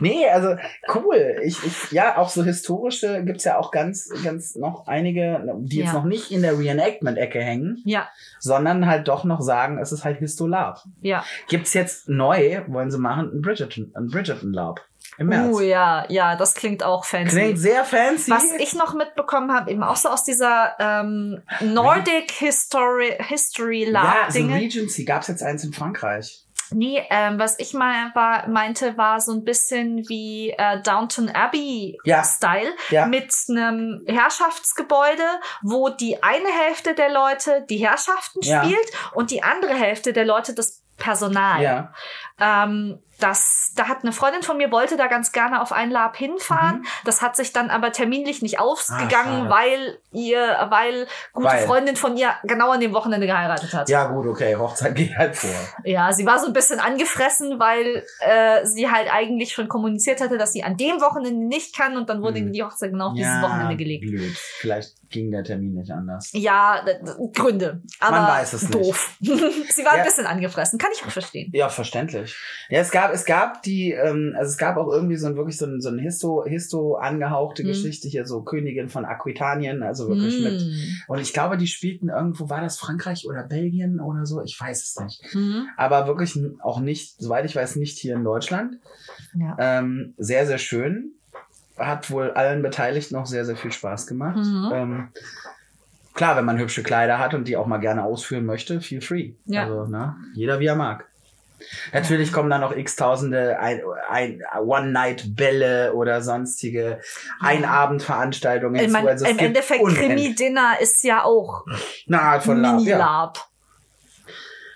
[0.00, 0.56] Nee, also
[0.94, 1.36] cool.
[1.44, 5.88] Ich, ich, ja, auch so historische gibt's ja auch ganz, ganz noch einige, die jetzt
[5.88, 5.92] Ja.
[5.94, 8.08] noch nicht in der Reenactment-Ecke hängen, ja,
[8.38, 10.82] sondern halt doch noch sagen, es ist halt Histolab.
[11.02, 11.24] ja.
[11.48, 14.80] Gibt's jetzt neu, wollen sie machen, ein Bridgerton, ein Bridgerton Lab.
[15.18, 15.54] Im März.
[15.54, 17.36] Uh, ja, ja, das klingt auch fancy.
[17.36, 18.30] Klingt sehr fancy.
[18.30, 23.90] Was ich noch mitbekommen habe, eben auch so aus dieser ähm, Nordic History, History ja,
[23.90, 24.60] Lab so ein Dinge.
[24.60, 26.42] Regency gab's jetzt eins in Frankreich.
[26.72, 31.96] Nee, ähm, was ich mal war, meinte, war so ein bisschen wie äh, Downton Abbey
[32.04, 32.24] Ja.
[32.24, 33.06] Style Ja.
[33.06, 35.22] mit einem Herrschaftsgebäude,
[35.62, 38.64] wo die eine Hälfte der Leute die Herrschaften Ja.
[38.64, 41.62] spielt und die andere Hälfte der Leute das Personal.
[41.62, 41.92] Ja.
[42.40, 46.18] Ähm, das, da hat eine Freundin von mir wollte da ganz gerne auf ein Lab
[46.18, 46.80] hinfahren.
[46.80, 46.86] Mhm.
[47.06, 49.48] Das hat sich dann aber terminlich nicht Ah, ausgegangen, schade.
[49.48, 51.66] weil ihr, weil gute Weil.
[51.66, 53.88] Freundin von ihr genau an dem Wochenende geheiratet hat.
[53.88, 55.48] Ja, gut, okay, Hochzeit geht halt vor.
[55.84, 60.36] Ja, sie war so ein bisschen angefressen, weil äh, sie halt eigentlich schon kommuniziert hatte,
[60.36, 62.52] dass sie an dem Wochenende nicht kann und dann wurde Hm.
[62.52, 64.02] die Hochzeit genau auf dieses ja, Wochenende gelegt.
[64.02, 64.36] Blöd.
[64.36, 66.30] Vielleicht ging der Termin nicht anders.
[66.34, 66.84] Ja,
[67.32, 67.80] Gründe.
[68.00, 68.74] Aber Man weiß es nicht.
[68.74, 69.16] doof.
[69.20, 70.00] sie war Ja.
[70.00, 71.50] ein bisschen angefressen, kann ich auch verstehen.
[71.54, 72.25] Ja, verständlich.
[72.68, 75.58] Ja, es gab, es gab die, ähm, also es gab auch irgendwie so ein wirklich
[75.58, 77.68] so ein, so ein Histo, Histo angehauchte Hm.
[77.68, 80.60] Geschichte hier, so Königin von Aquitanien, also wirklich mit.
[80.60, 80.74] Hm.
[81.08, 84.42] Und ich glaube, die spielten irgendwo, war das Frankreich oder Belgien oder so?
[84.42, 85.22] Ich weiß es nicht.
[85.32, 85.68] Hm.
[85.76, 88.76] Aber wirklich auch nicht, soweit ich weiß, nicht hier in Deutschland.
[89.38, 89.56] Ja.
[89.58, 91.12] Ähm, sehr, sehr schön.
[91.76, 94.38] Hat wohl allen Beteiligten noch sehr, sehr viel Spaß gemacht.
[94.38, 94.70] Mhm.
[94.72, 95.08] Ähm,
[96.14, 99.32] klar, wenn man hübsche Kleider hat und die auch mal gerne ausführen möchte, feel free.
[99.44, 99.64] Ja.
[99.64, 101.06] Also, ne, jeder wie er mag.
[101.92, 107.00] Natürlich kommen dann noch x tausende ein, ein, One-Night-Bälle oder sonstige
[107.40, 108.92] Einabendveranstaltungen Ich hinzu.
[108.96, 111.64] meine, Also es im Endeffekt, Krimi-Dinner ist ja auch
[112.06, 113.32] Eine Art von Lab, ja.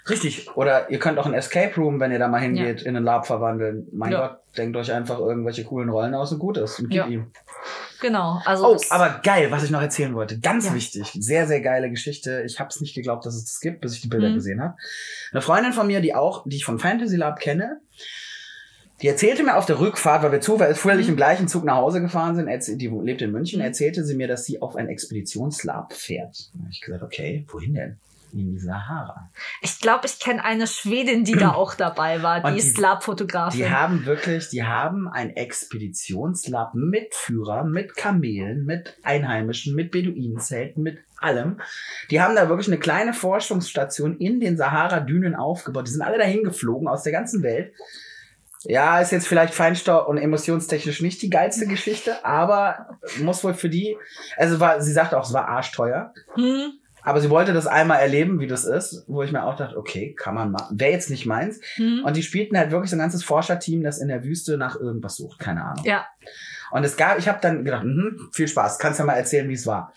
[0.09, 0.57] Richtig.
[0.57, 3.27] Oder ihr könnt auch ein Escape Room, wenn ihr da mal hingeht, in einen Lab
[3.27, 3.87] verwandeln.
[3.93, 4.27] Mein Ja.
[4.29, 7.07] Gott, denkt euch einfach irgendwelche coolen Rollen aus und gut ist und gib Ja.
[7.07, 7.31] ihm.
[8.01, 8.41] Genau.
[8.45, 10.39] Also Oh, aber geil, was ich noch erzählen wollte.
[10.41, 10.75] Ganz Ja.
[10.75, 11.11] wichtig.
[11.19, 12.43] Sehr, sehr geile Geschichte.
[12.47, 14.35] Ich habe es nicht geglaubt, dass es das gibt, bis ich die Bilder Mhm.
[14.35, 14.75] gesehen habe.
[15.33, 17.81] Eine Freundin von mir, die auch, die ich vom Fantasy Lab kenne,
[19.03, 21.11] die erzählte mir auf der Rückfahrt, weil wir zufällig Mhm.
[21.13, 23.65] im gleichen Zug nach Hause gefahren sind, die lebt in München, Mhm.
[23.67, 26.51] erzählte sie mir, dass sie auf ein Expeditionslab fährt.
[26.55, 27.97] Da hab ich gesagt, okay, wohin denn?
[28.33, 29.31] In die Sahara.
[29.61, 32.43] ich glaube, ich kenne eine Schwedin, die da auch dabei war.
[32.43, 33.59] Die die- ist Lab-Fotografin.
[33.61, 40.83] Die haben wirklich, die haben ein Expeditionslab mit Führer, mit Kamelen, mit Einheimischen, mit Beduinenzelten,
[40.83, 41.61] mit allem.
[42.11, 45.87] Die haben da wirklich eine kleine Forschungsstation in den Sahara-Dünen aufgebaut.
[45.87, 47.73] Die sind alle dahin geflogen aus der ganzen Welt.
[48.65, 53.71] Ja, ist jetzt vielleicht feinstaub und emotionstechnisch nicht die geilste Geschichte, aber muss wohl für
[53.71, 53.97] die,
[54.37, 56.13] also war, sie sagte auch, es war arschteuer.
[56.35, 56.73] Hm?
[57.03, 60.15] Aber sie wollte das einmal erleben, wie das ist, wo ich mir auch dachte, okay,
[60.15, 60.79] kann man machen.
[60.79, 61.61] Wäre jetzt nicht meins.
[61.77, 62.03] Hm.
[62.05, 65.17] Und die spielten halt wirklich so ein ganzes Forscherteam, das in der Wüste nach irgendwas
[65.17, 65.39] sucht.
[65.39, 65.85] Keine Ahnung.
[65.85, 66.07] Ja.
[66.71, 69.55] Und es gab, ich habe dann gedacht, mhm, viel Spaß, kannst ja mal erzählen, wie
[69.55, 69.93] es war.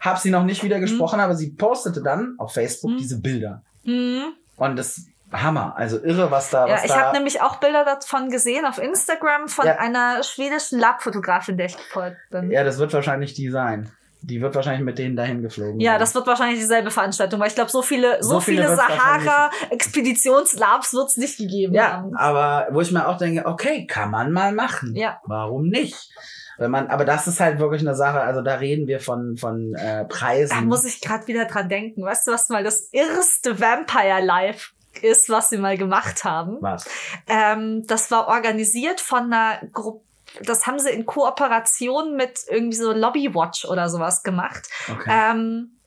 [0.00, 2.96] Hab sie noch nicht wieder gesprochen, aber sie postete dann auf Facebook Mhm.
[2.98, 3.62] diese Bilder.
[3.84, 4.32] Hm.
[4.56, 5.02] Und das
[5.32, 7.00] Hammer, also irre, was da, Ja, was ich da.
[7.00, 9.76] habe nämlich auch Bilder davon gesehen auf Instagram von Ja.
[9.78, 12.50] einer schwedischen Labfotografin, der ich gefolgt bin.
[12.50, 13.90] ja, das wird wahrscheinlich die sein.
[14.20, 15.80] Die wird wahrscheinlich mit denen dahin geflogen.
[15.80, 16.00] Ja, sein.
[16.00, 18.82] das wird wahrscheinlich dieselbe Veranstaltung, weil ich glaube, so viele, so, So viele viele, wird's
[18.88, 22.16] Sahara-Expeditionslabs wird es nicht gegeben Ja, haben.
[22.16, 24.94] aber wo ich mir auch denke, okay, kann man mal machen.
[24.96, 25.20] Ja.
[25.24, 26.10] Warum nicht?
[26.58, 29.74] Wenn man, aber das ist halt wirklich eine Sache, also da reden wir von, von
[29.74, 30.56] äh, Preisen.
[30.56, 32.04] Da muss ich gerade wieder dran denken.
[32.04, 36.56] Weißt du, was mal das irrste Vampire Live ist, was sie mal gemacht haben?
[36.60, 36.84] Was?
[37.28, 40.02] Ähm, das war organisiert von einer Gruppe.
[40.42, 44.68] Das haben sie in Kooperation mit irgendwie so Lobby Watch oder sowas gemacht.
[44.90, 45.10] Okay.
[45.10, 45.78] Ähm,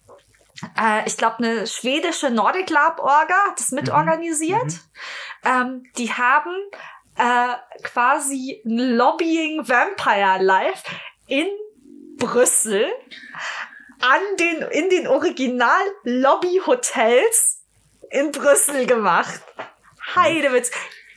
[0.79, 4.63] äh, ich glaube, eine schwedische Nordic Lab Orga hat das mitorganisiert.
[4.63, 4.79] Mhm.
[5.45, 6.55] Ähm, die haben
[7.17, 10.83] äh, quasi ein Lobbying Vampire Live
[11.27, 11.47] in
[12.17, 12.85] Brüssel
[14.01, 17.63] an den, in den Original Lobby Hotels
[18.09, 19.41] in Brüssel gemacht.
[20.15, 20.71] Heidewitz.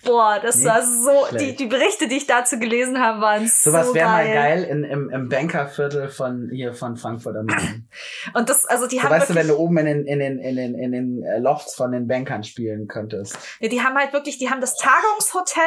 [0.05, 1.61] Boah, das Nicht war so, die, schlecht.
[1.61, 4.65] die Berichte, die ich dazu gelesen habe, waren Sowas so wäre mal geil.
[4.65, 7.89] in, im, im Bankerviertel von hier von Frankfurt am Main.
[8.35, 10.39] Und das, also die So, haben weißt du, wenn du oben in den, in den,
[10.39, 13.37] in den, in den äh, Lofts von den Bankern spielen könntest.
[13.61, 15.63] Ja, die haben halt wirklich, die haben das Tagungshotel,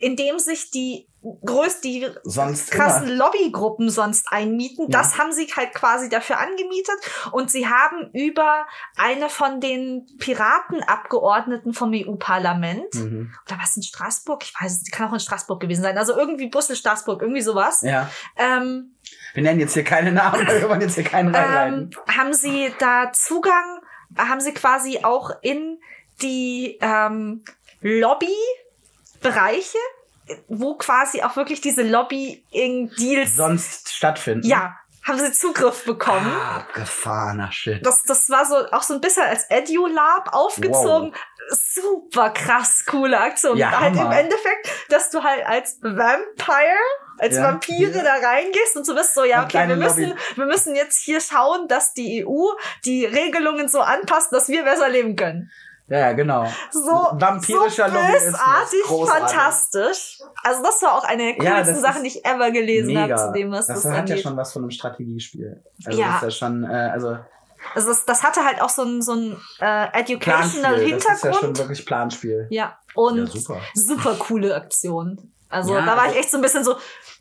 [0.00, 1.08] in dem sich die
[1.44, 3.16] größt, die Sonst krassen immer.
[3.26, 4.90] Lobbygruppen sonst einmieten.
[4.90, 4.98] Ja.
[5.00, 6.96] Das haben sie halt quasi dafür angemietet.
[7.32, 8.66] Und sie haben über
[8.96, 13.32] eine von den Piratenabgeordneten vom EU-Parlament, Mhm.
[13.46, 14.42] oder was in Straßburg?
[14.44, 15.98] Ich weiß es, die kann auch in Straßburg gewesen sein.
[15.98, 17.82] Also irgendwie Brüssel, Straßburg, irgendwie sowas.
[17.82, 18.08] Ja.
[18.36, 18.94] Ähm,
[19.34, 21.90] Wir nennen jetzt hier keine Namen, wir wollen jetzt hier keinen ähm, reinleiten.
[22.16, 23.80] haben sie da Zugang,
[24.16, 25.78] haben sie quasi auch in
[26.22, 27.44] die ähm,
[29.22, 29.78] Lobbybereiche,
[30.48, 34.46] wo quasi auch wirklich diese Lobbying-Deals, Sonst stattfinden.
[34.46, 34.74] ja,
[35.04, 36.26] haben sie Zugriff bekommen.
[36.26, 37.86] Ah, abgefahrener Shit.
[37.86, 41.14] Das, das war so auch so ein bisschen als EduLab aufgezogen.
[41.50, 43.56] Super krass, coole Aktion.
[43.56, 44.10] Ja, halt im.
[44.10, 46.76] Endeffekt, dass du halt als Vampire,
[47.18, 47.44] als Ja.
[47.44, 48.02] Vampire Ja.
[48.02, 50.20] da reingehst und so bist so, ja, okay, wir müssen, Lobby.
[50.34, 52.46] wir müssen jetzt hier schauen, dass die EU
[52.84, 55.52] die Regelungen so anpasst, dass wir besser leben können.
[55.88, 56.44] Ja, ja, genau.
[56.72, 56.80] So,
[57.12, 59.22] Vampirischer so bösartig, Großartig.
[59.36, 60.18] fantastisch.
[60.42, 63.14] Also das war auch eine der Ja, coolsten das Sachen, die ich ever gelesen habe
[63.14, 64.20] zu dem, was das das, hat ja angeht.
[64.20, 65.62] schon was von einem Strategiespiel.
[65.84, 66.06] Also Ja.
[66.06, 67.16] das ist ja schon, äh, also
[67.74, 70.92] Also das, das hatte halt auch so ein, so ein äh, educational Planspiel.
[70.92, 71.58] Das ist ja schon Hintergrund.
[71.58, 72.46] wirklich Planspiel.
[72.50, 73.60] Ja, und Ja, super.
[73.74, 75.32] super coole Aktion.
[75.48, 76.76] Also Ja, da war also- ich echt so ein bisschen so,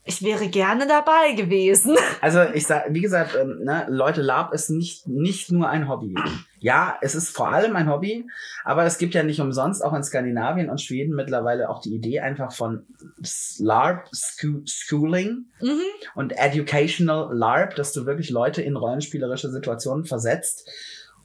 [0.07, 1.97] ich wäre gerne dabei gewesen.
[2.21, 6.15] Also ich sag, wie gesagt, ähm, ne, Leute, Lab ist nicht, nicht nur ein Hobby.
[6.59, 8.25] Ja, es ist vor allem ein Hobby,
[8.63, 12.21] aber es gibt ja nicht umsonst auch in Skandinavien und Schweden mittlerweile auch die Idee
[12.21, 12.87] einfach von
[13.59, 15.79] LARP, Scho Schooling Mhm.
[16.15, 20.67] und Educational LARP, dass du wirklich Leute in rollenspielerische Situationen versetzt,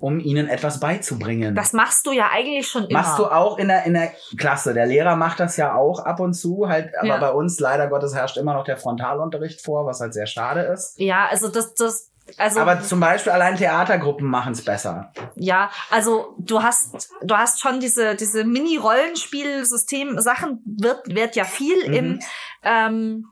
[0.00, 1.54] um ihnen etwas beizubringen.
[1.54, 3.00] Das machst du ja eigentlich schon immer.
[3.02, 4.72] Machst du auch in der, in der Klasse.
[4.74, 7.18] Der Lehrer macht das ja auch ab und zu, halt, aber Ja.
[7.18, 10.98] bei uns leider Gottes herrscht immer noch der Frontalunterricht vor, was halt sehr schade ist.
[10.98, 15.12] ja, also das, das, also Aber zum Beispiel allein Theatergruppen machen es besser.
[15.34, 21.92] ja, also du hast, du hast schon diese, diese Mini-Rollenspiel-System-Sachen wird, wird ja viel Mhm.
[21.94, 22.20] im,
[22.62, 23.26] ähm,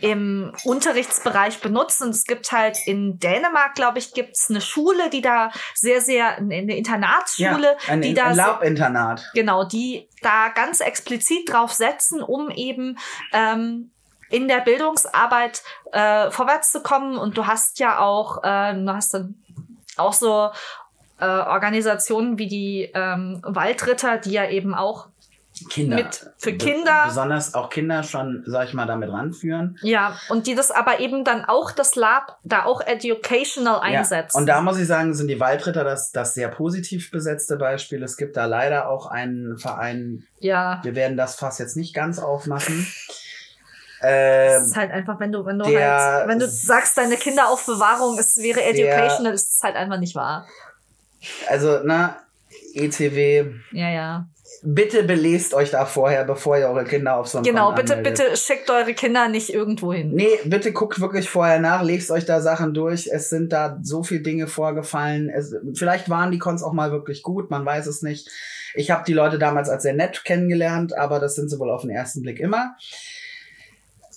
[0.00, 5.20] im Unterrichtsbereich benutzt und es gibt halt in Dänemark, glaube ich, gibt's eine Schule, die
[5.20, 9.30] da sehr, sehr, eine Internatsschule, ein, die da ein Lab-Internat.
[9.34, 12.98] Genau, die da ganz explizit drauf setzen, um eben
[13.32, 13.90] ähm,
[14.30, 15.62] in der Bildungsarbeit
[15.92, 17.18] äh, vorwärts zu kommen.
[17.18, 19.34] Und du hast ja auch, äh, du hast dann
[19.96, 20.50] auch so
[21.18, 25.08] äh, Organisationen wie die ähm, Waldritter, die ja eben auch
[25.68, 25.96] Kinder.
[25.96, 27.04] Mit- für Kinder.
[27.06, 29.78] Besonders auch Kinder schon, sag ich mal, damit ranführen.
[29.82, 34.36] ja und die das aber eben dann auch das Lab da auch educational einsetzen.
[34.36, 34.40] Ja.
[34.40, 38.02] Und da muss ich sagen, sind die Waldritter das, das sehr positiv besetzte Beispiel.
[38.02, 42.18] Es gibt da leider auch einen Verein, ja, wir werden das Fass jetzt nicht ganz
[42.18, 42.86] aufmachen.
[44.02, 48.38] Ähm, ist halt einfach, wenn du, wenn du halt, wenn du sagst, deine Kinderaufbewahrung, es
[48.38, 50.46] wäre educational, ist es halt einfach nicht wahr.
[51.48, 52.16] also, na,
[52.72, 54.26] ECW, Ja, ja.
[54.62, 58.18] Bitte belest euch da vorher, bevor ihr eure Kinder auf so einen Genau, bitte, anmeldet.
[58.18, 60.12] bitte schickt eure Kinder nicht irgendwo hin.
[60.14, 63.08] Nee, bitte guckt wirklich vorher nach, lest euch da Sachen durch.
[63.12, 65.30] Es sind da so viele Dinge vorgefallen.
[65.30, 68.28] Es, vielleicht waren die Cons auch mal wirklich gut, man weiß es nicht.
[68.74, 71.82] Ich habe die Leute damals als sehr nett kennengelernt, aber das sind sie wohl auf
[71.82, 72.76] den ersten Blick immer.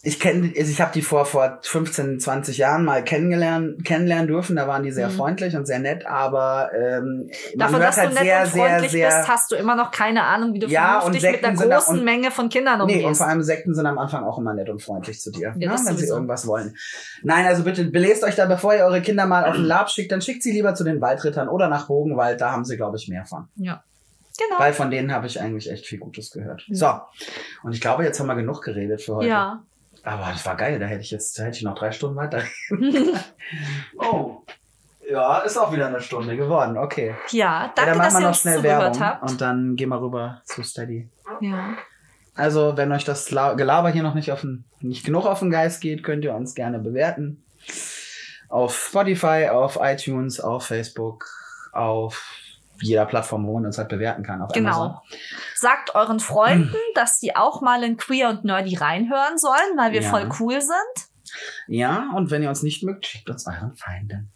[0.05, 4.57] Ich kenne, also ich habe die vor vor 15, 20 Jahren mal kennengelernt, kennenlernen dürfen.
[4.57, 5.13] Da waren die sehr Mhm.
[5.13, 8.91] freundlich und sehr nett, aber ähm, Davon, dass halt du nett sehr, und sehr, freundlich
[8.91, 9.07] sehr.
[9.07, 11.99] bist, hast du immer noch keine Ahnung, wie du Ja, und vernünftig mit einer großen
[11.99, 12.99] und- Menge von Kindern umgehst.
[12.99, 15.53] Nee, und vor allem Sekten sind am Anfang auch immer nett und freundlich zu dir,
[15.57, 16.15] Ja, ne, wenn sie sowieso.
[16.15, 16.75] irgendwas wollen.
[17.23, 20.11] Nein, also bitte belest euch da, bevor ihr eure Kinder mal auf den Lab schickt,
[20.11, 23.07] dann schickt sie lieber zu den Waldrittern oder nach Bogenwald, da haben sie, glaube ich,
[23.07, 23.47] mehr von.
[23.55, 23.81] ja.
[24.35, 24.59] Genau.
[24.59, 26.65] Weil von denen habe ich eigentlich echt viel Gutes gehört.
[26.71, 26.89] So,
[27.61, 29.27] und ich glaube, jetzt haben wir genug geredet für heute.
[29.29, 29.61] ja.
[30.03, 32.43] Aber das war geil, da hätte ich jetzt, da hätte ich noch drei Stunden weiter.
[33.97, 34.41] oh.
[35.09, 36.77] Ja, ist auch wieder eine Stunde geworden.
[36.77, 37.15] Okay.
[37.31, 39.29] Ja, ja, danke, dann machen dass wir ihr noch schnell Werbung habt.
[39.29, 41.09] und dann gehen wir rüber zu Steady.
[41.41, 41.75] Ja.
[42.35, 45.51] Also, wenn euch das La- Gelaber hier noch nicht auf den, nicht genug auf den
[45.51, 47.43] Geist geht, könnt ihr uns gerne bewerten.
[48.49, 51.25] Auf Spotify, auf iTunes, auf Facebook,
[51.73, 52.23] auf
[52.81, 54.41] jeder Plattform, wo man uns halt bewerten kann.
[54.41, 54.87] Auf Amazon.
[54.89, 55.03] Genau.
[55.55, 60.01] Sagt euren Freunden, dass die auch mal in Queer und Nerdy reinhören sollen, weil wir
[60.01, 60.09] Ja.
[60.09, 61.07] voll cool sind.
[61.67, 64.29] Ja, und wenn ihr uns nicht mögt, schickt uns euren Feinden.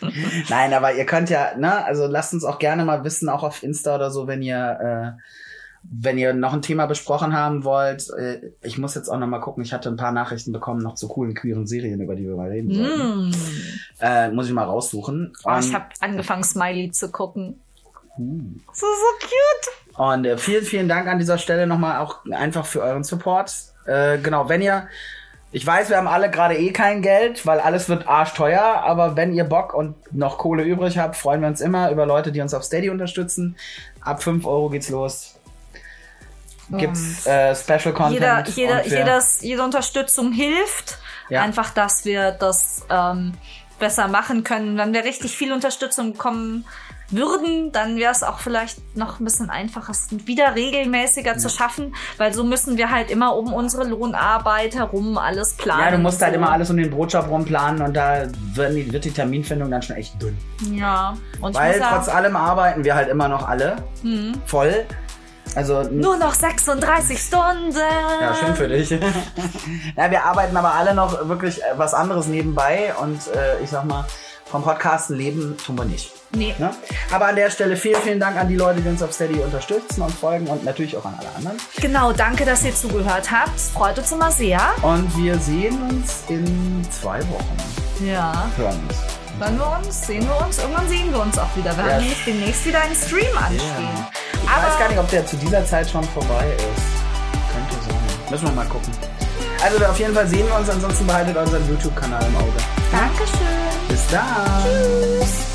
[0.48, 3.62] Nein, aber ihr könnt ja, ne, also lasst uns auch gerne mal wissen, auch auf
[3.62, 5.22] Insta oder so, wenn ihr, äh,
[5.90, 8.08] wenn ihr noch ein Thema besprochen haben wollt.
[8.10, 10.94] Äh, ich muss jetzt auch noch mal gucken, ich hatte ein paar Nachrichten bekommen noch
[10.94, 13.28] zu coolen queeren Serien, über die wir mal reden sollten.
[13.28, 13.34] Mm.
[14.00, 15.32] Äh, muss ich mal raussuchen.
[15.44, 17.60] Oh, ich habe angefangen, Smiley zu gucken.
[18.18, 18.40] Uh.
[18.72, 19.98] So, so cute.
[19.98, 23.54] Und äh, vielen, vielen Dank an dieser Stelle nochmal auch einfach für euren Support.
[23.86, 24.88] Äh, genau, wenn ihr,
[25.52, 29.34] ich weiß, wir haben alle gerade eh kein Geld, weil alles wird arschteuer, aber wenn
[29.34, 32.54] ihr Bock und noch Kohle übrig habt, freuen wir uns immer über Leute, die uns
[32.54, 33.56] auf Steady unterstützen.
[34.00, 35.33] Ab 5 Euro geht's los.
[36.70, 38.14] Gibt's äh, Special Content.
[38.14, 40.98] Jeder, jeder, jedes, jede Unterstützung hilft.
[41.28, 41.42] Ja.
[41.42, 43.32] Einfach, dass wir das ähm,
[43.78, 44.76] besser machen können.
[44.76, 46.64] Wenn wir richtig viel Unterstützung bekommen
[47.10, 51.94] würden, dann wäre es auch vielleicht noch ein bisschen einfacher, es wieder regelmäßiger zu schaffen,
[52.16, 55.82] weil so müssen wir halt immer um unsere Lohnarbeit herum alles planen.
[55.82, 56.38] Ja, du musst halt so.
[56.38, 58.24] immer alles um den Brotjob rumplanen und da
[58.54, 60.36] wird die, wird die Terminfindung dann schon echt dünn.
[60.72, 64.86] Ja, und Weil ja, trotz allem arbeiten wir halt immer noch alle hm, voll.
[65.54, 67.76] Also nur noch 36 Stunden.
[68.20, 68.90] Ja, schön für dich.
[69.96, 73.84] ja, wir arbeiten aber alle noch wirklich äh, was anderes nebenbei und äh, ich sag
[73.84, 74.04] mal,
[74.46, 76.12] vom Podcasten leben tun wir nicht.
[76.32, 76.54] Nee.
[76.58, 76.70] Ne?
[77.12, 80.02] Aber an der Stelle vielen, vielen Dank an die Leute, die uns auf Steady unterstützen
[80.02, 81.56] und folgen und natürlich auch an alle anderen.
[81.76, 83.58] Genau, danke, dass ihr zugehört habt.
[83.60, 84.60] Freut uns immer sehr.
[84.82, 87.56] Und wir sehen uns in zwei Wochen.
[88.04, 88.48] Ja.
[88.56, 88.98] Hören uns.
[89.38, 91.76] Hören wir uns, sehen wir uns, irgendwann sehen wir uns auch wieder.
[91.76, 91.90] Wir Ja.
[91.94, 94.06] haben nämlich demnächst wieder einen Stream anstehen.
[94.44, 97.52] Ich weiß gar nicht, ob der zu dieser Zeit schon vorbei ist.
[97.52, 98.30] Könnte sein.
[98.30, 98.92] Müssen wir mal gucken.
[99.62, 102.52] Also auf jeden Fall sehen wir uns, ansonsten behaltet unseren YouTube-Kanal im Auge.
[102.92, 103.88] Dankeschön.
[103.88, 105.53] Bis dann.